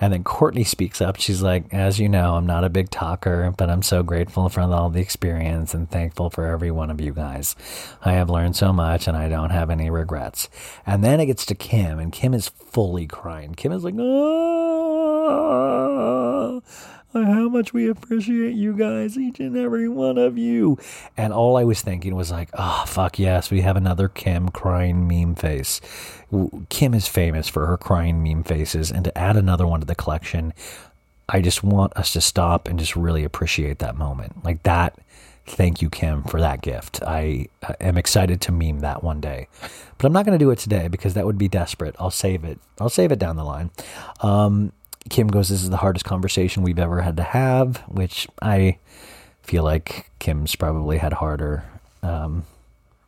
And 0.00 0.12
then 0.12 0.24
Kourtney 0.24 0.66
speaks 0.66 1.00
up. 1.00 1.16
She's 1.16 1.40
like, 1.40 1.72
As 1.72 2.00
you 2.00 2.08
know, 2.08 2.34
I'm 2.34 2.46
not 2.46 2.64
a 2.64 2.68
big 2.68 2.90
talker, 2.90 3.54
but 3.56 3.70
I'm 3.70 3.82
so 3.82 4.02
grateful 4.02 4.48
for 4.48 4.62
all 4.62 4.90
the 4.90 5.00
experience 5.00 5.72
and 5.72 5.88
thankful 5.88 6.30
for 6.30 6.46
every 6.46 6.72
one 6.72 6.90
of 6.90 7.00
you 7.00 7.12
guys. 7.12 7.54
I 8.02 8.12
have 8.12 8.28
learned 8.28 8.56
so 8.56 8.72
much 8.72 9.06
and 9.06 9.16
I 9.16 9.28
don't 9.28 9.50
have 9.50 9.70
any 9.70 9.88
regrets. 9.88 10.48
And 10.84 11.04
then 11.04 11.20
it 11.20 11.26
gets 11.26 11.46
to 11.46 11.54
Kim, 11.54 12.00
and 12.00 12.12
Kim 12.12 12.34
is 12.34 12.48
fully 12.48 13.06
crying. 13.06 13.54
Kim 13.54 13.70
is 13.72 13.84
like, 13.84 13.94
"Ah." 13.98 14.96
How 17.12 17.48
much 17.48 17.72
we 17.72 17.88
appreciate 17.88 18.54
you 18.54 18.76
guys, 18.76 19.16
each 19.16 19.40
and 19.40 19.56
every 19.56 19.88
one 19.88 20.18
of 20.18 20.36
you. 20.36 20.78
And 21.16 21.32
all 21.32 21.56
I 21.56 21.64
was 21.64 21.80
thinking 21.80 22.14
was 22.14 22.30
like, 22.30 22.50
oh, 22.54 22.84
fuck 22.86 23.18
yes, 23.18 23.50
we 23.50 23.62
have 23.62 23.76
another 23.76 24.08
Kim 24.08 24.48
crying 24.48 25.08
meme 25.08 25.34
face. 25.34 25.80
Kim 26.68 26.94
is 26.94 27.08
famous 27.08 27.48
for 27.48 27.66
her 27.66 27.76
crying 27.76 28.22
meme 28.22 28.44
faces, 28.44 28.90
and 28.90 29.04
to 29.04 29.16
add 29.16 29.36
another 29.36 29.66
one 29.66 29.80
to 29.80 29.86
the 29.86 29.94
collection, 29.94 30.52
I 31.28 31.40
just 31.40 31.62
want 31.64 31.96
us 31.96 32.12
to 32.12 32.20
stop 32.20 32.68
and 32.68 32.78
just 32.78 32.94
really 32.96 33.24
appreciate 33.24 33.78
that 33.80 33.96
moment. 33.96 34.44
Like 34.44 34.62
that. 34.64 34.98
Thank 35.48 35.80
you, 35.80 35.88
Kim, 35.88 36.24
for 36.24 36.40
that 36.40 36.60
gift. 36.60 37.00
I 37.06 37.46
am 37.80 37.96
excited 37.96 38.40
to 38.42 38.52
meme 38.52 38.80
that 38.80 39.04
one 39.04 39.20
day, 39.20 39.46
but 39.96 40.04
I'm 40.04 40.12
not 40.12 40.26
going 40.26 40.36
to 40.36 40.44
do 40.44 40.50
it 40.50 40.58
today 40.58 40.88
because 40.88 41.14
that 41.14 41.24
would 41.24 41.38
be 41.38 41.46
desperate. 41.46 41.94
I'll 42.00 42.10
save 42.10 42.42
it. 42.42 42.58
I'll 42.80 42.88
save 42.88 43.12
it 43.12 43.20
down 43.20 43.36
the 43.36 43.44
line. 43.44 43.70
Um, 44.22 44.72
Kim 45.08 45.28
goes, 45.28 45.48
This 45.48 45.62
is 45.62 45.70
the 45.70 45.76
hardest 45.76 46.04
conversation 46.04 46.62
we've 46.62 46.78
ever 46.78 47.00
had 47.00 47.16
to 47.16 47.22
have, 47.22 47.78
which 47.88 48.28
I 48.42 48.78
feel 49.42 49.62
like 49.62 50.10
Kim's 50.18 50.56
probably 50.56 50.98
had 50.98 51.14
harder. 51.14 51.64
Um, 52.02 52.44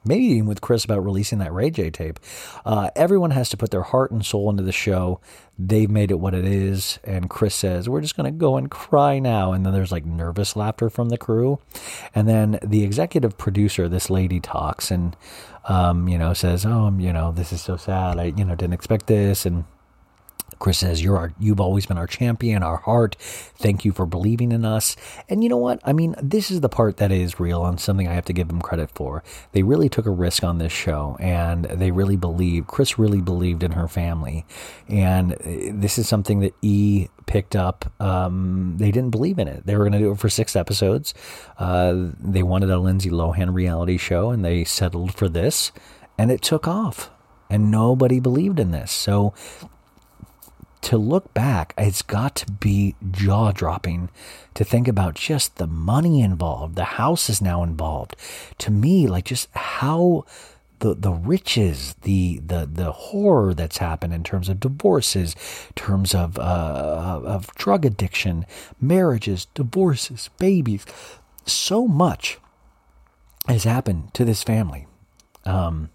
maybe 0.04 0.24
even 0.24 0.46
with 0.46 0.60
Kris 0.60 0.84
about 0.84 1.04
releasing 1.04 1.38
that 1.38 1.52
Ray 1.52 1.70
J 1.70 1.90
tape. 1.90 2.18
Uh, 2.64 2.90
everyone 2.96 3.32
has 3.32 3.48
to 3.50 3.56
put 3.56 3.70
their 3.70 3.82
heart 3.82 4.10
and 4.10 4.24
soul 4.24 4.48
into 4.50 4.62
the 4.62 4.72
show. 4.72 5.20
They've 5.58 5.90
made 5.90 6.10
it 6.10 6.20
what 6.20 6.34
it 6.34 6.44
is. 6.44 6.98
And 7.04 7.28
Kris 7.28 7.54
says, 7.54 7.88
We're 7.88 8.00
just 8.00 8.16
going 8.16 8.32
to 8.32 8.36
go 8.36 8.56
and 8.56 8.70
cry 8.70 9.18
now. 9.18 9.52
And 9.52 9.66
then 9.66 9.72
there's 9.72 9.92
like 9.92 10.06
nervous 10.06 10.56
laughter 10.56 10.88
from 10.88 11.10
the 11.10 11.18
crew. 11.18 11.58
And 12.14 12.28
then 12.28 12.58
the 12.62 12.84
executive 12.84 13.36
producer, 13.36 13.88
this 13.88 14.08
lady, 14.08 14.40
talks 14.40 14.90
and, 14.90 15.16
um, 15.68 16.08
you 16.08 16.18
know, 16.18 16.32
says, 16.32 16.64
Oh, 16.64 16.94
you 16.98 17.12
know, 17.12 17.32
this 17.32 17.52
is 17.52 17.60
so 17.60 17.76
sad. 17.76 18.18
I, 18.18 18.24
you 18.36 18.44
know, 18.44 18.54
didn't 18.54 18.74
expect 18.74 19.08
this. 19.08 19.44
And 19.44 19.64
Kris 20.58 20.78
says, 20.78 21.02
"You're 21.02 21.16
our, 21.16 21.32
you've 21.38 21.60
always 21.60 21.86
been 21.86 21.98
our 21.98 22.06
champion, 22.06 22.62
our 22.62 22.78
heart. 22.78 23.16
Thank 23.20 23.84
you 23.84 23.92
for 23.92 24.06
believing 24.06 24.52
in 24.52 24.64
us." 24.64 24.96
And 25.28 25.42
you 25.42 25.48
know 25.48 25.56
what? 25.56 25.80
I 25.84 25.92
mean, 25.92 26.14
this 26.22 26.50
is 26.50 26.60
the 26.60 26.68
part 26.68 26.96
that 26.98 27.12
is 27.12 27.40
real 27.40 27.64
and 27.64 27.80
something 27.80 28.08
I 28.08 28.14
have 28.14 28.24
to 28.26 28.32
give 28.32 28.48
them 28.48 28.60
credit 28.60 28.90
for. 28.90 29.22
They 29.52 29.62
really 29.62 29.88
took 29.88 30.06
a 30.06 30.10
risk 30.10 30.44
on 30.44 30.58
this 30.58 30.72
show, 30.72 31.16
and 31.20 31.64
they 31.64 31.90
really 31.90 32.16
believed. 32.16 32.66
Kris 32.66 32.98
really 32.98 33.20
believed 33.20 33.62
in 33.62 33.72
her 33.72 33.88
family, 33.88 34.44
and 34.88 35.32
uh, 35.32 35.36
this 35.72 35.98
is 35.98 36.08
something 36.08 36.40
that 36.40 36.54
E 36.62 37.08
picked 37.26 37.54
up. 37.54 37.92
Um, 38.00 38.74
they 38.78 38.90
didn't 38.90 39.10
believe 39.10 39.38
in 39.38 39.46
it. 39.46 39.66
They 39.66 39.76
were 39.76 39.84
going 39.84 39.92
to 39.92 39.98
do 39.98 40.10
it 40.10 40.18
for 40.18 40.28
six 40.28 40.56
episodes. 40.56 41.14
Uh, 41.58 42.10
they 42.18 42.42
wanted 42.42 42.70
a 42.70 42.78
Lindsay 42.78 43.10
Lohan 43.10 43.54
reality 43.54 43.98
show, 43.98 44.30
and 44.30 44.44
they 44.44 44.64
settled 44.64 45.14
for 45.14 45.28
this, 45.28 45.70
and 46.16 46.32
it 46.32 46.42
took 46.42 46.66
off. 46.66 47.10
And 47.50 47.70
nobody 47.70 48.20
believed 48.20 48.60
in 48.60 48.72
this. 48.72 48.90
So 48.92 49.32
to 50.82 50.96
look 50.96 51.34
back, 51.34 51.74
it's 51.76 52.02
got 52.02 52.34
to 52.36 52.50
be 52.50 52.94
jaw 53.10 53.52
dropping 53.52 54.10
to 54.54 54.64
think 54.64 54.88
about 54.88 55.14
just 55.14 55.56
the 55.56 55.66
money 55.66 56.20
involved. 56.20 56.76
The 56.76 56.84
house 56.84 57.28
is 57.28 57.42
now 57.42 57.62
involved. 57.62 58.16
To 58.58 58.70
me, 58.70 59.06
like 59.06 59.24
just 59.24 59.48
how 59.54 60.24
the 60.80 60.94
the 60.94 61.12
riches, 61.12 61.94
the 62.02 62.40
the 62.44 62.68
the 62.70 62.92
horror 62.92 63.54
that's 63.54 63.78
happened 63.78 64.14
in 64.14 64.22
terms 64.22 64.48
of 64.48 64.60
divorces, 64.60 65.34
terms 65.74 66.14
of 66.14 66.38
uh, 66.38 67.20
of 67.24 67.52
drug 67.54 67.84
addiction, 67.84 68.46
marriages, 68.80 69.46
divorces, 69.54 70.30
babies, 70.38 70.86
so 71.46 71.86
much 71.86 72.38
has 73.48 73.64
happened 73.64 74.12
to 74.14 74.24
this 74.24 74.42
family. 74.42 74.86
Um, 75.44 75.90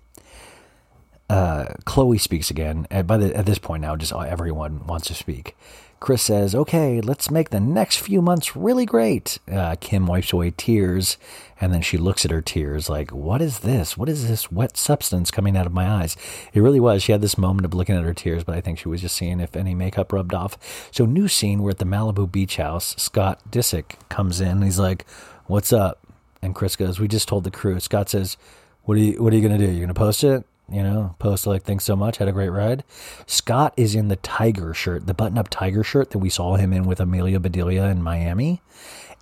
uh, 1.34 1.74
Khloé 1.86 2.20
speaks 2.20 2.52
again. 2.52 2.86
At, 2.92 3.08
by 3.08 3.18
the, 3.18 3.36
at 3.36 3.46
this 3.46 3.58
point 3.58 3.82
now, 3.82 3.96
just 3.96 4.14
everyone 4.14 4.86
wants 4.86 5.08
to 5.08 5.16
speak. 5.16 5.56
Kris 6.00 6.22
says, 6.22 6.54
"Okay, 6.54 7.00
let's 7.02 7.32
make 7.32 7.50
the 7.50 7.62
next 7.62 7.98
few 7.98 8.22
months 8.22 8.56
really 8.56 8.86
great." 8.86 9.40
Uh, 9.50 9.76
Kim 9.80 10.06
wipes 10.06 10.34
away 10.34 10.52
tears, 10.52 11.18
and 11.62 11.74
then 11.74 11.82
she 11.82 11.98
looks 11.98 12.26
at 12.26 12.32
her 12.32 12.42
tears 12.42 12.90
like, 12.90 13.12
"What 13.12 13.42
is 13.42 13.60
this? 13.60 13.98
What 13.98 14.10
is 14.10 14.28
this 14.28 14.52
wet 14.52 14.78
substance 14.78 15.32
coming 15.32 15.56
out 15.56 15.66
of 15.66 15.74
my 15.74 15.90
eyes?" 15.90 16.18
It 16.54 16.60
really 16.60 16.82
was. 16.82 17.02
She 17.02 17.14
had 17.14 17.22
this 17.22 17.38
moment 17.38 17.66
of 17.66 17.74
looking 17.74 17.96
at 17.96 18.04
her 18.04 18.14
tears, 18.14 18.44
but 18.44 18.54
I 18.54 18.62
think 18.62 18.78
she 18.78 18.90
was 18.90 19.02
just 19.02 19.16
seeing 19.16 19.40
if 19.40 19.56
any 19.56 19.74
makeup 19.74 20.12
rubbed 20.12 20.34
off. 20.34 20.58
So, 20.92 21.06
new 21.06 21.28
scene. 21.28 21.64
We're 21.64 21.72
at 21.72 21.80
the 21.80 21.86
Malibu 21.86 22.30
beach 22.30 22.58
house. 22.58 22.96
Scott 22.98 23.40
Disick 23.50 23.98
comes 24.10 24.42
in. 24.42 24.50
And 24.50 24.64
he's 24.66 24.80
like, 24.80 25.06
"What's 25.48 25.72
up?" 25.74 26.06
And 26.42 26.54
Kris 26.54 26.76
goes, 26.76 27.00
"We 27.00 27.08
just 27.08 27.30
told 27.30 27.46
the 27.46 27.50
crew." 27.50 27.80
Scott 27.80 28.10
says, 28.10 28.36
"What 28.84 28.98
are 28.98 29.02
you? 29.02 29.24
What 29.24 29.32
are 29.32 29.38
you 29.38 29.42
gonna 29.42 29.58
do? 29.58 29.72
You 29.72 29.80
gonna 29.80 29.94
post 29.94 30.24
it?" 30.26 30.46
You 30.70 30.82
know, 30.82 31.16
post 31.20 31.46
like 31.46 31.64
thanks 31.64 31.84
so 31.84 31.96
much, 31.96 32.18
had 32.18 32.28
a 32.28 32.32
great 32.32 32.50
ride. 32.50 32.84
Scott 33.26 33.74
is 33.78 33.96
in 33.96 34.08
the 34.08 34.16
tiger 34.18 34.74
shirt, 34.74 35.06
the 35.06 35.14
button 35.14 35.38
up 35.38 35.50
tiger 35.50 35.84
shirt 35.84 36.12
that 36.12 36.20
we 36.20 36.30
saw 36.30 36.56
him 36.56 36.74
in 36.74 36.86
with 36.86 37.00
Amelia 37.00 37.40
Bedelia 37.40 37.86
in 37.86 38.02
Miami. 38.02 38.62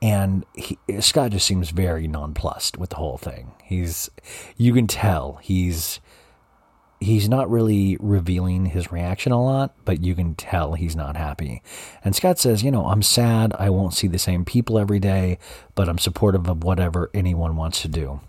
And 0.01 0.45
he, 0.55 0.79
Scott 0.99 1.31
just 1.31 1.45
seems 1.45 1.69
very 1.69 2.07
nonplussed 2.07 2.77
with 2.77 2.89
the 2.89 2.95
whole 2.95 3.17
thing. 3.17 3.53
He's, 3.63 4.09
you 4.57 4.73
can 4.73 4.87
tell 4.87 5.39
he's, 5.43 5.99
he's 6.99 7.29
not 7.29 7.49
really 7.49 7.97
revealing 7.99 8.67
his 8.67 8.91
reaction 8.91 9.31
a 9.31 9.43
lot, 9.43 9.75
but 9.85 10.03
you 10.03 10.15
can 10.15 10.33
tell 10.35 10.73
he's 10.73 10.95
not 10.95 11.17
happy. 11.17 11.61
And 12.03 12.15
Scott 12.15 12.39
says, 12.39 12.63
you 12.63 12.71
know, 12.71 12.85
I'm 12.85 13.03
sad. 13.03 13.53
I 13.59 13.69
won't 13.69 13.93
see 13.93 14.07
the 14.07 14.19
same 14.19 14.43
people 14.43 14.79
every 14.79 14.99
day, 14.99 15.37
but 15.75 15.87
I'm 15.87 15.99
supportive 15.99 16.47
of 16.47 16.63
whatever 16.63 17.11
anyone 17.13 17.55
wants 17.55 17.81
to 17.83 17.87
do. 17.87 18.21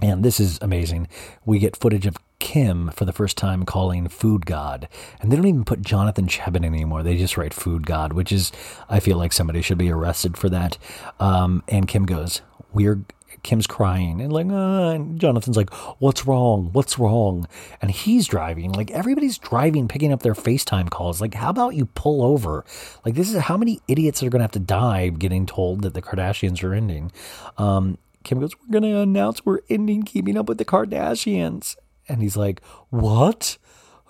And 0.00 0.24
this 0.24 0.40
is 0.40 0.58
amazing. 0.62 1.08
We 1.44 1.58
get 1.58 1.76
footage 1.76 2.06
of 2.06 2.16
Kim 2.38 2.90
for 2.90 3.04
the 3.04 3.12
first 3.12 3.36
time 3.36 3.64
calling 3.64 4.08
Food 4.08 4.46
God. 4.46 4.88
And 5.20 5.30
they 5.30 5.36
don't 5.36 5.46
even 5.46 5.64
put 5.64 5.82
Jonathan 5.82 6.26
Cheban 6.26 6.64
anymore. 6.64 7.02
They 7.02 7.16
just 7.16 7.36
write 7.36 7.54
Food 7.54 7.86
God, 7.86 8.12
which 8.12 8.32
is, 8.32 8.50
I 8.88 8.98
feel 9.00 9.16
like 9.16 9.32
somebody 9.32 9.62
should 9.62 9.78
be 9.78 9.90
arrested 9.90 10.36
for 10.36 10.48
that. 10.48 10.78
Um, 11.20 11.62
and 11.68 11.86
Kim 11.86 12.04
goes, 12.06 12.42
We're. 12.72 13.00
Kim's 13.42 13.66
crying 13.66 14.20
and 14.20 14.32
like, 14.32 14.46
uh, 14.46 14.90
and 14.90 15.18
Jonathan's 15.18 15.56
like, 15.56 15.72
what's 16.00 16.26
wrong? 16.26 16.68
What's 16.72 16.96
wrong? 16.96 17.48
And 17.80 17.90
he's 17.90 18.28
driving. 18.28 18.70
Like 18.70 18.92
everybody's 18.92 19.36
driving, 19.36 19.88
picking 19.88 20.12
up 20.12 20.22
their 20.22 20.34
FaceTime 20.34 20.90
calls. 20.90 21.20
Like, 21.20 21.34
how 21.34 21.50
about 21.50 21.74
you 21.74 21.86
pull 21.86 22.22
over? 22.22 22.64
Like, 23.04 23.16
this 23.16 23.32
is 23.32 23.40
how 23.40 23.56
many 23.56 23.80
idiots 23.88 24.22
are 24.22 24.30
going 24.30 24.40
to 24.40 24.44
have 24.44 24.52
to 24.52 24.60
die 24.60 25.08
getting 25.08 25.46
told 25.46 25.82
that 25.82 25.94
the 25.94 26.02
Kardashians 26.02 26.62
are 26.62 26.72
ending. 26.72 27.10
Um, 27.58 27.98
Kim 28.24 28.40
goes, 28.40 28.52
We're 28.60 28.80
going 28.80 28.92
to 28.92 29.00
announce 29.00 29.44
we're 29.44 29.60
ending 29.68 30.02
keeping 30.02 30.36
up 30.36 30.48
with 30.48 30.58
the 30.58 30.64
Kardashians. 30.64 31.76
And 32.08 32.22
he's 32.22 32.36
like, 32.36 32.62
What? 32.90 33.58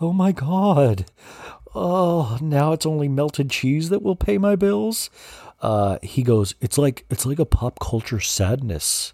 Oh 0.00 0.12
my 0.12 0.32
God. 0.32 1.06
Oh, 1.74 2.38
now 2.40 2.72
it's 2.72 2.86
only 2.86 3.08
melted 3.08 3.50
cheese 3.50 3.88
that 3.88 4.02
will 4.02 4.16
pay 4.16 4.36
my 4.38 4.56
bills. 4.56 5.10
Uh, 5.60 5.98
he 6.02 6.22
goes, 6.22 6.54
It's 6.60 6.78
like 6.78 7.04
it's 7.08 7.26
like 7.26 7.38
a 7.38 7.46
pop 7.46 7.78
culture 7.80 8.20
sadness. 8.20 9.12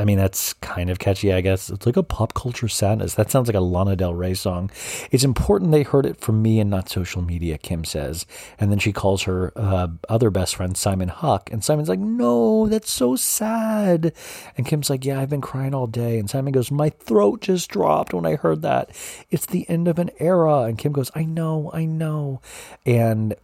I 0.00 0.04
mean, 0.04 0.16
that's 0.16 0.54
kind 0.54 0.88
of 0.88 0.98
catchy, 0.98 1.30
I 1.30 1.42
guess. 1.42 1.68
It's 1.68 1.84
like 1.84 1.98
a 1.98 2.02
pop 2.02 2.32
culture 2.32 2.68
sadness. 2.68 3.14
That 3.14 3.30
sounds 3.30 3.48
like 3.48 3.54
a 3.54 3.60
Lana 3.60 3.96
Del 3.96 4.14
Rey 4.14 4.32
song. 4.32 4.70
It's 5.10 5.24
important 5.24 5.72
they 5.72 5.82
heard 5.82 6.06
it 6.06 6.18
from 6.18 6.40
me 6.40 6.58
and 6.58 6.70
not 6.70 6.88
social 6.88 7.20
media, 7.20 7.58
Kim 7.58 7.84
says. 7.84 8.24
And 8.58 8.70
then 8.70 8.78
she 8.78 8.92
calls 8.92 9.24
her 9.24 9.52
uh, 9.54 9.88
other 10.08 10.30
best 10.30 10.56
friend, 10.56 10.74
Simon 10.74 11.08
Huck. 11.08 11.50
And 11.52 11.62
Simon's 11.62 11.90
like, 11.90 11.98
no, 12.00 12.66
that's 12.66 12.90
so 12.90 13.14
sad. 13.14 14.14
And 14.56 14.66
Kim's 14.66 14.88
like, 14.88 15.04
yeah, 15.04 15.20
I've 15.20 15.28
been 15.28 15.42
crying 15.42 15.74
all 15.74 15.86
day. 15.86 16.18
And 16.18 16.30
Simon 16.30 16.52
goes, 16.52 16.70
my 16.70 16.88
throat 16.88 17.42
just 17.42 17.68
dropped 17.68 18.14
when 18.14 18.24
I 18.24 18.36
heard 18.36 18.62
that. 18.62 18.90
It's 19.30 19.44
the 19.44 19.68
end 19.68 19.86
of 19.86 19.98
an 19.98 20.10
era. 20.18 20.62
And 20.62 20.78
Kim 20.78 20.92
goes, 20.92 21.10
I 21.14 21.24
know, 21.24 21.70
I 21.74 21.84
know. 21.84 22.40
And 22.86 23.34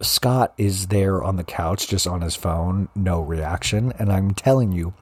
Scott 0.00 0.54
is 0.56 0.86
there 0.88 1.22
on 1.22 1.34
the 1.34 1.44
couch, 1.44 1.88
just 1.88 2.06
on 2.06 2.20
his 2.20 2.36
phone, 2.36 2.88
no 2.94 3.20
reaction. 3.20 3.92
And 3.98 4.12
I'm 4.12 4.32
telling 4.34 4.70
you, 4.70 4.94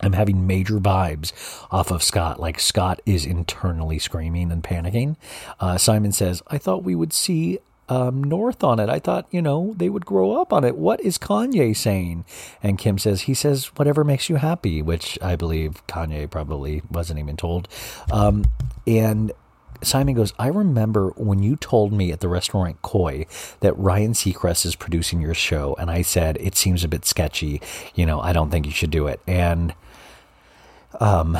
I'm 0.00 0.12
having 0.12 0.46
major 0.46 0.78
vibes 0.78 1.32
off 1.70 1.90
of 1.90 2.02
Scott. 2.02 2.38
Like 2.38 2.60
Scott 2.60 3.00
is 3.06 3.24
internally 3.24 3.98
screaming 3.98 4.52
and 4.52 4.62
panicking. 4.62 5.16
Uh, 5.58 5.78
Simon 5.78 6.12
says, 6.12 6.42
I 6.48 6.58
thought 6.58 6.84
we 6.84 6.94
would 6.94 7.12
see 7.12 7.58
um, 7.88 8.22
North 8.22 8.64
on 8.64 8.80
it. 8.80 8.88
I 8.88 8.98
thought, 8.98 9.26
you 9.30 9.40
know, 9.40 9.74
they 9.76 9.88
would 9.88 10.04
grow 10.04 10.40
up 10.40 10.52
on 10.52 10.64
it. 10.64 10.76
What 10.76 11.00
is 11.00 11.18
Kanye 11.18 11.76
saying? 11.76 12.24
And 12.62 12.78
Kim 12.78 12.98
says, 12.98 13.22
he 13.22 13.34
says, 13.34 13.66
whatever 13.76 14.04
makes 14.04 14.28
you 14.28 14.36
happy, 14.36 14.82
which 14.82 15.18
I 15.22 15.36
believe 15.36 15.86
Kanye 15.86 16.28
probably 16.28 16.82
wasn't 16.90 17.20
even 17.20 17.36
told. 17.36 17.68
Um, 18.10 18.44
and 18.86 19.32
Simon 19.82 20.14
goes, 20.14 20.32
I 20.38 20.48
remember 20.48 21.10
when 21.16 21.42
you 21.42 21.54
told 21.56 21.92
me 21.92 22.10
at 22.10 22.20
the 22.20 22.28
restaurant 22.28 22.80
Koi 22.82 23.26
that 23.60 23.76
Ryan 23.78 24.12
Seacrest 24.12 24.64
is 24.66 24.74
producing 24.74 25.20
your 25.20 25.34
show, 25.34 25.76
and 25.78 25.90
I 25.90 26.02
said, 26.02 26.38
it 26.40 26.56
seems 26.56 26.82
a 26.82 26.88
bit 26.88 27.04
sketchy. 27.04 27.60
You 27.94 28.06
know, 28.06 28.20
I 28.20 28.32
don't 28.32 28.50
think 28.50 28.66
you 28.66 28.72
should 28.72 28.90
do 28.90 29.06
it. 29.06 29.20
And 29.26 29.74
um, 31.00 31.38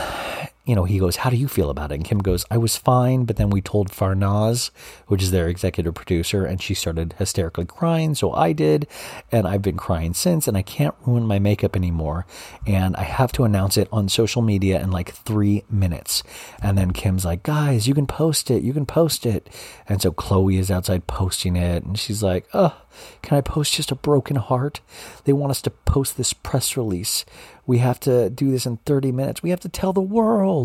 you 0.66 0.74
know, 0.74 0.84
he 0.84 0.98
goes, 0.98 1.16
How 1.16 1.30
do 1.30 1.36
you 1.36 1.46
feel 1.46 1.70
about 1.70 1.92
it? 1.92 1.94
And 1.94 2.04
Kim 2.04 2.18
goes, 2.18 2.44
I 2.50 2.58
was 2.58 2.76
fine, 2.76 3.24
but 3.24 3.36
then 3.36 3.50
we 3.50 3.60
told 3.60 3.90
Farnaz, 3.90 4.70
which 5.06 5.22
is 5.22 5.30
their 5.30 5.48
executive 5.48 5.94
producer, 5.94 6.44
and 6.44 6.60
she 6.60 6.74
started 6.74 7.14
hysterically 7.18 7.64
crying. 7.64 8.16
So 8.16 8.32
I 8.32 8.52
did, 8.52 8.88
and 9.30 9.46
I've 9.46 9.62
been 9.62 9.76
crying 9.76 10.12
since, 10.12 10.48
and 10.48 10.56
I 10.56 10.62
can't 10.62 10.94
ruin 11.06 11.24
my 11.24 11.38
makeup 11.38 11.76
anymore. 11.76 12.26
And 12.66 12.96
I 12.96 13.04
have 13.04 13.30
to 13.32 13.44
announce 13.44 13.76
it 13.76 13.88
on 13.92 14.08
social 14.08 14.42
media 14.42 14.80
in 14.82 14.90
like 14.90 15.12
three 15.14 15.62
minutes. 15.70 16.24
And 16.60 16.76
then 16.76 16.90
Kim's 16.90 17.24
like, 17.24 17.44
Guys, 17.44 17.86
you 17.86 17.94
can 17.94 18.08
post 18.08 18.50
it, 18.50 18.64
you 18.64 18.72
can 18.72 18.86
post 18.86 19.24
it. 19.24 19.48
And 19.88 20.02
so 20.02 20.10
Khloé 20.10 20.58
is 20.58 20.70
outside 20.70 21.06
posting 21.06 21.54
it, 21.54 21.84
and 21.84 21.96
she's 21.96 22.24
like, 22.24 22.48
Oh, 22.52 22.76
Can 23.22 23.38
I 23.38 23.40
post 23.40 23.74
just 23.74 23.92
a 23.92 23.96
broken 23.96 24.36
heart? 24.36 24.80
They 25.24 25.32
want 25.32 25.50
us 25.52 25.62
to 25.62 25.70
post 25.70 26.16
this 26.16 26.32
press 26.32 26.76
release. 26.76 27.24
We 27.66 27.78
have 27.78 27.98
to 28.00 28.30
do 28.30 28.50
this 28.50 28.66
in 28.66 28.78
30 28.78 29.12
minutes. 29.12 29.42
We 29.42 29.50
have 29.50 29.60
to 29.60 29.68
tell 29.68 29.92
the 29.92 30.00
world. 30.00 30.55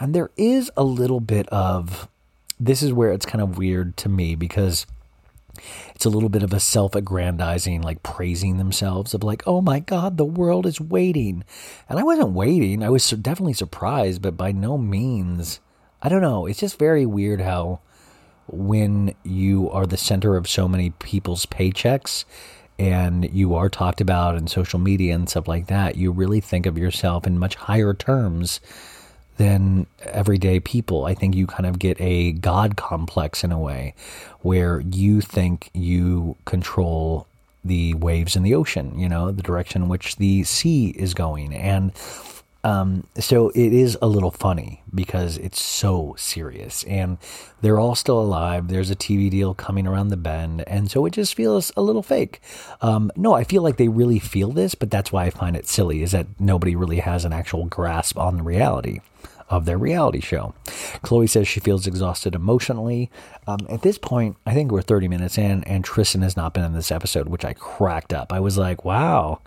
And 0.00 0.14
there 0.14 0.30
is 0.36 0.70
a 0.76 0.84
little 0.84 1.20
bit 1.20 1.48
of 1.48 2.08
this 2.58 2.82
is 2.82 2.92
where 2.92 3.12
it's 3.12 3.26
kind 3.26 3.42
of 3.42 3.58
weird 3.58 3.96
to 3.98 4.08
me 4.08 4.34
because 4.34 4.86
it's 5.94 6.04
a 6.04 6.10
little 6.10 6.28
bit 6.28 6.42
of 6.42 6.52
a 6.52 6.60
self-aggrandizing 6.60 7.80
like 7.82 8.02
praising 8.02 8.58
themselves 8.58 9.14
of 9.14 9.22
like 9.22 9.42
oh 9.46 9.62
my 9.62 9.80
god 9.80 10.16
the 10.16 10.24
world 10.24 10.66
is 10.66 10.80
waiting. 10.80 11.44
And 11.88 11.98
i 11.98 12.02
wasn't 12.02 12.30
waiting. 12.30 12.82
I 12.82 12.90
was 12.90 13.08
definitely 13.10 13.54
surprised 13.54 14.22
but 14.22 14.36
by 14.36 14.52
no 14.52 14.78
means 14.78 15.60
i 16.02 16.08
don't 16.08 16.22
know. 16.22 16.46
It's 16.46 16.60
just 16.60 16.78
very 16.78 17.06
weird 17.06 17.40
how 17.40 17.80
when 18.48 19.14
you 19.24 19.70
are 19.70 19.86
the 19.86 19.96
center 19.96 20.36
of 20.36 20.48
so 20.48 20.68
many 20.68 20.90
people's 20.90 21.46
paychecks 21.46 22.24
and 22.78 23.28
you 23.32 23.54
are 23.54 23.68
talked 23.68 24.00
about 24.00 24.36
in 24.36 24.46
social 24.46 24.78
media 24.78 25.14
and 25.14 25.28
stuff 25.28 25.48
like 25.48 25.66
that 25.66 25.96
you 25.96 26.12
really 26.12 26.40
think 26.40 26.66
of 26.66 26.78
yourself 26.78 27.26
in 27.26 27.38
much 27.38 27.54
higher 27.54 27.94
terms 27.94 28.60
than 29.36 29.86
everyday 30.02 30.60
people. 30.60 31.04
I 31.04 31.14
think 31.14 31.34
you 31.34 31.46
kind 31.46 31.66
of 31.66 31.78
get 31.78 32.00
a 32.00 32.32
God 32.32 32.76
complex 32.76 33.44
in 33.44 33.52
a 33.52 33.58
way 33.58 33.94
where 34.40 34.80
you 34.80 35.20
think 35.20 35.70
you 35.74 36.36
control 36.44 37.26
the 37.64 37.94
waves 37.94 38.36
in 38.36 38.42
the 38.42 38.54
ocean, 38.54 38.98
you 38.98 39.08
know, 39.08 39.30
the 39.30 39.42
direction 39.42 39.82
in 39.82 39.88
which 39.88 40.16
the 40.16 40.44
sea 40.44 40.90
is 40.90 41.14
going. 41.14 41.52
And 41.54 41.92
um, 42.66 43.06
so 43.16 43.50
it 43.50 43.72
is 43.72 43.96
a 44.02 44.08
little 44.08 44.32
funny 44.32 44.82
because 44.92 45.38
it's 45.38 45.62
so 45.62 46.16
serious 46.18 46.82
and 46.82 47.16
they're 47.60 47.78
all 47.78 47.94
still 47.94 48.18
alive. 48.18 48.66
There's 48.66 48.90
a 48.90 48.96
TV 48.96 49.30
deal 49.30 49.54
coming 49.54 49.86
around 49.86 50.08
the 50.08 50.16
bend. 50.16 50.64
And 50.66 50.90
so 50.90 51.06
it 51.06 51.12
just 51.12 51.36
feels 51.36 51.70
a 51.76 51.82
little 51.82 52.02
fake. 52.02 52.40
Um, 52.82 53.12
no, 53.14 53.34
I 53.34 53.44
feel 53.44 53.62
like 53.62 53.76
they 53.76 53.86
really 53.86 54.18
feel 54.18 54.50
this, 54.50 54.74
but 54.74 54.90
that's 54.90 55.12
why 55.12 55.26
I 55.26 55.30
find 55.30 55.54
it 55.54 55.68
silly 55.68 56.02
is 56.02 56.10
that 56.10 56.26
nobody 56.40 56.74
really 56.74 56.98
has 56.98 57.24
an 57.24 57.32
actual 57.32 57.66
grasp 57.66 58.18
on 58.18 58.36
the 58.36 58.42
reality 58.42 58.98
of 59.48 59.64
their 59.64 59.78
reality 59.78 60.20
show. 60.20 60.52
Khloé 61.04 61.30
says 61.30 61.46
she 61.46 61.60
feels 61.60 61.86
exhausted 61.86 62.34
emotionally. 62.34 63.12
Um, 63.46 63.60
at 63.70 63.82
this 63.82 63.96
point, 63.96 64.38
I 64.44 64.54
think 64.54 64.72
we're 64.72 64.82
30 64.82 65.06
minutes 65.06 65.38
in, 65.38 65.62
and 65.62 65.84
Tristan 65.84 66.22
has 66.22 66.36
not 66.36 66.52
been 66.52 66.64
in 66.64 66.72
this 66.72 66.90
episode, 66.90 67.28
which 67.28 67.44
I 67.44 67.52
cracked 67.52 68.12
up. 68.12 68.32
I 68.32 68.40
was 68.40 68.58
like, 68.58 68.84
wow, 68.84 69.40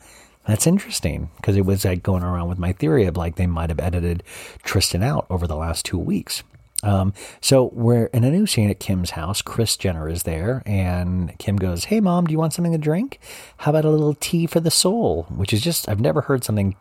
that's 0.50 0.68
interesting 0.68 1.30
because 1.38 1.56
it 1.56 1.66
was 1.66 1.86
like 1.86 2.04
going 2.04 2.24
around 2.24 2.50
with 2.50 2.58
my 2.58 2.74
theory 2.74 3.06
of 3.06 3.18
like 3.18 3.36
they 3.36 3.47
might 3.47 3.70
have 3.70 3.80
edited 3.80 4.24
Tristan 4.64 5.04
out 5.04 5.26
over 5.30 5.47
the 5.47 5.56
last 5.56 5.86
two 5.86 5.97
weeks. 5.97 6.43
Um, 6.82 7.14
so 7.41 7.72
we're 7.74 8.06
in 8.06 8.24
a 8.24 8.32
new 8.32 8.47
scene 8.47 8.70
at 8.70 8.80
Kim's 8.80 9.12
house. 9.12 9.41
Kris 9.41 9.76
Jenner 9.76 10.08
is 10.08 10.24
there, 10.24 10.64
and 10.66 11.38
Kim 11.38 11.58
goes, 11.58 11.86
"Hey, 11.86 12.00
mom, 12.00 12.26
do 12.26 12.32
you 12.32 12.39
want 12.39 12.54
something 12.54 12.72
to 12.72 12.78
drink? 12.78 13.20
How 13.58 13.72
about 13.72 13.86
a 13.86 13.89
little 13.89 14.14
tea 14.14 14.47
for 14.47 14.62
the 14.62 14.72
soul?" 14.72 15.24
Which 15.30 15.52
is 15.52 15.62
just 15.62 15.89
I've 15.89 16.00
never 16.00 16.22
heard 16.22 16.43
something 16.43 16.76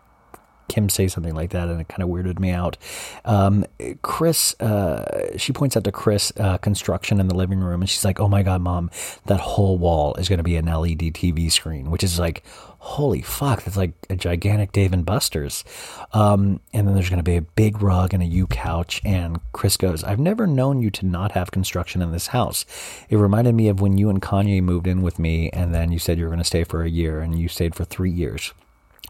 Kim 0.69 0.89
say 0.89 1.09
something 1.09 1.35
like 1.35 1.51
that, 1.51 1.69
and 1.69 1.81
it 1.81 1.89
kind 1.89 2.03
of 2.03 2.09
weirded 2.09 2.39
me 2.39 2.51
out. 2.51 2.77
Um, 3.25 3.65
Kris, 4.03 4.59
uh, 4.61 5.37
she 5.37 5.53
points 5.53 5.77
out 5.77 5.85
to 5.85 5.93
Kris 5.93 6.33
uh, 6.39 6.59
construction 6.59 7.21
in 7.21 7.29
the 7.29 7.35
living 7.35 7.61
room, 7.61 7.81
and 7.81 7.89
she's 7.89 8.05
like, 8.05 8.21
"Oh 8.21 8.29
my 8.29 8.43
god, 8.43 8.61
mom, 8.61 8.91
that 9.27 9.41
whole 9.41 9.79
wall 9.79 10.15
is 10.15 10.29
going 10.29 10.39
to 10.39 10.45
be 10.45 10.57
an 10.57 10.67
LED 10.67 11.15
TV 11.15 11.51
screen," 11.51 11.91
which 11.91 12.05
is 12.05 12.19
like, 12.19 12.45
holy 12.81 13.21
fuck, 13.21 13.65
that's 13.65 13.77
like 13.77 13.93
a 14.09 14.17
gigantic 14.17 14.73
Dave 14.73 14.93
and 14.93 15.05
Buster's. 15.05 15.65
Um, 16.13 16.61
and 16.73 16.87
then 16.87 16.95
there's 16.95 17.11
going 17.11 17.19
to 17.19 17.25
be 17.25 17.37
a 17.37 17.43
big 17.43 17.83
rug 17.83 18.15
and 18.15 18.23
a 18.23 18.27
U 18.27 18.47
couch. 18.47 19.01
And 19.05 19.41
Kris 19.53 19.77
goes, 19.77 20.05
"I've 20.05 20.21
never 20.21 20.47
known 20.47 20.81
you 20.81 20.91
to 20.93 21.07
not 21.07 21.33
have 21.33 21.51
construction 21.51 22.03
in 22.03 22.13
this 22.13 22.29
house. 22.29 22.65
It 23.09 23.17
reminded 23.17 23.55
me 23.55 23.69
of 23.69 23.81
when 23.81 23.99
you 23.99 24.11
and 24.11 24.23
Kanye 24.23 24.63
moved 24.63 24.87
in 24.87 25.03
with 25.03 25.19
me, 25.19 25.51
and 25.51 25.75
then 25.75 25.93
you 25.93 25.99
said 25.99 26.19
you 26.19 26.25
were 26.25 26.31
going 26.31 26.39
to 26.39 26.45
stay 26.45 26.65
for 26.65 26.83
a 26.83 26.91
year, 26.91 27.21
and 27.21 27.39
you 27.39 27.49
stayed 27.49 27.75
for 27.75 27.85
three 27.85 28.11
years." 28.11 28.53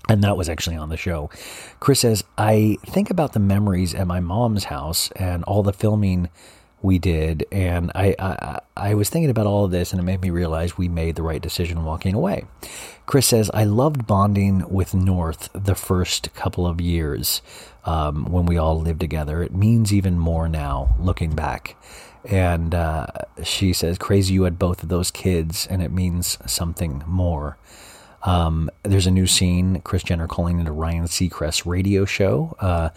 And 0.09 0.22
that 0.24 0.36
was 0.36 0.48
actually 0.48 0.76
on 0.76 0.88
the 0.88 0.96
show. 0.96 1.30
Kris 1.80 2.00
says, 2.00 2.24
I 2.38 2.78
think 2.86 3.11
about 3.11 3.34
the 3.34 3.40
memories 3.40 3.94
at 3.94 4.06
my 4.06 4.20
mom's 4.20 4.64
house 4.64 5.11
and 5.12 5.44
all 5.44 5.62
the 5.62 5.72
filming 5.72 6.30
we 6.80 6.98
did. 6.98 7.44
And 7.50 7.90
I, 7.94 8.14
I, 8.18 8.61
I 8.76 8.94
was 8.94 9.11
thinking 9.11 9.30
about 9.30 9.46
all 9.46 9.64
of 9.64 9.70
this, 9.70 9.92
and 9.92 10.00
it 10.00 10.04
made 10.04 10.20
me 10.20 10.30
realize 10.30 10.78
we 10.78 10.88
made 10.88 11.16
the 11.16 11.22
right 11.22 11.42
decision 11.42 11.84
walking 11.84 12.14
away. 12.14 12.44
Kris 13.06 13.26
says, 13.26 13.50
I 13.52 13.64
loved 13.64 14.06
bonding 14.06 14.68
with 14.68 14.94
North 14.94 15.48
the 15.52 15.74
first 15.74 16.32
couple 16.34 16.66
of 16.66 16.80
years 16.80 17.42
um, 17.84 18.26
when 18.26 18.46
we 18.46 18.59
all 18.59 18.80
lived 18.80 19.00
together. 19.00 19.42
It 19.42 19.54
means 19.54 19.92
even 19.92 20.18
more 20.18 20.48
now, 20.48 20.94
looking 21.00 21.34
back. 21.34 21.76
And 22.24 22.74
uh, 22.74 23.06
she 23.42 23.72
says, 23.72 23.96
Crazy 23.98 24.34
you 24.34 24.42
had 24.42 24.59
both 24.59 24.82
of 24.82 24.88
those 24.88 25.11
kids, 25.11 25.66
and 25.68 25.82
it 25.82 25.90
means 25.90 26.38
something 26.46 27.02
more. 27.06 27.56
Um, 28.29 28.70
there's 28.83 29.07
a 29.07 29.11
new 29.11 29.26
scene, 29.26 29.81
Kris 29.81 30.03
Jenner 30.03 30.26
calling 30.26 30.59
into 30.59 30.70
Ryan 30.70 31.05
Seacrest's 31.05 31.64
radio 31.64 32.05
show. 32.05 32.55
Uh, 32.61 32.91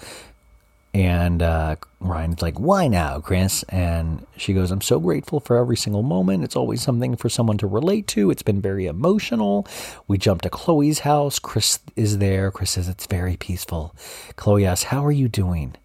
and 0.93 1.41
uh, 1.41 1.77
Ryan's 2.01 2.41
like, 2.41 2.59
Why 2.59 2.89
now, 2.89 3.21
Kris? 3.21 3.63
And 3.69 4.25
she 4.35 4.53
goes, 4.53 4.71
I'm 4.71 4.81
so 4.81 4.99
grateful 4.99 5.39
for 5.39 5.55
every 5.55 5.77
single 5.77 6.03
moment. 6.03 6.43
It's 6.43 6.57
always 6.57 6.81
something 6.81 7.15
for 7.15 7.29
someone 7.29 7.57
to 7.59 7.67
relate 7.67 8.07
to. 8.07 8.29
It's 8.29 8.43
been 8.43 8.59
very 8.59 8.87
emotional. 8.87 9.65
We 10.09 10.17
jump 10.17 10.41
to 10.41 10.49
Khloé's 10.49 10.99
house. 10.99 11.39
Kris 11.39 11.79
is 11.95 12.17
there. 12.17 12.51
Kris 12.51 12.71
says, 12.71 12.89
It's 12.89 13.07
very 13.07 13.37
peaceful. 13.37 13.95
Khloé 14.35 14.65
asks, 14.65 14.83
How 14.83 15.05
are 15.05 15.13
you 15.13 15.29
doing? 15.29 15.75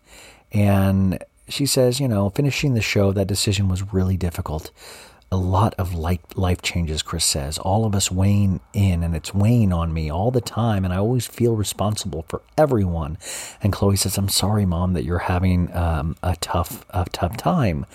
And 0.51 1.23
she 1.49 1.67
says, 1.67 2.01
You 2.01 2.09
know, 2.09 2.31
finishing 2.31 2.75
the 2.75 2.83
show, 2.83 3.13
that 3.13 3.29
decision 3.29 3.69
was 3.69 3.93
really 3.93 4.17
difficult 4.17 4.73
a 5.33 5.37
lot 5.37 5.74
of 5.74 5.93
life, 5.93 6.62
changes, 6.62 7.03
Kris 7.03 7.24
says. 7.24 7.59
All 7.59 7.85
of 7.85 7.95
us 7.95 8.11
weighing 8.11 8.61
in, 8.72 9.03
and 9.03 9.16
it's 9.16 9.35
weighing 9.35 9.72
on 9.72 9.93
me 9.93 10.11
all 10.11 10.31
the 10.31 10.41
time, 10.41 10.85
and 10.85 10.95
I 10.95 10.99
always 10.99 11.27
feel 11.27 11.57
responsible 11.57 12.24
for 12.29 12.43
everyone. 12.57 13.18
And 13.61 13.72
Khloé 13.72 13.99
says, 13.99 14.16
"I'm 14.18 14.29
sorry, 14.29 14.64
Mom, 14.64 14.93
that 14.93 15.05
you're 15.05 15.18
having 15.18 15.74
um, 15.74 16.16
a 16.22 16.37
tough, 16.37 16.85
a 16.91 17.07
tough 17.11 17.37
time, 17.37 17.87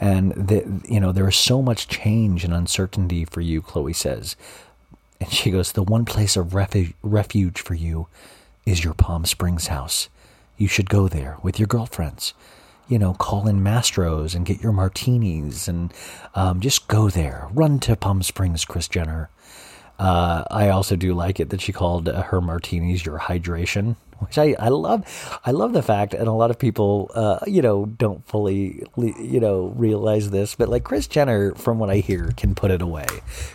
and 0.00 0.32
that 0.32 0.64
you 0.88 1.00
know 1.00 1.10
there 1.10 1.28
is 1.28 1.36
so 1.36 1.60
much 1.60 1.88
change 1.88 2.44
and 2.44 2.54
uncertainty 2.54 3.24
for 3.24 3.40
you." 3.40 3.62
Khloé 3.62 3.94
says, 3.94 4.36
and 5.20 5.32
she 5.32 5.50
goes, 5.50 5.72
"The 5.72 5.82
one 5.82 6.04
place 6.04 6.36
of 6.36 6.54
refuge, 6.54 6.94
refuge 7.02 7.60
for 7.60 7.74
you 7.74 8.06
is 8.64 8.84
your 8.84 8.94
Palm 8.94 9.24
Springs 9.24 9.66
house. 9.66 10.08
You 10.56 10.68
should 10.68 10.88
go 10.88 11.08
there 11.08 11.38
with 11.42 11.58
your 11.58 11.66
girlfriends." 11.66 12.32
You 12.88 12.98
know, 12.98 13.14
call 13.14 13.48
in 13.48 13.60
Mastros 13.60 14.34
and 14.34 14.46
get 14.46 14.60
your 14.60 14.72
martinis 14.72 15.66
and 15.66 15.92
um, 16.34 16.60
just 16.60 16.86
go 16.86 17.10
there. 17.10 17.48
Run 17.52 17.80
to 17.80 17.96
Palm 17.96 18.22
Springs, 18.22 18.64
Kris 18.64 18.86
Jenner. 18.88 19.28
Uh, 19.98 20.44
I 20.50 20.68
also 20.68 20.94
do 20.94 21.14
like 21.14 21.40
it 21.40 21.50
that 21.50 21.60
she 21.60 21.72
called 21.72 22.08
uh, 22.08 22.22
her 22.24 22.40
martinis 22.40 23.06
your 23.06 23.18
hydration, 23.18 23.96
which 24.18 24.36
I, 24.36 24.54
I 24.58 24.68
love. 24.68 25.40
I 25.44 25.52
love 25.52 25.72
the 25.72 25.82
fact, 25.82 26.12
and 26.12 26.28
a 26.28 26.32
lot 26.32 26.50
of 26.50 26.58
people, 26.58 27.10
uh, 27.14 27.38
you 27.46 27.62
know, 27.62 27.86
don't 27.86 28.26
fully, 28.26 28.82
you 28.96 29.40
know, 29.40 29.72
realize 29.74 30.30
this, 30.30 30.54
but 30.54 30.68
like 30.68 30.84
Kris 30.84 31.06
Jenner, 31.06 31.54
from 31.54 31.78
what 31.78 31.88
I 31.88 31.96
hear, 31.96 32.32
can 32.36 32.54
put 32.54 32.70
it 32.70 32.82
away. 32.82 33.06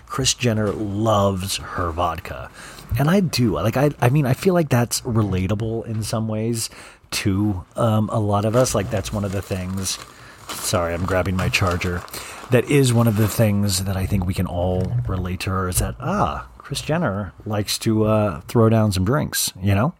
Kris 0.08 0.34
Jenner 0.34 0.72
loves 0.72 1.58
her 1.58 1.92
vodka, 1.92 2.50
and 2.98 3.10
I 3.10 3.20
do. 3.20 3.54
Like 3.54 3.78
I, 3.78 3.92
I 4.02 4.10
mean, 4.10 4.26
I 4.26 4.34
feel 4.34 4.56
like 4.56 4.70
that's 4.70 5.02
relatable 5.02 5.86
in 5.86 6.02
some 6.02 6.28
ways 6.28 6.70
to 7.12 7.64
um, 7.76 8.10
a 8.10 8.20
lot 8.20 8.46
of 8.46 8.56
us. 8.56 8.74
Like 8.74 8.90
that's 8.90 9.14
one 9.14 9.24
of 9.24 9.32
the 9.32 9.42
things. 9.42 10.00
Sorry, 10.48 10.94
I'm 10.94 11.06
grabbing 11.06 11.36
my 11.36 11.50
charger. 11.50 12.02
That 12.50 12.70
is 12.70 12.92
one 12.92 13.08
of 13.08 13.16
the 13.16 13.28
things 13.28 13.86
that 13.86 13.96
I 13.96 14.06
think 14.06 14.26
we 14.26 14.34
can 14.34 14.48
all 14.48 14.94
relate 15.08 15.40
to 15.42 15.52
her 15.52 15.70
is 15.70 15.80
that 15.80 15.96
ah, 16.00 16.50
Kris 16.58 16.82
Jenner 16.82 17.34
likes 17.46 17.78
to 17.80 18.06
uh, 18.06 18.42
throw 18.42 18.70
down 18.70 18.92
some 18.92 19.04
drinks. 19.04 19.52
You 19.62 19.76
know, 19.76 19.94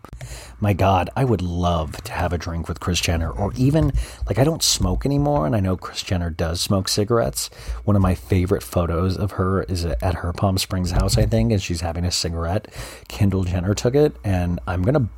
my 0.60 0.74
God, 0.74 1.10
I 1.16 1.26
would 1.26 1.42
love 1.42 2.02
to 2.04 2.12
have 2.12 2.32
a 2.34 2.38
drink 2.38 2.68
with 2.68 2.80
Kris 2.80 3.02
Jenner, 3.02 3.30
or 3.30 3.52
even 3.58 3.92
like 4.28 4.38
I 4.38 4.44
don't 4.44 4.64
smoke 4.64 5.06
anymore, 5.06 5.46
and 5.46 5.56
I 5.56 5.60
know 5.60 5.76
Kris 5.76 6.04
Jenner 6.04 6.30
does 6.30 6.62
smoke 6.62 6.88
cigarettes. 6.88 7.50
One 7.84 7.96
of 7.96 8.02
my 8.02 8.16
favorite 8.16 8.64
photos 8.64 9.18
of 9.18 9.32
her 9.32 9.64
is 9.64 9.86
at 9.86 10.16
her 10.16 10.32
Palm 10.34 10.58
Springs 10.58 10.92
house, 10.92 11.18
I 11.18 11.26
think, 11.26 11.52
and 11.52 11.62
she's 11.62 11.82
having 11.82 12.06
a 12.06 12.12
cigarette. 12.12 12.68
Kendall 13.08 13.44
Jenner 13.44 13.74
took 13.74 13.96
it, 13.96 14.16
and 14.24 14.60
I'm 14.68 14.84
gonna 14.84 15.10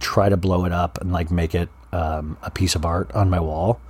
try 0.00 0.28
to 0.28 0.36
blow 0.36 0.64
it 0.64 0.72
up 0.72 1.00
and 1.00 1.12
like 1.12 1.30
make 1.30 1.54
it 1.54 1.68
um, 1.92 2.36
a 2.42 2.50
piece 2.50 2.74
of 2.74 2.84
art 2.84 3.10
on 3.12 3.30
my 3.30 3.40
wall 3.40 3.80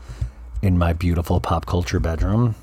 in 0.63 0.79
my 0.79 0.93
beautiful 0.93 1.41
pop 1.41 1.67
culture 1.67 2.01
bedroom. 2.01 2.55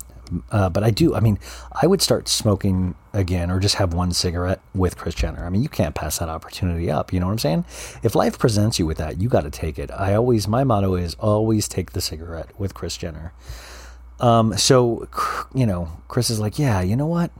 Uh, 0.50 0.68
but 0.68 0.82
I 0.82 0.90
do. 0.90 1.14
I 1.14 1.20
mean, 1.20 1.38
I 1.80 1.86
would 1.86 2.02
start 2.02 2.26
smoking 2.26 2.96
again, 3.12 3.48
or 3.48 3.60
just 3.60 3.76
have 3.76 3.94
one 3.94 4.12
cigarette 4.12 4.60
with 4.74 4.96
Kris 4.96 5.14
Jenner. 5.14 5.46
I 5.46 5.50
mean, 5.50 5.62
you 5.62 5.68
can't 5.68 5.94
pass 5.94 6.18
that 6.18 6.28
opportunity 6.28 6.90
up. 6.90 7.12
You 7.12 7.20
know 7.20 7.26
what 7.26 7.32
I'm 7.32 7.38
saying? 7.38 7.64
If 8.02 8.16
life 8.16 8.36
presents 8.36 8.78
you 8.78 8.86
with 8.86 8.98
that, 8.98 9.20
you 9.20 9.28
got 9.28 9.42
to 9.42 9.50
take 9.50 9.78
it. 9.78 9.88
I 9.92 10.14
always, 10.14 10.48
my 10.48 10.64
motto 10.64 10.96
is 10.96 11.14
always 11.20 11.68
take 11.68 11.92
the 11.92 12.00
cigarette 12.00 12.58
with 12.58 12.74
Kris 12.74 12.96
Jenner. 12.96 13.32
Um, 14.18 14.56
so, 14.56 15.08
you 15.54 15.64
know, 15.64 15.90
Kris 16.08 16.28
is 16.28 16.40
like, 16.40 16.58
yeah, 16.58 16.80
you 16.80 16.96
know 16.96 17.06
what? 17.06 17.30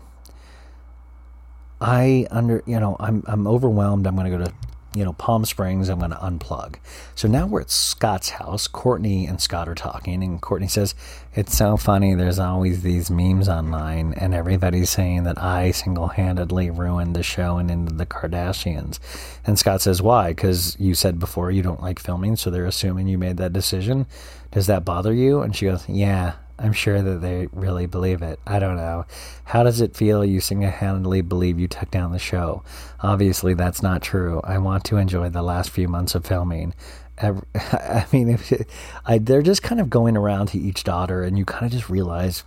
I 1.81 2.27
under, 2.31 2.63
you 2.67 2.79
know, 2.79 2.97
I'm 3.01 3.23
I'm 3.27 3.47
overwhelmed. 3.47 4.07
I'm 4.07 4.15
going 4.15 4.31
to 4.31 4.39
go 4.39 4.45
to 4.45 4.53
you 4.97 5.05
know, 5.05 5.13
Palm 5.13 5.45
Springs, 5.45 5.89
I'm 5.89 5.99
going 5.99 6.11
to 6.11 6.17
unplug. 6.17 6.77
So 7.15 7.29
now 7.29 7.47
we're 7.47 7.61
at 7.61 7.71
Scott's 7.71 8.31
house. 8.31 8.67
Kourtney 8.67 9.29
and 9.29 9.41
Scott 9.41 9.69
are 9.69 9.75
talking, 9.75 10.23
and 10.23 10.41
Kourtney 10.41 10.71
says, 10.71 10.95
It's 11.35 11.57
so 11.57 11.77
funny. 11.77 12.15
There's 12.15 12.39
always 12.39 12.83
these 12.83 13.11
memes 13.11 13.49
online, 13.49 14.15
and 14.15 14.35
everybody's 14.35 14.89
saying 14.89 15.25
that 15.25 15.41
I 15.43 15.71
single 15.71 16.09
handedly 16.09 16.71
ruined 16.71 17.15
the 17.15 17.23
show 17.23 17.59
and 17.59 17.71
into 17.71 17.93
the 17.93 18.07
Kardashians. 18.07 18.99
And 19.45 19.59
Scott 19.59 19.83
says, 19.83 20.01
Why? 20.01 20.31
Because 20.31 20.77
you 20.81 20.95
said 20.95 21.19
before 21.19 21.51
you 21.51 21.63
don't 21.63 21.83
like 21.83 21.99
filming, 21.99 22.37
so 22.37 22.49
they're 22.49 22.65
assuming 22.65 23.07
you 23.07 23.19
made 23.19 23.37
that 23.37 23.53
decision. 23.53 24.07
Does 24.51 24.67
that 24.67 24.85
bother 24.85 25.13
you? 25.13 25.43
And 25.43 25.55
she 25.55 25.67
goes, 25.67 25.87
Yeah. 25.89 26.35
I'm 26.59 26.73
sure 26.73 27.03
that 27.03 27.21
they 27.21 27.49
really 27.53 27.87
believe 27.87 28.23
it. 28.23 28.41
I 28.47 28.59
don't 28.59 28.77
know. 28.77 29.05
How 29.45 29.63
does 29.63 29.81
it 29.81 29.97
feel 29.97 30.25
you 30.25 30.41
single 30.41 30.71
handedly 30.71 31.21
believe 31.21 31.59
you 31.59 31.69
took 31.69 31.91
down 31.91 32.13
the 32.13 32.19
show? 32.19 32.63
Obviously, 33.01 33.55
that's 33.55 33.83
not 33.83 34.03
true. 34.03 34.41
I 34.43 34.59
want 34.59 34.85
to 34.85 34.97
enjoy 34.97 35.29
the 35.29 35.43
last 35.43 35.71
few 35.71 35.87
months 35.89 36.15
of 36.15 36.25
filming. 36.25 36.75
I 37.21 38.07
mean, 38.13 38.31
it, 38.31 38.69
I, 39.05 39.19
they're 39.19 39.43
just 39.43 39.63
kind 39.63 39.81
of 39.81 39.91
going 39.91 40.17
around 40.17 40.49
to 40.49 40.59
each 40.59 40.85
daughter, 40.85 41.23
and 41.23 41.37
you 41.37 41.45
kind 41.45 41.67
of 41.67 41.73
just 41.73 41.91
realize 41.91 42.45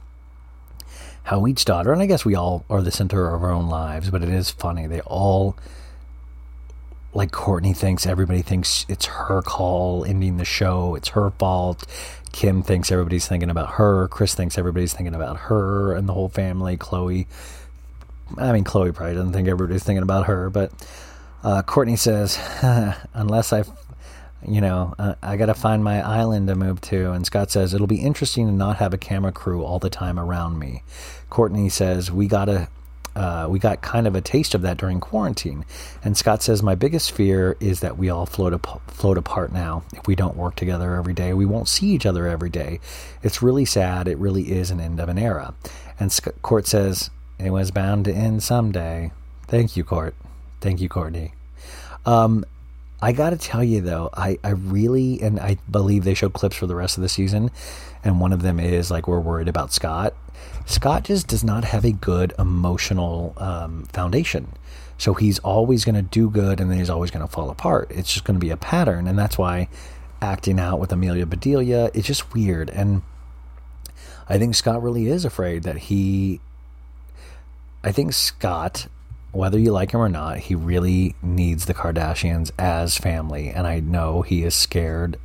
how 1.23 1.45
each 1.45 1.65
daughter, 1.65 1.93
and 1.93 2.01
I 2.01 2.07
guess 2.07 2.25
we 2.25 2.35
all 2.35 2.65
are 2.69 2.81
the 2.81 2.91
center 2.91 3.33
of 3.33 3.43
our 3.43 3.51
own 3.51 3.67
lives, 3.67 4.09
but 4.09 4.23
it 4.23 4.29
is 4.29 4.49
funny. 4.49 4.87
They 4.87 5.01
all 5.01 5.55
like 7.13 7.31
Kourtney 7.31 7.75
thinks 7.75 8.05
everybody 8.05 8.41
thinks 8.41 8.85
it's 8.87 9.05
her 9.05 9.41
call 9.41 10.05
ending 10.05 10.37
the 10.37 10.45
show, 10.45 10.95
it's 10.95 11.09
her 11.09 11.31
fault. 11.31 11.85
Kim 12.31 12.61
thinks 12.61 12.91
everybody's 12.91 13.27
thinking 13.27 13.49
about 13.49 13.71
her. 13.73 14.07
Kris 14.07 14.35
thinks 14.35 14.57
everybody's 14.57 14.93
thinking 14.93 15.15
about 15.15 15.37
her 15.37 15.93
and 15.93 16.07
the 16.07 16.13
whole 16.13 16.29
family. 16.29 16.77
Khloé, 16.77 17.25
I 18.37 18.51
mean, 18.51 18.63
Khloé 18.63 18.93
probably 18.93 19.15
doesn't 19.15 19.33
think 19.33 19.47
everybody's 19.47 19.83
thinking 19.83 20.03
about 20.03 20.27
her, 20.27 20.51
but 20.51 20.71
uh, 21.43 21.63
Kourtney 21.63 21.97
says, 21.97 22.37
unless 23.13 23.51
I, 23.51 23.63
you 24.47 24.61
know, 24.61 24.93
uh, 24.99 25.15
I 25.23 25.37
got 25.37 25.47
to 25.47 25.55
find 25.55 25.83
my 25.83 26.01
island 26.01 26.47
to 26.49 26.55
move 26.55 26.81
to. 26.81 27.11
And 27.11 27.25
Scott 27.25 27.49
says, 27.49 27.73
it'll 27.73 27.87
be 27.87 28.01
interesting 28.01 28.45
to 28.45 28.53
not 28.53 28.77
have 28.77 28.93
a 28.93 28.97
camera 28.97 29.31
crew 29.31 29.63
all 29.63 29.79
the 29.79 29.89
time 29.89 30.19
around 30.19 30.59
me. 30.59 30.83
Kourtney 31.31 31.71
says, 31.71 32.11
we 32.11 32.27
got 32.27 32.45
to 32.45 32.67
uh, 33.19 33.47
we 33.49 33.59
got 33.59 33.81
kind 33.81 34.07
of 34.07 34.15
a 34.15 34.21
taste 34.21 34.55
of 34.55 34.61
that 34.61 34.77
during 34.77 35.01
quarantine. 35.01 35.65
And 36.01 36.15
Scott 36.15 36.41
says, 36.41 36.63
My 36.63 36.73
biggest 36.73 37.11
fear 37.11 37.57
is 37.59 37.81
that 37.81 37.97
we 37.97 38.09
all 38.09 38.25
float, 38.25 38.53
ap- 38.53 38.89
float 38.89 39.17
apart 39.17 39.51
now. 39.51 39.83
If 39.93 40.07
we 40.07 40.15
don't 40.15 40.37
work 40.37 40.55
together 40.55 40.95
every 40.95 41.13
day, 41.13 41.33
we 41.33 41.45
won't 41.45 41.67
see 41.67 41.87
each 41.87 42.05
other 42.05 42.29
every 42.29 42.49
day. 42.49 42.79
It's 43.21 43.41
really 43.41 43.65
sad. 43.65 44.07
It 44.07 44.17
really 44.17 44.53
is 44.53 44.71
an 44.71 44.79
end 44.79 45.01
of 45.01 45.09
an 45.09 45.17
era. 45.17 45.53
And 45.99 46.13
Sc- 46.13 46.29
Kourt 46.41 46.65
says, 46.65 47.09
It 47.37 47.49
was 47.49 47.71
bound 47.71 48.05
to 48.05 48.13
end 48.13 48.41
someday. 48.41 49.11
Thank 49.47 49.75
you, 49.75 49.83
Kourt. 49.83 50.13
Thank 50.61 50.79
you, 50.79 50.87
Kourtney. 50.87 51.33
Um, 52.05 52.45
I 53.01 53.11
got 53.11 53.31
to 53.31 53.37
tell 53.37 53.63
you 53.63 53.81
though, 53.81 54.09
I, 54.13 54.37
I 54.45 54.51
really 54.51 55.21
and 55.21 55.41
I 55.41 55.57
believe 55.69 56.05
they 56.05 56.13
show 56.13 56.29
clips 56.29 56.55
for 56.55 56.67
the 56.67 56.75
rest 56.75 56.97
of 56.97 57.01
the 57.01 57.09
season, 57.09 57.51
and 58.01 58.21
one 58.21 58.31
of 58.31 58.41
them 58.41 58.61
is 58.61 58.89
like 58.89 59.09
we're 59.09 59.19
worried 59.19 59.49
about 59.49 59.73
Scott. 59.73 60.13
Scott 60.69 61.03
just 61.03 61.25
does 61.25 61.43
not 61.43 61.63
have 61.63 61.83
a 61.83 61.91
good 61.91 62.31
emotional 62.37 63.33
um, 63.37 63.85
foundation, 63.85 64.53
so 64.99 65.15
he's 65.15 65.39
always 65.39 65.83
going 65.83 65.95
to 65.95 66.03
do 66.03 66.29
good 66.29 66.59
and 66.59 66.69
then 66.69 66.77
he's 66.77 66.91
always 66.91 67.09
going 67.09 67.25
to 67.25 67.31
fall 67.31 67.49
apart. 67.49 67.89
It's 67.89 68.13
just 68.13 68.23
going 68.23 68.39
to 68.39 68.45
be 68.45 68.51
a 68.51 68.57
pattern, 68.57 69.07
and 69.07 69.17
that's 69.17 69.35
why 69.35 69.67
acting 70.21 70.59
out 70.59 70.79
with 70.79 70.91
Amelia 70.91 71.25
Bedelia 71.25 71.89
is 71.95 72.05
just 72.05 72.35
weird. 72.35 72.69
And 72.69 73.01
I 74.29 74.37
think 74.37 74.53
Scott 74.53 74.83
really 74.83 75.07
is 75.07 75.25
afraid 75.25 75.63
that 75.63 75.77
he. 75.77 76.39
I 77.83 77.91
think 77.91 78.13
Scott 78.13 78.87
whether 79.31 79.59
you 79.59 79.71
like 79.71 79.91
him 79.91 79.99
or 79.99 80.09
not, 80.09 80.37
he 80.37 80.55
really 80.55 81.15
needs 81.21 81.65
the 81.65 81.73
Kardashians 81.73 82.51
as 82.57 82.97
family. 82.97 83.49
And 83.49 83.67
I 83.67 83.79
know 83.79 84.21
he 84.21 84.43
is 84.43 84.55
scared 84.55 85.17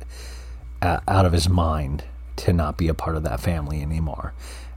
uh, 0.81 0.99
out 1.07 1.25
of 1.25 1.33
his 1.33 1.49
mind 1.49 2.03
to 2.37 2.53
not 2.53 2.77
be 2.77 2.87
a 2.87 2.93
part 2.93 3.15
of 3.15 3.23
that 3.23 3.39
family 3.39 3.81
anymore. 3.81 4.33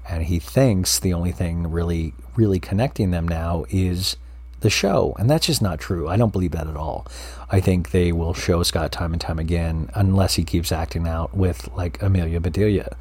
And 0.08 0.24
he 0.24 0.38
thinks 0.38 0.98
the 0.98 1.12
only 1.12 1.32
thing 1.32 1.70
really, 1.70 2.14
really 2.34 2.58
connecting 2.58 3.10
them 3.10 3.28
now 3.28 3.64
is 3.68 4.16
the 4.60 4.70
show. 4.70 5.14
And 5.18 5.28
that's 5.28 5.46
just 5.46 5.62
not 5.62 5.78
true. 5.78 6.08
I 6.08 6.16
don't 6.16 6.32
believe 6.32 6.52
that 6.52 6.66
at 6.66 6.76
all. 6.76 7.06
I 7.50 7.60
think 7.60 7.90
they 7.90 8.12
will 8.12 8.34
show 8.34 8.62
Scott 8.62 8.90
time 8.90 9.12
and 9.12 9.20
time 9.20 9.38
again, 9.38 9.90
unless 9.94 10.34
he 10.34 10.44
keeps 10.44 10.72
acting 10.72 11.06
out 11.06 11.36
with 11.36 11.68
like 11.76 12.02
Amelia 12.02 12.40
Bedelia. 12.40 12.96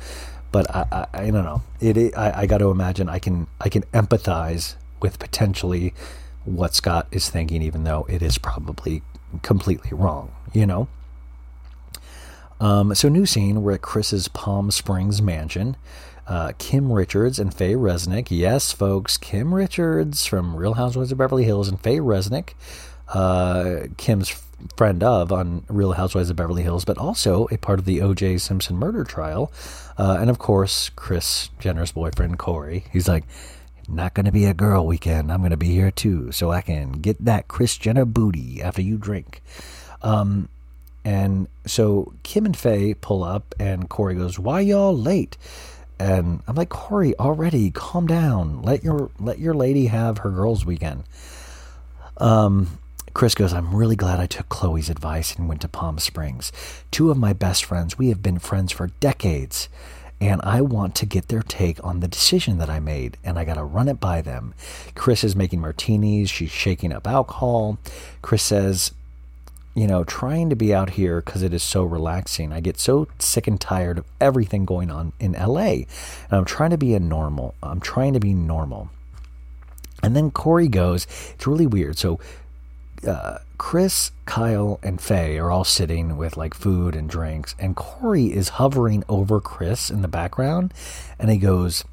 But 0.51 0.69
I, 0.73 0.85
I, 0.91 1.21
I 1.21 1.31
don't 1.31 1.43
know. 1.43 1.61
It, 1.79 1.97
it 1.97 2.17
I, 2.17 2.41
I 2.41 2.45
got 2.45 2.59
to 2.59 2.69
imagine 2.71 3.09
I 3.09 3.19
can, 3.19 3.47
I 3.59 3.69
can 3.69 3.83
empathize 3.93 4.75
with 5.01 5.19
potentially 5.19 5.93
what 6.45 6.75
Scott 6.75 7.07
is 7.11 7.29
thinking, 7.29 7.61
even 7.61 7.83
though 7.83 8.05
it 8.09 8.21
is 8.21 8.37
probably 8.37 9.01
completely 9.41 9.91
wrong, 9.91 10.31
you 10.53 10.65
know? 10.65 10.87
Um, 12.59 12.95
so, 12.95 13.07
new 13.09 13.25
scene, 13.25 13.61
we're 13.61 13.73
at 13.73 13.81
Kris's 13.81 14.27
Palm 14.27 14.71
Springs 14.71 15.21
mansion. 15.21 15.75
Uh, 16.27 16.51
Kim 16.57 16.91
Richards 16.91 17.39
and 17.39 17.53
Faye 17.53 17.75
Resnick. 17.75 18.27
Yes, 18.29 18.73
folks, 18.73 19.17
Kim 19.17 19.53
Richards 19.53 20.25
from 20.25 20.55
Real 20.57 20.73
Housewives 20.73 21.11
of 21.11 21.17
Beverly 21.17 21.45
Hills 21.45 21.69
and 21.69 21.79
Faye 21.79 21.99
Resnick, 21.99 22.49
uh, 23.13 23.87
Kim's 23.95 24.43
friend 24.75 25.03
of 25.03 25.31
on 25.31 25.63
Real 25.69 25.93
Housewives 25.93 26.29
of 26.29 26.35
Beverly 26.35 26.63
Hills, 26.63 26.83
but 26.83 26.97
also 26.97 27.47
a 27.51 27.57
part 27.57 27.79
of 27.79 27.85
the 27.85 28.01
O.J. 28.01 28.39
Simpson 28.39 28.75
murder 28.75 29.03
trial. 29.03 29.51
Uh, 29.97 30.17
and 30.19 30.29
of 30.29 30.37
course, 30.37 30.89
Kris 30.95 31.49
Jenner's 31.59 31.91
boyfriend, 31.91 32.37
Corey. 32.37 32.83
He's 32.91 33.07
like, 33.07 33.23
not 33.87 34.13
going 34.13 34.25
to 34.25 34.31
be 34.31 34.45
a 34.45 34.53
girl 34.53 34.85
weekend. 34.85 35.31
I'm 35.31 35.39
going 35.39 35.51
to 35.51 35.57
be 35.57 35.71
here 35.71 35.91
too, 35.91 36.31
so 36.31 36.51
I 36.51 36.61
can 36.61 36.93
get 36.93 37.23
that 37.23 37.47
Chris 37.47 37.77
Jenner 37.77 38.05
booty 38.05 38.61
after 38.61 38.81
you 38.81 38.97
drink. 38.97 39.41
Um, 40.01 40.49
and 41.05 41.47
so 41.65 42.13
Kim 42.23 42.45
and 42.45 42.57
Faye 42.57 42.93
pull 42.93 43.23
up, 43.23 43.55
and 43.59 43.87
Corey 43.87 44.15
goes, 44.15 44.37
"Why 44.37 44.59
y'all 44.59 44.97
late?" 44.97 45.37
And 45.99 46.41
I'm 46.47 46.55
like, 46.55 46.69
Corey, 46.69 47.15
already 47.17 47.71
calm 47.71 48.07
down. 48.07 48.61
Let 48.61 48.83
your 48.83 49.09
let 49.19 49.39
your 49.39 49.53
lady 49.53 49.87
have 49.87 50.19
her 50.19 50.29
girls' 50.29 50.65
weekend. 50.65 51.03
Um, 52.17 52.79
Kris 53.13 53.33
goes, 53.35 53.53
I'm 53.53 53.73
really 53.73 53.95
glad 53.95 54.19
I 54.19 54.27
took 54.27 54.47
Khloé's 54.49 54.89
advice 54.89 55.35
and 55.35 55.47
went 55.47 55.61
to 55.61 55.67
Palm 55.67 55.97
Springs. 55.97 56.51
Two 56.91 57.09
of 57.09 57.17
my 57.17 57.33
best 57.33 57.65
friends, 57.65 57.97
we 57.97 58.09
have 58.09 58.21
been 58.21 58.37
friends 58.37 58.71
for 58.71 58.87
decades 58.99 59.69
and 60.19 60.41
I 60.43 60.61
want 60.61 60.95
to 60.95 61.05
get 61.05 61.27
their 61.27 61.43
take 61.43 61.83
on 61.83 61.99
the 61.99 62.07
decision 62.07 62.57
that 62.57 62.69
I 62.69 62.79
made, 62.79 63.17
and 63.23 63.37
I 63.37 63.45
got 63.45 63.55
to 63.55 63.63
run 63.63 63.87
it 63.87 63.99
by 63.99 64.21
them. 64.21 64.53
Kris 64.95 65.23
is 65.23 65.35
making 65.35 65.61
martinis, 65.61 66.29
she's 66.29 66.49
shaking 66.49 66.91
up 66.91 67.05
alcohol. 67.05 67.77
Kris 68.21 68.41
says, 68.41 68.91
you 69.77 69.85
know, 69.85 70.03
trying 70.03 70.49
to 70.49 70.55
be 70.55 70.73
out 70.73 70.89
here 70.89 71.21
because 71.21 71.43
it 71.43 71.53
is 71.53 71.61
so 71.61 71.83
relaxing. 71.83 72.51
I 72.51 72.61
get 72.61 72.79
so 72.79 73.07
sick 73.19 73.45
and 73.45 73.61
tired 73.61 73.99
of 73.99 74.05
everything 74.19 74.65
going 74.65 74.89
on 74.89 75.13
in 75.19 75.33
LA, 75.33 75.61
and 75.67 75.85
I'm 76.31 76.45
trying 76.45 76.71
to 76.71 76.79
be 76.79 76.95
a 76.95 76.99
normal. 76.99 77.53
I'm 77.61 77.79
trying 77.79 78.13
to 78.13 78.19
be 78.19 78.33
normal. 78.33 78.89
And 80.01 80.15
then 80.15 80.31
Corey 80.31 80.67
goes, 80.67 81.05
it's 81.35 81.45
really 81.45 81.67
weird. 81.67 81.95
So 81.95 82.19
uh, 83.07 83.37
Kris, 83.59 84.09
Kyle, 84.25 84.79
and 84.81 84.99
Faye 84.99 85.37
are 85.37 85.51
all 85.51 85.63
sitting 85.63 86.17
with 86.17 86.37
like 86.37 86.55
food 86.55 86.95
and 86.95 87.07
drinks, 87.07 87.53
and 87.59 87.75
Corey 87.75 88.33
is 88.33 88.49
hovering 88.57 89.03
over 89.07 89.39
Kris 89.39 89.91
in 89.91 90.01
the 90.01 90.07
background, 90.07 90.73
and 91.19 91.29
he 91.29 91.37
goes, 91.37 91.83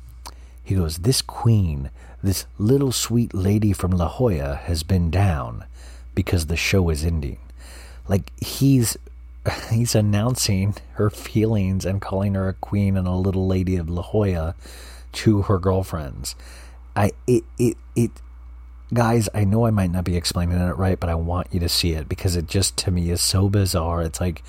he 0.63 0.75
goes, 0.75 1.01
this 1.01 1.21
queen, 1.21 1.91
this 2.23 2.47
little 2.57 2.93
sweet 2.93 3.35
lady 3.35 3.75
from 3.75 3.91
La 3.91 4.09
Jolla 4.09 4.55
has 4.55 4.83
been 4.83 5.11
down 5.11 5.67
because 6.15 6.47
the 6.47 6.57
show 6.57 6.89
is 6.89 7.05
ending. 7.05 7.37
Like 8.09 8.31
he's 8.41 8.97
he's 9.71 9.95
announcing 9.95 10.75
her 10.95 11.11
feelings 11.11 11.85
and 11.85 12.01
calling 12.01 12.35
her 12.35 12.49
a 12.49 12.55
queen 12.55 12.97
and 12.97 13.07
a 13.07 13.13
little 13.13 13.47
lady 13.47 13.77
of 13.77 13.89
La 13.89 14.03
Jolla 14.03 14.55
to 15.13 15.43
her 15.43 15.59
girlfriends. 15.59 16.35
I 16.97 17.13
it 17.27 17.45
it 17.59 17.77
it 17.97 18.11
guys, 18.93 19.29
I 19.35 19.45
know 19.45 19.67
I 19.67 19.71
might 19.71 19.91
not 19.91 20.05
be 20.05 20.17
explaining 20.17 20.59
it 20.59 20.77
right, 20.77 20.99
but 20.99 21.11
I 21.11 21.15
want 21.15 21.49
you 21.53 21.61
to 21.61 21.69
see 21.69 21.93
it 21.93 22.09
because 22.09 22.37
it 22.37 22.47
just 22.47 22.77
to 22.79 22.91
me 22.91 23.11
is 23.11 23.21
so 23.21 23.49
bizarre. 23.49 24.03
It's 24.03 24.21
like 24.21 24.43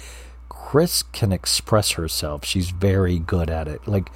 Kris 0.49 1.03
can 1.03 1.31
express 1.31 1.91
herself. 1.91 2.45
She's 2.45 2.69
very 2.69 3.19
good 3.19 3.49
at 3.49 3.67
it. 3.67 3.87
Like 3.87 4.11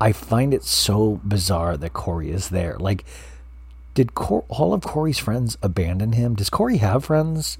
I 0.00 0.12
find 0.12 0.52
it 0.52 0.64
so 0.64 1.20
bizarre 1.24 1.76
that 1.76 1.92
Corey 1.92 2.30
is 2.30 2.50
there. 2.50 2.76
Like 2.78 3.04
did 3.94 4.14
Cor- 4.14 4.44
all 4.48 4.74
of 4.74 4.82
Corey's 4.82 5.18
friends 5.18 5.56
abandon 5.62 6.12
him? 6.12 6.34
Does 6.34 6.50
Corey 6.50 6.76
have 6.76 7.06
friends? 7.06 7.56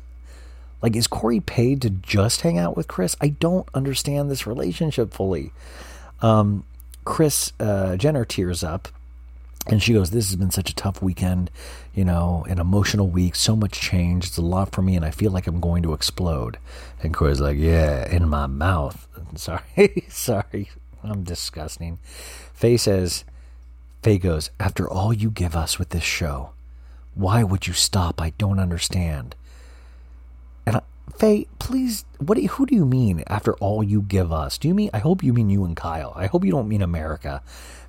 Like 0.87 0.95
is 0.95 1.09
Corey 1.09 1.41
paid 1.41 1.83
to 1.83 1.91
just 1.91 2.43
hang 2.43 2.59
out 2.59 2.77
with 2.77 2.87
Kris? 2.87 3.17
I 3.21 3.31
don't 3.31 3.69
understand 3.75 4.31
this 4.31 4.47
relationship 4.47 5.13
fully. 5.13 5.51
Um 6.23 6.63
Kris 7.05 7.53
uh, 7.59 7.97
Jenner 7.97 8.25
tears 8.25 8.63
up 8.63 8.87
and 9.67 9.83
she 9.83 9.95
goes, 9.95 10.13
This 10.13 10.29
has 10.29 10.37
been 10.37 10.53
such 10.53 10.71
a 10.71 10.75
tough 10.77 11.03
weekend, 11.03 11.51
you 11.93 12.05
know, 12.05 12.47
an 12.49 12.61
emotional 12.61 13.09
week, 13.09 13.35
so 13.35 13.57
much 13.57 13.73
change. 13.73 14.27
It's 14.27 14.37
a 14.37 14.43
lot 14.43 14.71
for 14.71 14.81
me, 14.81 14.95
and 14.95 15.05
I 15.05 15.11
feel 15.11 15.33
like 15.33 15.49
I'm 15.49 15.59
going 15.59 15.83
to 15.83 15.93
explode. 15.93 16.57
And 17.03 17.13
Corey's 17.13 17.41
like, 17.41 17.59
Yeah, 17.59 18.09
in 18.09 18.29
my 18.29 18.47
mouth. 18.47 19.09
Sorry, 19.35 20.05
sorry. 20.09 20.71
I'm 21.03 21.25
disgusting. 21.25 21.99
Faye 22.55 22.77
says, 22.77 23.25
Faye 24.05 24.19
goes, 24.19 24.51
After 24.61 24.89
all 24.89 25.13
you 25.13 25.33
give 25.33 25.57
us 25.57 25.81
with 25.81 25.89
this 25.89 26.05
show, 26.05 26.51
why 27.17 27.43
would 27.43 27.67
you 27.67 27.73
stop? 27.73 28.23
I 28.23 28.31
don't 28.39 28.61
understand. 28.61 29.35
And 30.67 30.77
I, 30.77 30.83
Faye, 31.17 31.47
please, 31.59 32.05
what? 32.19 32.37
Do 32.37 32.47
who 32.47 32.67
do 32.67 32.75
you 32.75 32.85
mean? 32.85 33.23
After 33.27 33.55
all 33.55 33.83
you 33.83 34.03
give 34.03 34.33
us, 34.33 34.59
do 34.59 34.69
you 34.69 34.75
mean? 34.75 34.91
I 34.93 34.99
hope 34.99 35.23
you 35.23 35.33
mean 35.33 35.49
you 35.49 35.65
and 35.65 35.77
Kyle. 35.77 36.13
I 36.15 36.27
hope 36.27 36.45
you 36.45 36.51
don't 36.51 36.69
mean 36.69 36.83
America, 36.83 37.43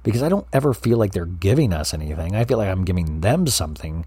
because 0.04 0.24
I 0.24 0.30
don't 0.30 0.48
ever 0.54 0.74
feel 0.74 0.98
like 0.98 1.12
they're 1.12 1.26
giving 1.26 1.74
us 1.74 1.94
anything. 1.94 2.36
I 2.36 2.46
feel 2.46 2.58
like 2.58 2.70
I'm 2.70 2.86
giving 2.86 3.22
them 3.22 3.48
something. 3.48 4.06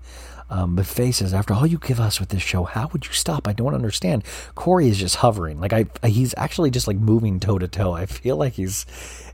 Um, 0.48 0.74
but 0.74 0.86
Faye 0.86 1.12
says, 1.12 1.32
after 1.32 1.54
all 1.54 1.66
you 1.66 1.78
give 1.78 2.00
us 2.00 2.18
with 2.18 2.30
this 2.30 2.42
show, 2.42 2.64
how 2.64 2.88
would 2.92 3.06
you 3.06 3.12
stop? 3.12 3.46
I 3.46 3.52
don't 3.52 3.74
understand. 3.74 4.24
Corey 4.56 4.88
is 4.88 4.98
just 4.98 5.16
hovering, 5.16 5.60
like 5.60 5.72
I, 5.72 5.86
he's 6.04 6.34
actually 6.36 6.70
just 6.70 6.88
like 6.88 6.96
moving 6.96 7.38
toe 7.38 7.58
to 7.58 7.68
toe. 7.68 7.92
I 7.92 8.06
feel 8.06 8.36
like 8.36 8.54
he's, 8.54 8.84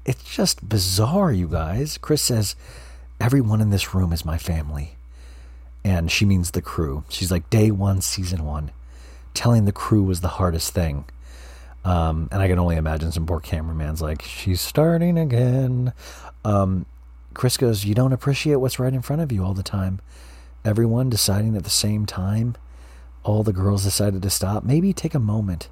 it's 0.04 0.22
just 0.24 0.68
bizarre, 0.68 1.32
you 1.32 1.48
guys. 1.48 1.96
Kris 1.96 2.20
says, 2.20 2.54
everyone 3.18 3.62
in 3.62 3.70
this 3.70 3.94
room 3.94 4.12
is 4.12 4.26
my 4.26 4.36
family 4.36 4.96
and 5.82 6.10
she 6.10 6.24
means 6.26 6.50
the 6.50 6.60
crew. 6.60 7.04
She's 7.08 7.30
like 7.30 7.48
day 7.48 7.70
one, 7.70 8.02
season 8.02 8.44
one. 8.44 8.72
Telling 9.36 9.66
the 9.66 9.72
crew 9.72 10.02
was 10.02 10.22
the 10.22 10.28
hardest 10.28 10.72
thing. 10.72 11.04
Um, 11.84 12.30
and 12.32 12.40
I 12.40 12.48
can 12.48 12.58
only 12.58 12.76
imagine 12.76 13.12
some 13.12 13.26
poor 13.26 13.38
cameraman's 13.38 14.00
like, 14.00 14.22
she's 14.22 14.62
starting 14.62 15.18
again. 15.18 15.92
Um, 16.42 16.86
Kris 17.34 17.58
goes, 17.58 17.84
You 17.84 17.94
don't 17.94 18.14
appreciate 18.14 18.56
what's 18.56 18.78
right 18.78 18.94
in 18.94 19.02
front 19.02 19.20
of 19.20 19.30
you 19.30 19.44
all 19.44 19.52
the 19.52 19.62
time. 19.62 20.00
Everyone 20.64 21.10
deciding 21.10 21.54
at 21.54 21.64
the 21.64 21.70
same 21.70 22.06
time. 22.06 22.56
All 23.24 23.42
the 23.42 23.52
girls 23.52 23.84
decided 23.84 24.22
to 24.22 24.30
stop. 24.30 24.64
Maybe 24.64 24.94
take 24.94 25.14
a 25.14 25.20
moment. 25.20 25.68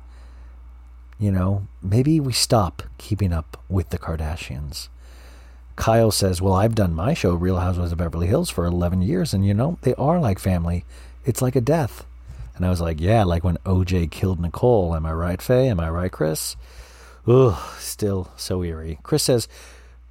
You 1.18 1.32
know, 1.32 1.66
maybe 1.80 2.20
we 2.20 2.34
stop 2.34 2.82
keeping 2.98 3.32
up 3.32 3.56
with 3.70 3.88
the 3.88 3.98
Kardashians. 3.98 4.88
Kyle 5.76 6.10
says, 6.10 6.42
Well, 6.42 6.52
I've 6.52 6.74
done 6.74 6.92
my 6.92 7.14
show, 7.14 7.32
Real 7.32 7.60
Housewives 7.60 7.92
of 7.92 7.98
Beverly 7.98 8.26
Hills, 8.26 8.50
for 8.50 8.66
11 8.66 9.00
years, 9.00 9.32
and 9.32 9.46
you 9.46 9.54
know, 9.54 9.78
they 9.80 9.94
are 9.94 10.20
like 10.20 10.38
family. 10.38 10.84
It's 11.24 11.40
like 11.40 11.56
a 11.56 11.62
death. 11.62 12.04
And 12.56 12.64
I 12.64 12.70
was 12.70 12.80
like, 12.80 13.00
Yeah, 13.00 13.24
like 13.24 13.44
when 13.44 13.58
OJ 13.58 14.10
killed 14.10 14.40
Nicole. 14.40 14.94
Am 14.94 15.06
I 15.06 15.12
right, 15.12 15.40
Faye? 15.40 15.68
Am 15.68 15.80
I 15.80 15.90
right, 15.90 16.10
Kris? 16.12 16.56
Ugh, 17.26 17.58
still 17.78 18.30
so 18.36 18.62
eerie. 18.62 18.98
Kris 19.02 19.22
says, 19.22 19.48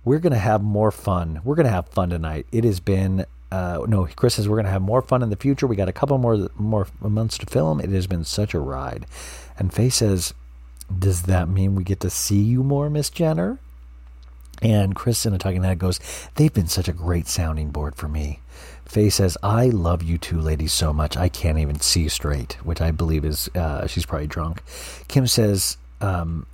We're 0.03 0.19
going 0.19 0.33
to 0.33 0.39
have 0.39 0.61
more 0.61 0.91
fun. 0.91 1.41
We're 1.43 1.55
going 1.55 1.65
to 1.65 1.71
have 1.71 1.87
fun 1.89 2.09
tonight. 2.09 2.45
It 2.51 2.63
has 2.63 2.79
been. 2.79 3.25
Uh, 3.51 3.85
no, 3.87 4.07
Kris 4.15 4.33
says 4.33 4.49
we're 4.49 4.55
going 4.55 4.65
to 4.65 4.71
have 4.71 4.81
more 4.81 5.03
fun 5.03 5.21
in 5.21 5.29
the 5.29 5.35
future. 5.35 5.67
We 5.67 5.75
got 5.75 5.87
a 5.87 5.93
couple 5.93 6.17
more 6.17 6.49
more 6.55 6.87
months 6.99 7.37
to 7.37 7.45
film. 7.45 7.79
It 7.79 7.91
has 7.91 8.07
been 8.07 8.23
such 8.23 8.55
a 8.55 8.59
ride. 8.59 9.05
And 9.59 9.71
Faye 9.71 9.89
says, 9.89 10.33
"Does 10.97 11.23
that 11.23 11.47
mean 11.47 11.75
we 11.75 11.83
get 11.83 11.99
to 11.99 12.09
see 12.09 12.41
you 12.41 12.63
more, 12.63 12.89
Miss 12.89 13.11
Jenner?" 13.11 13.59
And 14.63 14.95
Kris 14.95 15.25
in 15.25 15.33
a 15.33 15.37
talking 15.37 15.63
head 15.63 15.79
goes, 15.79 15.99
They've 16.35 16.53
been 16.53 16.67
such 16.67 16.87
a 16.87 16.93
great 16.93 17.27
sounding 17.27 17.69
board 17.69 17.95
for 17.95 18.07
me. 18.07 18.39
Faye 18.85 19.09
says, 19.09 19.37
I 19.41 19.67
love 19.67 20.03
you 20.03 20.17
two 20.17 20.39
ladies 20.39 20.73
so 20.73 20.93
much 20.93 21.17
I 21.17 21.29
can't 21.29 21.57
even 21.57 21.79
see 21.79 22.07
straight, 22.09 22.53
which 22.63 22.81
I 22.81 22.91
believe 22.91 23.25
is, 23.25 23.49
uh, 23.55 23.87
she's 23.87 24.05
probably 24.05 24.27
drunk. 24.27 24.61
Kim 25.07 25.27
says, 25.27 25.77
um, 26.01 26.45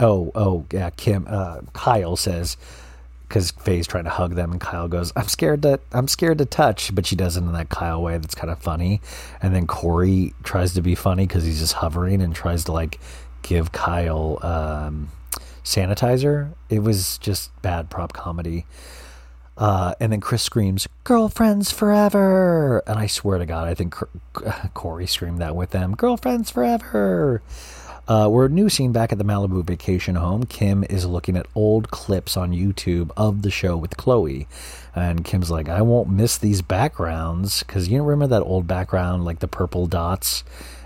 Oh, 0.00 0.30
oh, 0.34 0.64
yeah, 0.72 0.90
Kim, 0.90 1.26
uh, 1.28 1.60
Kyle 1.72 2.14
says, 2.14 2.56
because 3.28 3.50
Faye's 3.50 3.86
trying 3.86 4.04
to 4.04 4.10
hug 4.10 4.34
them, 4.34 4.52
and 4.52 4.60
Kyle 4.60 4.88
goes, 4.88 5.12
"I'm 5.14 5.28
scared 5.28 5.62
to, 5.62 5.80
I'm 5.92 6.08
scared 6.08 6.38
to 6.38 6.46
touch," 6.46 6.94
but 6.94 7.04
she 7.04 7.14
does 7.14 7.36
it 7.36 7.40
in 7.40 7.52
that 7.52 7.68
Kyle 7.68 8.02
way 8.02 8.16
that's 8.16 8.34
kind 8.34 8.50
of 8.50 8.58
funny. 8.58 9.02
And 9.42 9.54
then 9.54 9.66
Corey 9.66 10.34
tries 10.44 10.72
to 10.74 10.82
be 10.82 10.94
funny 10.94 11.26
because 11.26 11.44
he's 11.44 11.58
just 11.58 11.74
hovering 11.74 12.22
and 12.22 12.34
tries 12.34 12.64
to 12.64 12.72
like 12.72 12.98
give 13.42 13.72
Kyle 13.72 14.38
um, 14.42 15.10
sanitizer. 15.62 16.52
It 16.70 16.82
was 16.82 17.18
just 17.18 17.50
bad 17.60 17.90
prop 17.90 18.14
comedy. 18.14 18.64
Uh, 19.58 19.92
and 19.98 20.12
then 20.12 20.20
Kris 20.20 20.42
screams, 20.42 20.86
"Girlfriends 21.04 21.72
forever!" 21.72 22.82
And 22.86 22.98
I 22.98 23.08
swear 23.08 23.38
to 23.38 23.46
God, 23.46 23.66
I 23.66 23.74
think 23.74 23.94
Corey 24.74 25.06
screamed 25.06 25.38
that 25.38 25.56
with 25.56 25.70
them, 25.70 25.96
"Girlfriends 25.96 26.50
forever!" 26.50 27.42
Uh, 28.08 28.26
we're 28.26 28.46
a 28.46 28.48
new 28.48 28.70
scene 28.70 28.90
back 28.90 29.12
at 29.12 29.18
the 29.18 29.24
Malibu 29.24 29.62
vacation 29.62 30.14
home. 30.14 30.44
Kim 30.44 30.82
is 30.84 31.04
looking 31.04 31.36
at 31.36 31.44
old 31.54 31.90
clips 31.90 32.38
on 32.38 32.52
YouTube 32.52 33.10
of 33.18 33.42
the 33.42 33.50
show 33.50 33.76
with 33.76 33.98
Khloé. 33.98 34.46
And 34.94 35.26
Kim's 35.26 35.50
like, 35.50 35.68
I 35.68 35.82
won't 35.82 36.08
miss 36.08 36.38
these 36.38 36.62
backgrounds. 36.62 37.62
Because 37.62 37.88
you 37.88 38.02
remember 38.02 38.34
that 38.34 38.46
old 38.46 38.66
background, 38.66 39.26
like 39.26 39.40
the 39.40 39.46
purple 39.46 39.86
dots? 39.86 40.42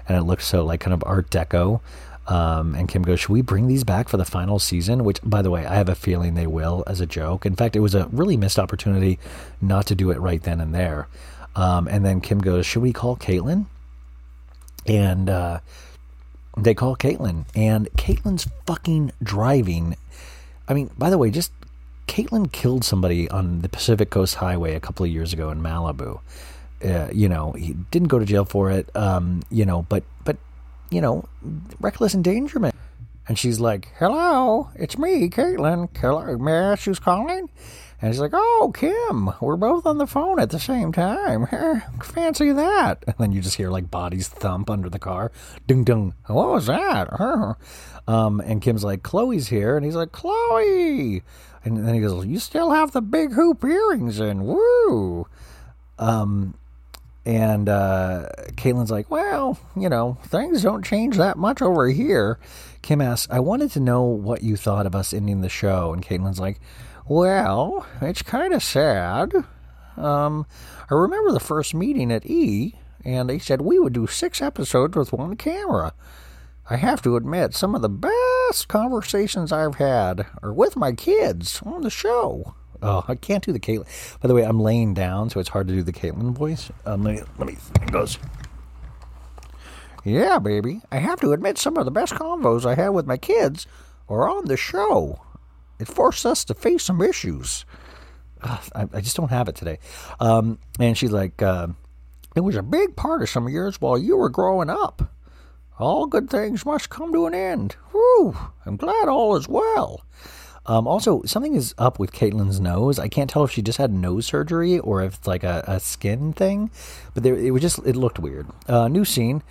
And 0.09 0.19
it 0.19 0.23
looks 0.23 0.47
so 0.47 0.65
like 0.65 0.81
kind 0.81 0.93
of 0.93 1.05
Art 1.07 1.31
Deco. 1.31 1.81
Um, 2.27 2.75
and 2.75 2.89
Kim 2.89 3.03
goes, 3.03 3.21
Should 3.21 3.33
we 3.33 3.43
bring 3.43 3.67
these 3.67 3.85
back 3.85 4.09
for 4.09 4.17
the 4.17 4.25
final 4.25 4.59
season? 4.59 5.05
Which, 5.05 5.19
by 5.25 5.43
the 5.43 5.51
way, 5.51 5.67
I 5.67 5.75
have 5.75 5.89
a 5.89 5.95
feeling 5.95 6.35
they 6.35 6.47
will 6.47 6.85
as 6.87 7.01
a 7.01 7.07
joke. 7.07 7.45
In 7.45 7.57
fact, 7.57 7.75
it 7.75 7.81
was 7.81 7.95
a 7.95 8.07
really 8.13 8.37
missed 8.37 8.59
opportunity 8.59 9.19
not 9.61 9.87
to 9.87 9.95
do 9.95 10.11
it 10.11 10.21
right 10.21 10.43
then 10.43 10.61
and 10.61 10.75
there. 10.75 11.09
Um, 11.57 11.89
and 11.89 12.05
then 12.05 12.21
Kim 12.21 12.39
goes, 12.39 12.65
Should 12.65 12.83
we 12.83 12.93
call 12.93 13.17
Caitlyn? 13.17 13.67
And 14.87 15.29
uh, 15.29 15.61
they 16.57 16.75
call 16.75 16.97
Caitlyn, 16.97 17.45
and 17.55 17.89
Caitlyn's 17.93 18.49
fucking 18.67 19.13
driving. 19.23 19.97
I 20.69 20.75
mean, 20.75 20.91
by 20.99 21.09
the 21.11 21.19
way, 21.19 21.31
just 21.31 21.53
Caitlyn 22.07 22.51
killed 22.53 22.85
somebody 22.85 23.29
on 23.31 23.61
the 23.61 23.69
Pacific 23.69 24.11
Coast 24.11 24.37
Highway 24.37 24.75
a 24.75 24.81
couple 24.81 25.05
of 25.05 25.11
years 25.11 25.33
ago 25.33 25.51
in 25.51 25.63
Malibu. 25.63 26.21
Uh, 26.85 27.09
you 27.13 27.29
know, 27.29 27.53
he 27.53 27.75
didn't 27.91 28.09
go 28.09 28.19
to 28.19 28.25
jail 28.25 28.45
for 28.45 28.71
it. 28.71 28.95
Um, 28.95 29.43
you 29.51 29.65
know, 29.65 29.87
but 29.89 30.05
but 30.25 30.37
you 30.93 31.01
know, 31.01 31.25
reckless 31.81 32.15
endangerment. 32.15 32.75
And 33.29 33.39
she's 33.39 33.61
like, 33.61 33.89
"Hello, 33.99 34.71
it's 34.75 34.99
me, 34.99 35.29
Caitlyn. 35.31 35.89
Hello, 35.97 36.37
may 36.39 36.53
I 36.53 36.73
ask 36.73 36.85
who's 36.85 36.99
calling?" 36.99 37.49
And 38.01 38.11
he's 38.13 38.21
like, 38.21 38.33
"Oh, 38.35 38.73
Kim, 38.75 39.31
we're 39.41 39.57
both 39.57 39.87
on 39.87 39.99
the 39.99 40.09
phone 40.09 40.41
at 40.41 40.51
the 40.51 40.59
same 40.59 40.93
time. 40.93 41.47
Fancy 42.03 42.51
that!" 42.51 43.05
And 43.07 43.15
then 43.19 43.33
you 43.33 43.41
just 43.41 43.57
hear 43.57 43.71
like 43.71 43.91
bodies 43.93 44.27
thump 44.27 44.69
under 44.69 44.91
the 44.91 44.99
car, 44.99 45.31
ding 45.69 45.85
ding. 45.85 46.15
What 46.27 46.49
was 46.49 46.67
that? 46.67 47.09
Um, 48.09 48.41
and 48.41 48.61
Kim's 48.61 48.83
like, 48.83 49.03
"Khloé's 49.03 49.47
here," 49.47 49.77
and 49.77 49.87
he's 49.87 49.95
like, 49.95 50.11
"Khloé," 50.11 51.23
and 51.65 51.87
then 51.87 51.95
he 51.95 52.01
goes, 52.01 52.27
"You 52.27 52.41
still 52.41 52.73
have 52.73 52.91
the 52.91 53.01
big 53.01 53.33
hoop 53.35 53.63
earrings 53.63 54.19
in? 54.19 54.43
Woo!" 54.43 55.29
Um, 56.01 56.55
and 57.25 57.69
uh, 57.69 58.29
Caitlyn's 58.53 58.91
like, 58.91 59.11
well, 59.11 59.59
you 59.77 59.89
know, 59.89 60.19
things 60.25 60.63
don't 60.63 60.85
change 60.85 61.17
that 61.17 61.39
much 61.39 61.63
over 61.63 61.89
here. 61.89 62.39
Kim 62.83 63.01
asks, 63.01 63.31
I 63.31 63.39
wanted 63.39 63.71
to 63.73 63.81
know 63.81 64.03
what 64.03 64.43
you 64.43 64.57
thought 64.57 64.87
of 64.87 64.95
us 64.95 65.13
ending 65.13 65.41
the 65.41 65.49
show. 65.49 65.93
And 65.93 66.05
Caitlyn's 66.05 66.41
like, 66.41 66.61
well, 67.07 67.87
it's 68.01 68.23
kind 68.23 68.53
of 68.53 68.63
sad. 68.63 69.33
Um, 69.97 70.47
I 70.91 70.95
remember 70.95 71.33
the 71.33 71.41
first 71.41 71.75
meeting 71.75 72.11
at 72.11 72.27
E, 72.27 72.75
and 73.05 73.29
they 73.29 73.39
said 73.39 73.61
we 73.61 73.79
would 73.79 73.93
do 73.93 74.07
six 74.07 74.43
episodes 74.43 74.97
with 74.97 75.13
one 75.13 75.37
camera. 75.37 75.93
I 76.71 76.77
have 76.77 77.03
to 77.03 77.17
admit, 77.17 77.55
some 77.55 77.75
of 77.75 77.83
the 77.83 77.89
best 77.89 78.69
conversations 78.69 79.53
I've 79.53 79.75
had 79.77 80.27
are 80.43 80.53
with 80.53 80.77
my 80.77 80.93
kids 80.93 81.61
on 81.65 81.83
the 81.83 81.91
show. 81.91 82.55
Oh, 82.83 83.05
I 83.07 83.15
can't 83.15 83.45
do 83.45 83.53
the 83.53 83.61
Caitlyn. 83.61 83.87
By 84.21 84.27
the 84.29 84.35
way, 84.35 84.43
I'm 84.43 84.59
laying 84.59 84.93
down, 84.93 85.31
so 85.31 85.39
it's 85.39 85.51
hard 85.51 85.69
to 85.69 85.75
do 85.75 85.83
the 85.83 85.93
Caitlyn 85.93 86.33
voice. 86.33 86.71
Um, 86.85 87.05
let 87.05 87.15
me, 87.15 87.23
let 87.39 87.47
me, 87.47 87.57
it 87.81 87.93
goes. 87.93 88.19
Yeah, 90.05 90.41
baby. 90.41 90.81
I 90.91 90.97
have 90.97 91.21
to 91.21 91.33
admit, 91.33 91.59
some 91.59 91.77
of 91.77 91.85
the 91.85 91.93
best 91.93 92.13
convos 92.13 92.67
I 92.67 92.75
had 92.75 92.89
with 92.89 93.07
my 93.07 93.17
kids 93.17 93.69
are 94.09 94.29
on 94.29 94.47
the 94.47 94.57
show. 94.57 95.23
It 95.79 95.87
forced 95.87 96.27
us 96.27 96.45
to 96.47 96.55
face 96.55 96.83
some 96.85 97.01
issues. 97.01 97.65
Ugh, 98.43 98.65
I, 98.75 98.89
I 98.95 99.01
just 99.01 99.17
don't 99.17 99.31
have 99.31 99.49
it 99.49 99.55
today. 99.55 99.79
Um, 100.19 100.59
and 100.81 100.99
she's 100.99 101.13
like, 101.13 101.41
uh, 101.41 101.69
it 102.35 102.41
was 102.41 102.57
a 102.57 102.63
big 102.63 102.97
part 102.97 103.23
of 103.23 103.29
some 103.29 103.49
years 103.49 103.81
while 103.81 103.97
you 103.97 104.17
were 104.17 104.29
growing 104.29 104.71
up. 104.71 105.15
All 105.79 106.07
good 106.07 106.29
things 106.29 106.67
must 106.67 106.91
come 106.91 107.13
to 107.13 107.27
an 107.27 107.35
end. 107.35 107.77
Whew, 107.93 108.37
I'm 108.67 108.77
glad 108.77 109.09
all 109.09 109.37
is 109.37 109.49
well. 109.49 110.05
Um, 110.65 110.87
also, 110.87 111.23
something 111.25 111.55
is 111.55 111.75
up 111.77 111.99
with 111.99 112.13
Caitlyn's 112.13 112.61
nose. 112.61 112.99
I 112.99 113.09
can't 113.09 113.29
tell 113.29 113.43
if 113.43 113.51
she 113.51 113.63
just 113.63 113.79
had 113.79 113.93
nose 113.93 114.27
surgery 114.27 114.79
or 114.79 115.03
if 115.03 115.15
it's 115.15 115.27
like 115.27 115.43
a, 115.43 115.65
a 115.67 115.81
skin 115.81 116.33
thing, 116.33 116.71
but 117.15 117.25
there, 117.25 117.37
it 117.37 117.51
was 117.51 117.63
just 117.63 117.79
it 117.85 117.97
looked 117.97 118.19
weird. 118.19 118.47
Uh, 118.69 118.89
new 118.89 119.05
scene. 119.05 119.43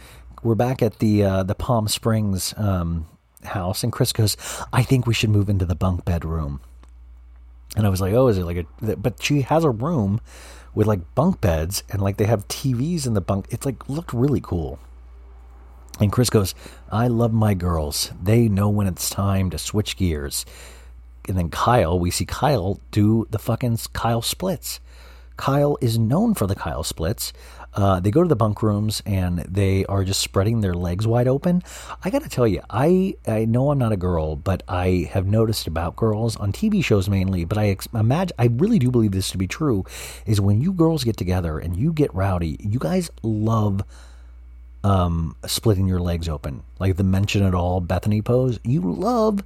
We're 0.41 0.55
back 0.55 0.81
at 0.81 0.99
the 0.99 1.23
uh, 1.23 1.43
the 1.43 1.53
Palm 1.53 1.87
Springs 1.87 2.53
um, 2.57 3.07
house, 3.43 3.83
and 3.83 3.91
Kris 3.91 4.13
goes, 4.13 4.37
"I 4.71 4.83
think 4.83 5.05
we 5.05 5.13
should 5.13 5.29
move 5.29 5.49
into 5.49 5.65
the 5.65 5.75
bunk 5.75 6.05
bedroom." 6.05 6.61
And 7.75 7.85
I 7.85 7.89
was 7.89 7.99
like, 7.99 8.13
"Oh, 8.13 8.27
is 8.27 8.37
it 8.37 8.45
like 8.45 8.65
a?" 8.81 8.95
But 8.95 9.21
she 9.21 9.41
has 9.41 9.65
a 9.65 9.69
room 9.69 10.21
with 10.73 10.87
like 10.87 11.13
bunk 11.13 11.41
beds, 11.41 11.83
and 11.89 12.01
like 12.01 12.17
they 12.17 12.25
have 12.25 12.47
TVs 12.47 13.05
in 13.05 13.15
the 13.15 13.21
bunk. 13.21 13.47
It's 13.49 13.65
like 13.65 13.89
looked 13.89 14.13
really 14.13 14.41
cool. 14.41 14.79
And 15.99 16.09
Kris 16.09 16.29
goes, 16.29 16.55
"I 16.89 17.07
love 17.07 17.33
my 17.33 17.53
girls. 17.53 18.13
They 18.23 18.47
know 18.47 18.69
when 18.69 18.87
it's 18.87 19.09
time 19.09 19.49
to 19.49 19.57
switch 19.57 19.97
gears." 19.97 20.45
And 21.27 21.37
then 21.37 21.49
Kyle, 21.49 21.97
we 21.97 22.11
see 22.11 22.25
Kyle 22.25 22.79
do 22.91 23.27
the 23.29 23.39
fucking 23.39 23.77
Kyle 23.93 24.21
splits. 24.21 24.79
Kyle 25.37 25.77
is 25.81 25.97
known 25.97 26.33
for 26.33 26.45
the 26.45 26.55
Kyle 26.55 26.83
splits. 26.83 27.33
Uh, 27.73 27.99
they 28.01 28.11
go 28.11 28.21
to 28.21 28.27
the 28.27 28.35
bunk 28.35 28.61
rooms 28.61 29.01
and 29.05 29.39
they 29.39 29.85
are 29.85 30.03
just 30.03 30.19
spreading 30.19 30.59
their 30.59 30.73
legs 30.73 31.07
wide 31.07 31.27
open. 31.27 31.63
I 32.03 32.09
got 32.09 32.21
to 32.23 32.29
tell 32.29 32.47
you, 32.47 32.61
I 32.69 33.15
I 33.25 33.45
know 33.45 33.71
I'm 33.71 33.79
not 33.79 33.93
a 33.93 33.97
girl, 33.97 34.35
but 34.35 34.61
I 34.67 35.09
have 35.11 35.25
noticed 35.25 35.67
about 35.67 35.95
girls 35.95 36.35
on 36.35 36.51
TV 36.51 36.83
shows 36.83 37.09
mainly. 37.09 37.45
But 37.45 37.57
I 37.57 37.69
ex- 37.69 37.87
imagine, 37.93 38.35
I 38.37 38.47
really 38.47 38.77
do 38.77 38.91
believe 38.91 39.13
this 39.13 39.31
to 39.31 39.37
be 39.37 39.47
true, 39.47 39.85
is 40.25 40.41
when 40.41 40.61
you 40.61 40.73
girls 40.73 41.03
get 41.05 41.15
together 41.15 41.59
and 41.59 41.77
you 41.77 41.93
get 41.93 42.13
rowdy, 42.13 42.57
you 42.59 42.77
guys 42.77 43.09
love 43.23 43.83
um, 44.83 45.35
splitting 45.45 45.87
your 45.87 45.99
legs 45.99 46.27
open, 46.27 46.63
like 46.79 46.97
the 46.97 47.03
mention 47.03 47.43
it 47.43 47.53
all 47.53 47.81
Bethenny 47.81 48.23
pose. 48.23 48.59
You 48.63 48.81
love, 48.81 49.43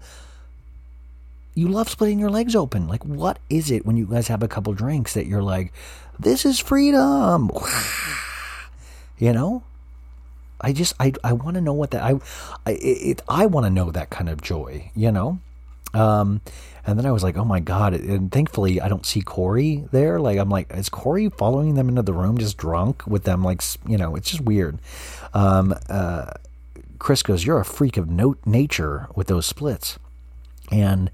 you 1.56 1.68
love 1.70 1.90
splitting 1.90 2.20
your 2.20 2.30
legs 2.30 2.56
open. 2.56 2.88
Like, 2.88 3.04
what 3.04 3.40
is 3.50 3.72
it 3.72 3.86
when 3.86 3.98
you 3.98 4.06
guys 4.06 4.28
have 4.28 4.44
a 4.44 4.48
couple 4.48 4.74
drinks 4.74 5.14
that 5.14 5.26
you're 5.26 5.42
like, 5.42 5.74
this 6.20 6.46
is 6.46 6.60
freedom? 6.60 7.50
You 9.18 9.32
know, 9.32 9.64
I 10.60 10.74
just 10.74 10.94
I 11.00 11.14
I 11.24 11.32
want 11.32 11.56
to 11.56 11.62
know 11.62 11.72
what 11.72 11.92
that 11.92 12.04
I 12.04 12.20
I 12.66 12.72
it, 12.72 13.22
I 13.30 13.46
want 13.46 13.66
to 13.66 13.70
know 13.70 13.92
that 13.92 14.10
kind 14.10 14.28
of 14.28 14.42
joy. 14.42 14.92
You 14.94 15.14
know. 15.14 15.40
Um, 15.94 16.42
and 16.86 17.00
then 17.00 17.06
I 17.06 17.12
was 17.12 17.24
like, 17.24 17.38
oh 17.38 17.46
my 17.46 17.62
God. 17.62 17.94
And 17.94 18.30
thankfully, 18.30 18.82
I 18.82 18.90
don't 18.90 19.06
see 19.06 19.22
Corey 19.22 19.86
there. 19.94 20.20
Like, 20.20 20.38
I'm 20.38 20.50
like, 20.50 20.74
is 20.74 20.90
Corey 20.90 21.30
following 21.30 21.76
them 21.76 21.88
into 21.88 22.02
the 22.02 22.12
room 22.12 22.38
just 22.38 22.58
drunk 22.58 23.08
with 23.08 23.24
them? 23.24 23.46
Like, 23.46 23.62
you 23.88 23.98
know, 23.98 24.18
it's 24.18 24.30
just 24.30 24.42
weird. 24.42 24.80
Um, 25.34 25.74
uh, 25.88 26.32
Kris 27.00 27.24
goes, 27.24 27.46
you're 27.46 27.62
a 27.62 27.66
freak 27.66 27.96
of 27.96 28.10
no- 28.10 28.36
nature 28.46 29.08
with 29.16 29.28
those 29.28 29.46
splits. 29.46 29.98
And 30.70 31.10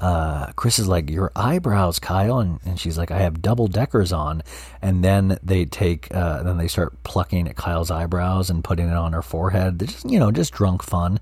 uh, 0.00 0.52
Kris 0.52 0.78
is 0.78 0.88
like, 0.88 1.10
Your 1.10 1.30
eyebrows, 1.36 1.98
Kyle. 1.98 2.38
And, 2.38 2.58
and 2.64 2.80
she's 2.80 2.98
like, 2.98 3.10
I 3.10 3.18
have 3.18 3.42
double 3.42 3.68
deckers 3.68 4.12
on. 4.12 4.42
And 4.80 5.04
then 5.04 5.38
they 5.42 5.66
take, 5.66 6.12
uh, 6.14 6.42
then 6.42 6.56
they 6.56 6.68
start 6.68 7.02
plucking 7.02 7.46
at 7.48 7.56
Kyle's 7.56 7.90
eyebrows 7.90 8.50
and 8.50 8.64
putting 8.64 8.88
it 8.88 8.96
on 8.96 9.12
her 9.12 9.22
forehead. 9.22 9.78
They're 9.78 9.88
just, 9.88 10.10
you 10.10 10.18
know, 10.18 10.32
just 10.32 10.52
drunk 10.52 10.82
fun. 10.82 11.20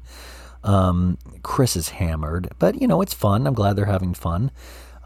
Um, 0.64 1.18
Kris 1.42 1.76
is 1.76 1.90
hammered, 1.90 2.50
but, 2.58 2.80
you 2.80 2.86
know, 2.88 3.00
it's 3.00 3.14
fun. 3.14 3.46
I'm 3.46 3.54
glad 3.54 3.76
they're 3.76 3.86
having 3.86 4.14
fun. 4.14 4.50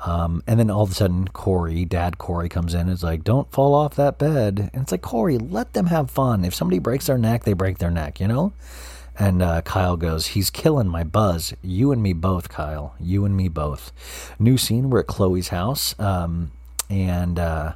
Um, 0.04 0.42
and 0.46 0.58
then 0.58 0.70
all 0.70 0.82
of 0.82 0.90
a 0.90 0.94
sudden, 0.94 1.28
Corey, 1.28 1.84
Dad 1.84 2.18
Corey, 2.18 2.48
comes 2.48 2.74
in 2.74 2.80
and 2.82 2.90
is 2.90 3.04
like, 3.04 3.22
Don't 3.22 3.50
fall 3.52 3.74
off 3.74 3.94
that 3.96 4.18
bed. 4.18 4.70
And 4.72 4.82
it's 4.82 4.92
like, 4.92 5.02
Corey, 5.02 5.38
let 5.38 5.74
them 5.74 5.86
have 5.86 6.10
fun. 6.10 6.44
If 6.44 6.54
somebody 6.54 6.78
breaks 6.78 7.06
their 7.06 7.18
neck, 7.18 7.44
they 7.44 7.52
break 7.52 7.78
their 7.78 7.90
neck, 7.90 8.20
you 8.20 8.26
know? 8.26 8.52
And 9.18 9.42
uh, 9.42 9.62
Kyle 9.62 9.96
goes, 9.96 10.28
He's 10.28 10.50
killing 10.50 10.88
my 10.88 11.04
buzz. 11.04 11.54
You 11.62 11.92
and 11.92 12.02
me 12.02 12.12
both, 12.12 12.48
Kyle. 12.48 12.94
You 13.00 13.24
and 13.24 13.36
me 13.36 13.48
both. 13.48 13.92
New 14.38 14.56
scene. 14.56 14.90
We're 14.90 15.00
at 15.00 15.06
Khloé's 15.06 15.48
house. 15.48 15.98
Um, 15.98 16.50
and 16.88 17.38
uh, 17.38 17.72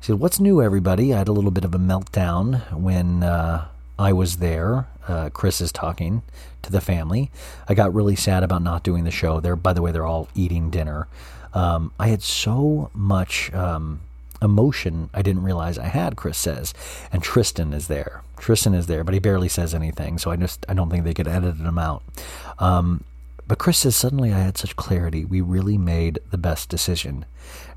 she 0.00 0.08
said, 0.08 0.20
What's 0.20 0.40
new, 0.40 0.62
everybody? 0.62 1.14
I 1.14 1.18
had 1.18 1.28
a 1.28 1.32
little 1.32 1.50
bit 1.50 1.64
of 1.64 1.74
a 1.74 1.78
meltdown 1.78 2.72
when 2.72 3.22
uh, 3.22 3.68
I 3.98 4.12
was 4.12 4.36
there. 4.36 4.86
Uh, 5.06 5.30
Kris 5.30 5.60
is 5.60 5.72
talking 5.72 6.22
to 6.62 6.70
the 6.70 6.80
family. 6.80 7.30
I 7.68 7.74
got 7.74 7.94
really 7.94 8.16
sad 8.16 8.42
about 8.42 8.62
not 8.62 8.82
doing 8.82 9.04
the 9.04 9.10
show. 9.10 9.40
They're, 9.40 9.56
by 9.56 9.72
the 9.72 9.82
way, 9.82 9.90
they're 9.90 10.06
all 10.06 10.28
eating 10.34 10.70
dinner. 10.70 11.08
Um, 11.54 11.92
I 11.98 12.08
had 12.08 12.22
so 12.22 12.90
much. 12.94 13.52
Um, 13.54 14.00
emotion 14.40 15.10
I 15.12 15.22
didn't 15.22 15.42
realize 15.42 15.78
I 15.78 15.86
had, 15.86 16.16
Kris 16.16 16.38
says. 16.38 16.74
And 17.12 17.22
Tristan 17.22 17.72
is 17.72 17.88
there. 17.88 18.22
Tristan 18.38 18.74
is 18.74 18.86
there, 18.86 19.04
but 19.04 19.14
he 19.14 19.20
barely 19.20 19.48
says 19.48 19.74
anything, 19.74 20.18
so 20.18 20.30
I 20.30 20.36
just 20.36 20.64
I 20.68 20.74
don't 20.74 20.90
think 20.90 21.04
they 21.04 21.14
could 21.14 21.28
edit 21.28 21.56
him 21.56 21.78
out. 21.78 22.02
Um, 22.58 23.04
but 23.46 23.58
Kris 23.58 23.78
says 23.78 23.96
suddenly 23.96 24.32
I 24.32 24.38
had 24.38 24.58
such 24.58 24.76
clarity. 24.76 25.24
We 25.24 25.40
really 25.40 25.78
made 25.78 26.20
the 26.30 26.38
best 26.38 26.68
decision. 26.68 27.24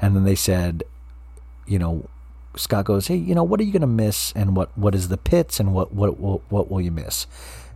And 0.02 0.16
then 0.16 0.26
they 0.26 0.36
said, 0.36 0.84
you 1.66 1.80
know, 1.80 2.10
Scott 2.56 2.86
goes, 2.86 3.08
"Hey, 3.08 3.16
you 3.16 3.34
know, 3.34 3.44
what 3.44 3.60
are 3.60 3.64
you 3.64 3.72
going 3.72 3.82
to 3.82 3.88
miss 3.88 4.34
and 4.34 4.56
what 4.56 4.78
what 4.78 4.94
is 4.94 5.08
the 5.08 5.18
pits 5.18 5.60
and 5.60 5.74
what 5.74 5.94
what 5.94 6.20
what, 6.20 6.42
what 6.50 6.70
will 6.70 6.82
you 6.82 6.92
miss?" 6.92 7.26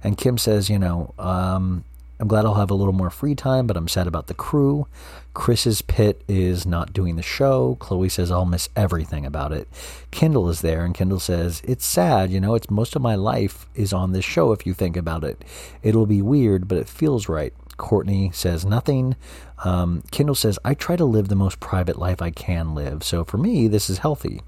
And 0.04 0.18
Kim 0.18 0.38
says, 0.38 0.70
"You 0.70 0.78
know, 0.78 1.14
um, 1.18 1.86
I'm 2.20 2.28
glad 2.28 2.46
I'll 2.46 2.54
have 2.54 2.72
a 2.72 2.76
little 2.76 2.94
more 2.94 3.10
free 3.10 3.36
time, 3.36 3.68
but 3.68 3.76
I'm 3.76 3.90
sad 3.90 4.08
about 4.08 4.28
the 4.28 4.34
crew. 4.34 4.88
Kris's 5.34 5.82
pit 5.82 6.24
is 6.30 6.66
not 6.66 6.94
doing 6.94 7.18
the 7.18 7.22
show. 7.22 7.78
Khloé 7.82 8.10
says 8.10 8.32
I'll 8.32 8.46
miss 8.46 8.70
everything 8.76 9.26
about 9.26 9.52
it. 9.52 9.68
Kendall 10.12 10.48
is 10.50 10.62
there, 10.62 10.86
and 10.86 10.94
Kendall 10.94 11.20
says 11.20 11.62
it's 11.66 11.86
sad. 11.86 12.32
You 12.32 12.40
know, 12.40 12.56
it's 12.56 12.70
most 12.70 12.96
of 12.96 13.02
my 13.02 13.16
life 13.16 13.68
is 13.76 13.92
on 13.92 14.14
this 14.14 14.24
show. 14.24 14.54
If 14.54 14.66
you 14.66 14.74
think 14.74 14.96
about 14.96 15.26
it, 15.26 15.44
it'll 15.84 16.06
be 16.06 16.22
weird, 16.22 16.68
but 16.68 16.78
it 16.78 16.88
feels 16.88 17.28
right. 17.28 17.54
Kourtney 17.78 18.34
says 18.34 18.66
nothing. 18.66 19.18
Um, 19.66 20.04
Kendall 20.12 20.36
says 20.36 20.58
I 20.64 20.74
try 20.74 20.96
to 20.96 21.04
live 21.04 21.28
the 21.28 21.36
most 21.36 21.60
private 21.60 22.00
life 22.00 22.22
I 22.22 22.32
can 22.32 22.74
live. 22.74 23.04
So 23.04 23.26
for 23.26 23.38
me, 23.38 23.68
this 23.68 23.90
is 23.90 23.98
healthy. 23.98 24.42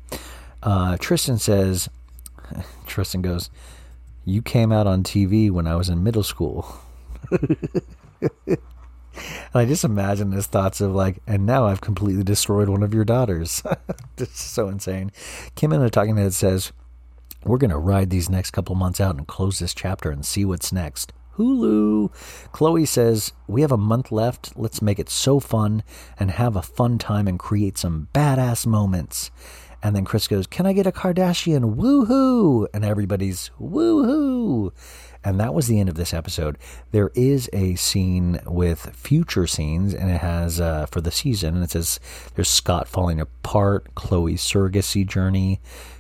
Uh, 0.64 0.96
Tristan 0.98 1.38
says, 1.38 1.90
Tristan 2.86 3.22
goes, 3.22 3.50
you 4.24 4.42
came 4.42 4.72
out 4.72 4.88
on 4.88 5.04
TV 5.04 5.52
when 5.52 5.68
I 5.68 5.76
was 5.76 5.90
in 5.90 6.04
middle 6.04 6.24
school. 6.24 6.82
and 8.48 8.58
I 9.54 9.66
just 9.66 9.84
imagine 9.84 10.32
his 10.32 10.48
thoughts 10.48 10.82
of 10.82 10.94
like, 10.94 11.22
and 11.28 11.46
now 11.46 11.66
I've 11.66 11.82
completely 11.82 12.24
destroyed 12.24 12.70
one 12.70 12.84
of 12.84 12.94
your 12.94 13.06
daughters. 13.06 13.64
this 14.16 14.30
is 14.30 14.36
so 14.36 14.68
insane. 14.70 15.12
Kim 15.56 15.74
in 15.74 15.82
a 15.82 15.90
talking 15.90 16.18
head 16.18 16.34
says, 16.34 16.72
We're 17.44 17.58
going 17.58 17.72
to 17.72 17.78
ride 17.78 18.10
these 18.10 18.30
next 18.30 18.52
couple 18.52 18.76
months 18.76 19.02
out 19.02 19.16
and 19.16 19.28
close 19.28 19.60
this 19.60 19.74
chapter 19.74 20.12
and 20.12 20.26
see 20.26 20.46
what's 20.46 20.72
next. 20.72 21.14
Hulu. 21.38 22.12
Khloé 22.52 22.88
says, 22.88 23.32
We 23.48 23.62
have 23.62 23.72
a 23.72 23.78
month 23.78 24.12
left. 24.12 24.58
Let's 24.58 24.82
make 24.82 25.00
it 25.00 25.10
so 25.10 25.40
fun 25.40 25.84
and 26.20 26.32
have 26.32 26.56
a 26.56 26.62
fun 26.62 26.98
time 26.98 27.28
and 27.28 27.38
create 27.38 27.78
some 27.78 28.10
badass 28.14 28.66
moments. 28.66 29.32
And 29.84 29.96
then 29.96 30.06
Kris 30.06 30.28
goes, 30.28 30.48
Can 30.48 30.66
I 30.66 30.74
get 30.74 30.88
a 30.88 30.92
Kardashian? 30.92 31.76
Woohoo! 31.76 32.68
And 32.74 32.84
everybody's 32.84 33.52
woohoo! 33.60 34.72
And 35.24 35.40
that 35.40 35.54
was 35.54 35.68
the 35.68 35.80
end 35.80 35.90
of 35.90 35.96
this 35.96 36.14
episode. 36.14 36.58
There 36.92 37.12
is 37.14 37.50
a 37.52 37.76
scene 37.76 38.40
with 38.46 38.96
future 38.96 39.46
scenes, 39.48 39.94
and 39.94 40.10
it 40.10 40.22
has 40.22 40.62
uh, 40.62 40.86
for 40.86 41.02
the 41.02 41.12
season, 41.12 41.56
and 41.56 41.64
it 41.64 41.72
says 41.72 42.00
there's 42.36 42.50
Scott 42.50 42.88
falling 42.88 43.20
apart, 43.20 43.94
Khloé's 43.96 44.42
surrogacy 44.42 45.06
journey, 45.06 45.60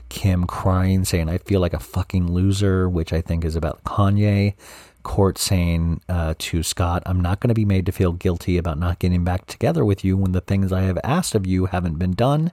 Kim 0.09 0.45
crying, 0.45 1.03
saying, 1.03 1.30
I 1.30 1.39
feel 1.39 1.59
like 1.59 1.73
a 1.73 1.80
fucking 1.80 2.32
loser, 2.32 2.88
which 2.88 3.11
I 3.11 3.21
think 3.21 3.43
is 3.43 3.55
about 3.55 3.84
Kanye. 3.84 4.53
Kourt 5.03 5.38
saying 5.38 6.01
uh, 6.09 6.34
to 6.38 6.63
Scott, 6.63 7.03
I'm 7.05 7.21
not 7.21 7.39
going 7.39 7.47
to 7.49 7.53
be 7.53 7.65
made 7.65 7.86
to 7.86 7.93
feel 7.93 8.11
guilty 8.11 8.57
about 8.57 8.78
not 8.78 8.99
getting 8.99 9.23
back 9.23 9.45
together 9.45 9.86
with 9.86 10.03
you 10.03 10.17
when 10.17 10.34
the 10.34 10.41
things 10.41 10.73
I 10.73 10.82
have 10.82 10.99
asked 11.03 11.34
of 11.34 11.47
you 11.47 11.67
haven't 11.67 11.97
been 11.97 12.13
done. 12.13 12.51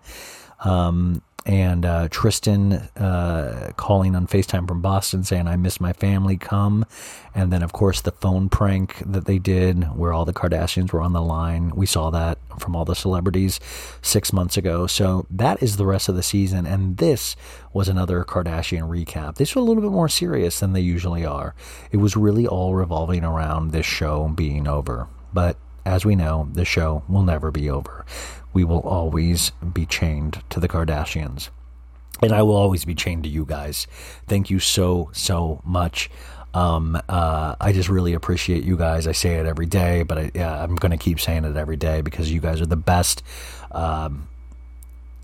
Um, 0.60 1.22
and 1.46 1.84
uh, 1.84 2.08
Tristan 2.10 2.72
uh, 2.72 3.72
calling 3.76 4.16
on 4.16 4.26
FaceTime 4.26 4.66
from 4.66 4.80
Boston 4.80 5.24
saying, 5.24 5.46
I 5.46 5.56
miss 5.56 5.78
my 5.78 5.92
family, 5.92 6.38
come. 6.38 6.86
And 7.34 7.52
then, 7.52 7.62
of 7.62 7.72
course, 7.72 8.00
the 8.00 8.12
phone 8.12 8.48
prank 8.48 9.02
that 9.04 9.26
they 9.26 9.38
did 9.38 9.84
where 9.94 10.12
all 10.12 10.24
the 10.24 10.32
Kardashians 10.32 10.92
were 10.92 11.02
on 11.02 11.12
the 11.12 11.20
line. 11.20 11.72
We 11.74 11.84
saw 11.84 12.08
that 12.10 12.38
from 12.58 12.74
all 12.74 12.86
the 12.86 12.94
celebrities 12.94 13.60
six 14.00 14.32
months 14.32 14.56
ago. 14.56 14.86
So 14.86 15.26
that 15.28 15.62
is 15.62 15.76
the 15.76 15.84
rest 15.84 16.08
of 16.08 16.16
the 16.16 16.22
season. 16.22 16.64
And 16.66 16.96
this 16.96 17.36
was 17.74 17.88
another 17.88 18.24
Kardashian 18.24 18.88
recap. 18.88 19.34
This 19.34 19.54
was 19.54 19.62
a 19.62 19.66
little 19.66 19.82
bit 19.82 19.92
more 19.92 20.08
serious 20.08 20.60
than 20.60 20.72
they 20.72 20.80
usually 20.80 21.26
are. 21.26 21.54
It 21.90 21.98
was 21.98 22.16
really 22.16 22.46
all 22.46 22.74
revolving 22.74 23.22
around 23.22 23.72
this 23.72 23.86
show 23.86 24.28
being 24.28 24.66
over. 24.66 25.08
But 25.34 25.58
as 25.84 26.04
we 26.04 26.16
know, 26.16 26.48
the 26.52 26.64
show 26.64 27.02
will 27.08 27.22
never 27.22 27.50
be 27.50 27.68
over. 27.68 28.04
We 28.52 28.64
will 28.64 28.80
always 28.80 29.50
be 29.50 29.86
chained 29.86 30.42
to 30.50 30.60
the 30.60 30.68
Kardashians. 30.68 31.50
And 32.22 32.32
I 32.32 32.42
will 32.42 32.56
always 32.56 32.84
be 32.84 32.94
chained 32.94 33.24
to 33.24 33.28
you 33.28 33.44
guys. 33.44 33.86
Thank 34.26 34.48
you 34.48 34.60
so, 34.60 35.10
so 35.12 35.60
much. 35.64 36.10
Um, 36.54 37.00
uh, 37.08 37.56
I 37.60 37.72
just 37.72 37.88
really 37.88 38.14
appreciate 38.14 38.62
you 38.62 38.76
guys. 38.76 39.08
I 39.08 39.12
say 39.12 39.34
it 39.34 39.46
every 39.46 39.66
day, 39.66 40.04
but 40.04 40.18
I, 40.18 40.30
yeah, 40.34 40.62
I'm 40.62 40.76
going 40.76 40.92
to 40.92 40.96
keep 40.96 41.20
saying 41.20 41.44
it 41.44 41.56
every 41.56 41.76
day 41.76 42.00
because 42.00 42.30
you 42.30 42.40
guys 42.40 42.60
are 42.60 42.66
the 42.66 42.76
best. 42.76 43.24
Um, 43.72 44.28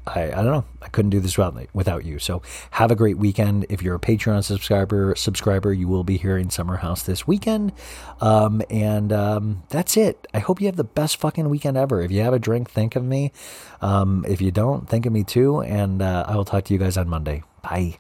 I, 0.07 0.25
I 0.25 0.43
don't 0.43 0.47
know. 0.47 0.65
I 0.83 0.89
couldn't 0.89 1.11
do 1.11 1.21
this 1.21 1.37
without 1.37 1.55
without 1.73 2.05
you. 2.05 2.19
So 2.19 2.43
have 2.73 2.91
a 2.91 2.97
great 2.97 3.19
weekend. 3.19 3.67
If 3.69 3.83
you're 3.83 3.95
a 3.95 4.01
Patreon 4.01 4.45
subscriber, 4.45 5.15
subscriber, 5.17 5.73
you 5.73 5.89
will 5.89 6.05
be 6.05 6.17
here 6.17 6.37
in 6.37 6.51
Summer 6.51 6.77
House 6.77 7.03
this 7.03 7.27
weekend. 7.27 7.73
Um, 8.21 8.63
and 8.71 9.13
um, 9.13 9.63
that's 9.69 9.97
it. 9.97 10.27
I 10.33 10.39
hope 10.39 10.61
you 10.61 10.67
have 10.67 10.77
the 10.77 10.85
best 10.85 11.19
fucking 11.19 11.49
weekend 11.49 11.77
ever. 11.77 12.01
If 12.01 12.11
you 12.11 12.23
have 12.23 12.35
a 12.35 12.39
drink, 12.39 12.71
think 12.71 12.97
of 12.97 13.05
me. 13.05 13.33
Um, 13.81 14.25
if 14.29 14.41
you 14.41 14.51
don't, 14.51 14.89
think 14.89 15.07
of 15.07 15.13
me 15.13 15.25
too. 15.25 15.61
And 15.61 16.03
uh, 16.03 16.25
I 16.27 16.37
will 16.37 16.45
talk 16.45 16.65
to 16.65 16.73
you 16.73 16.79
guys 16.79 16.97
on 16.97 17.09
Monday. 17.09 17.43
Bye. 17.63 17.99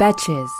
Betches. 0.00 0.50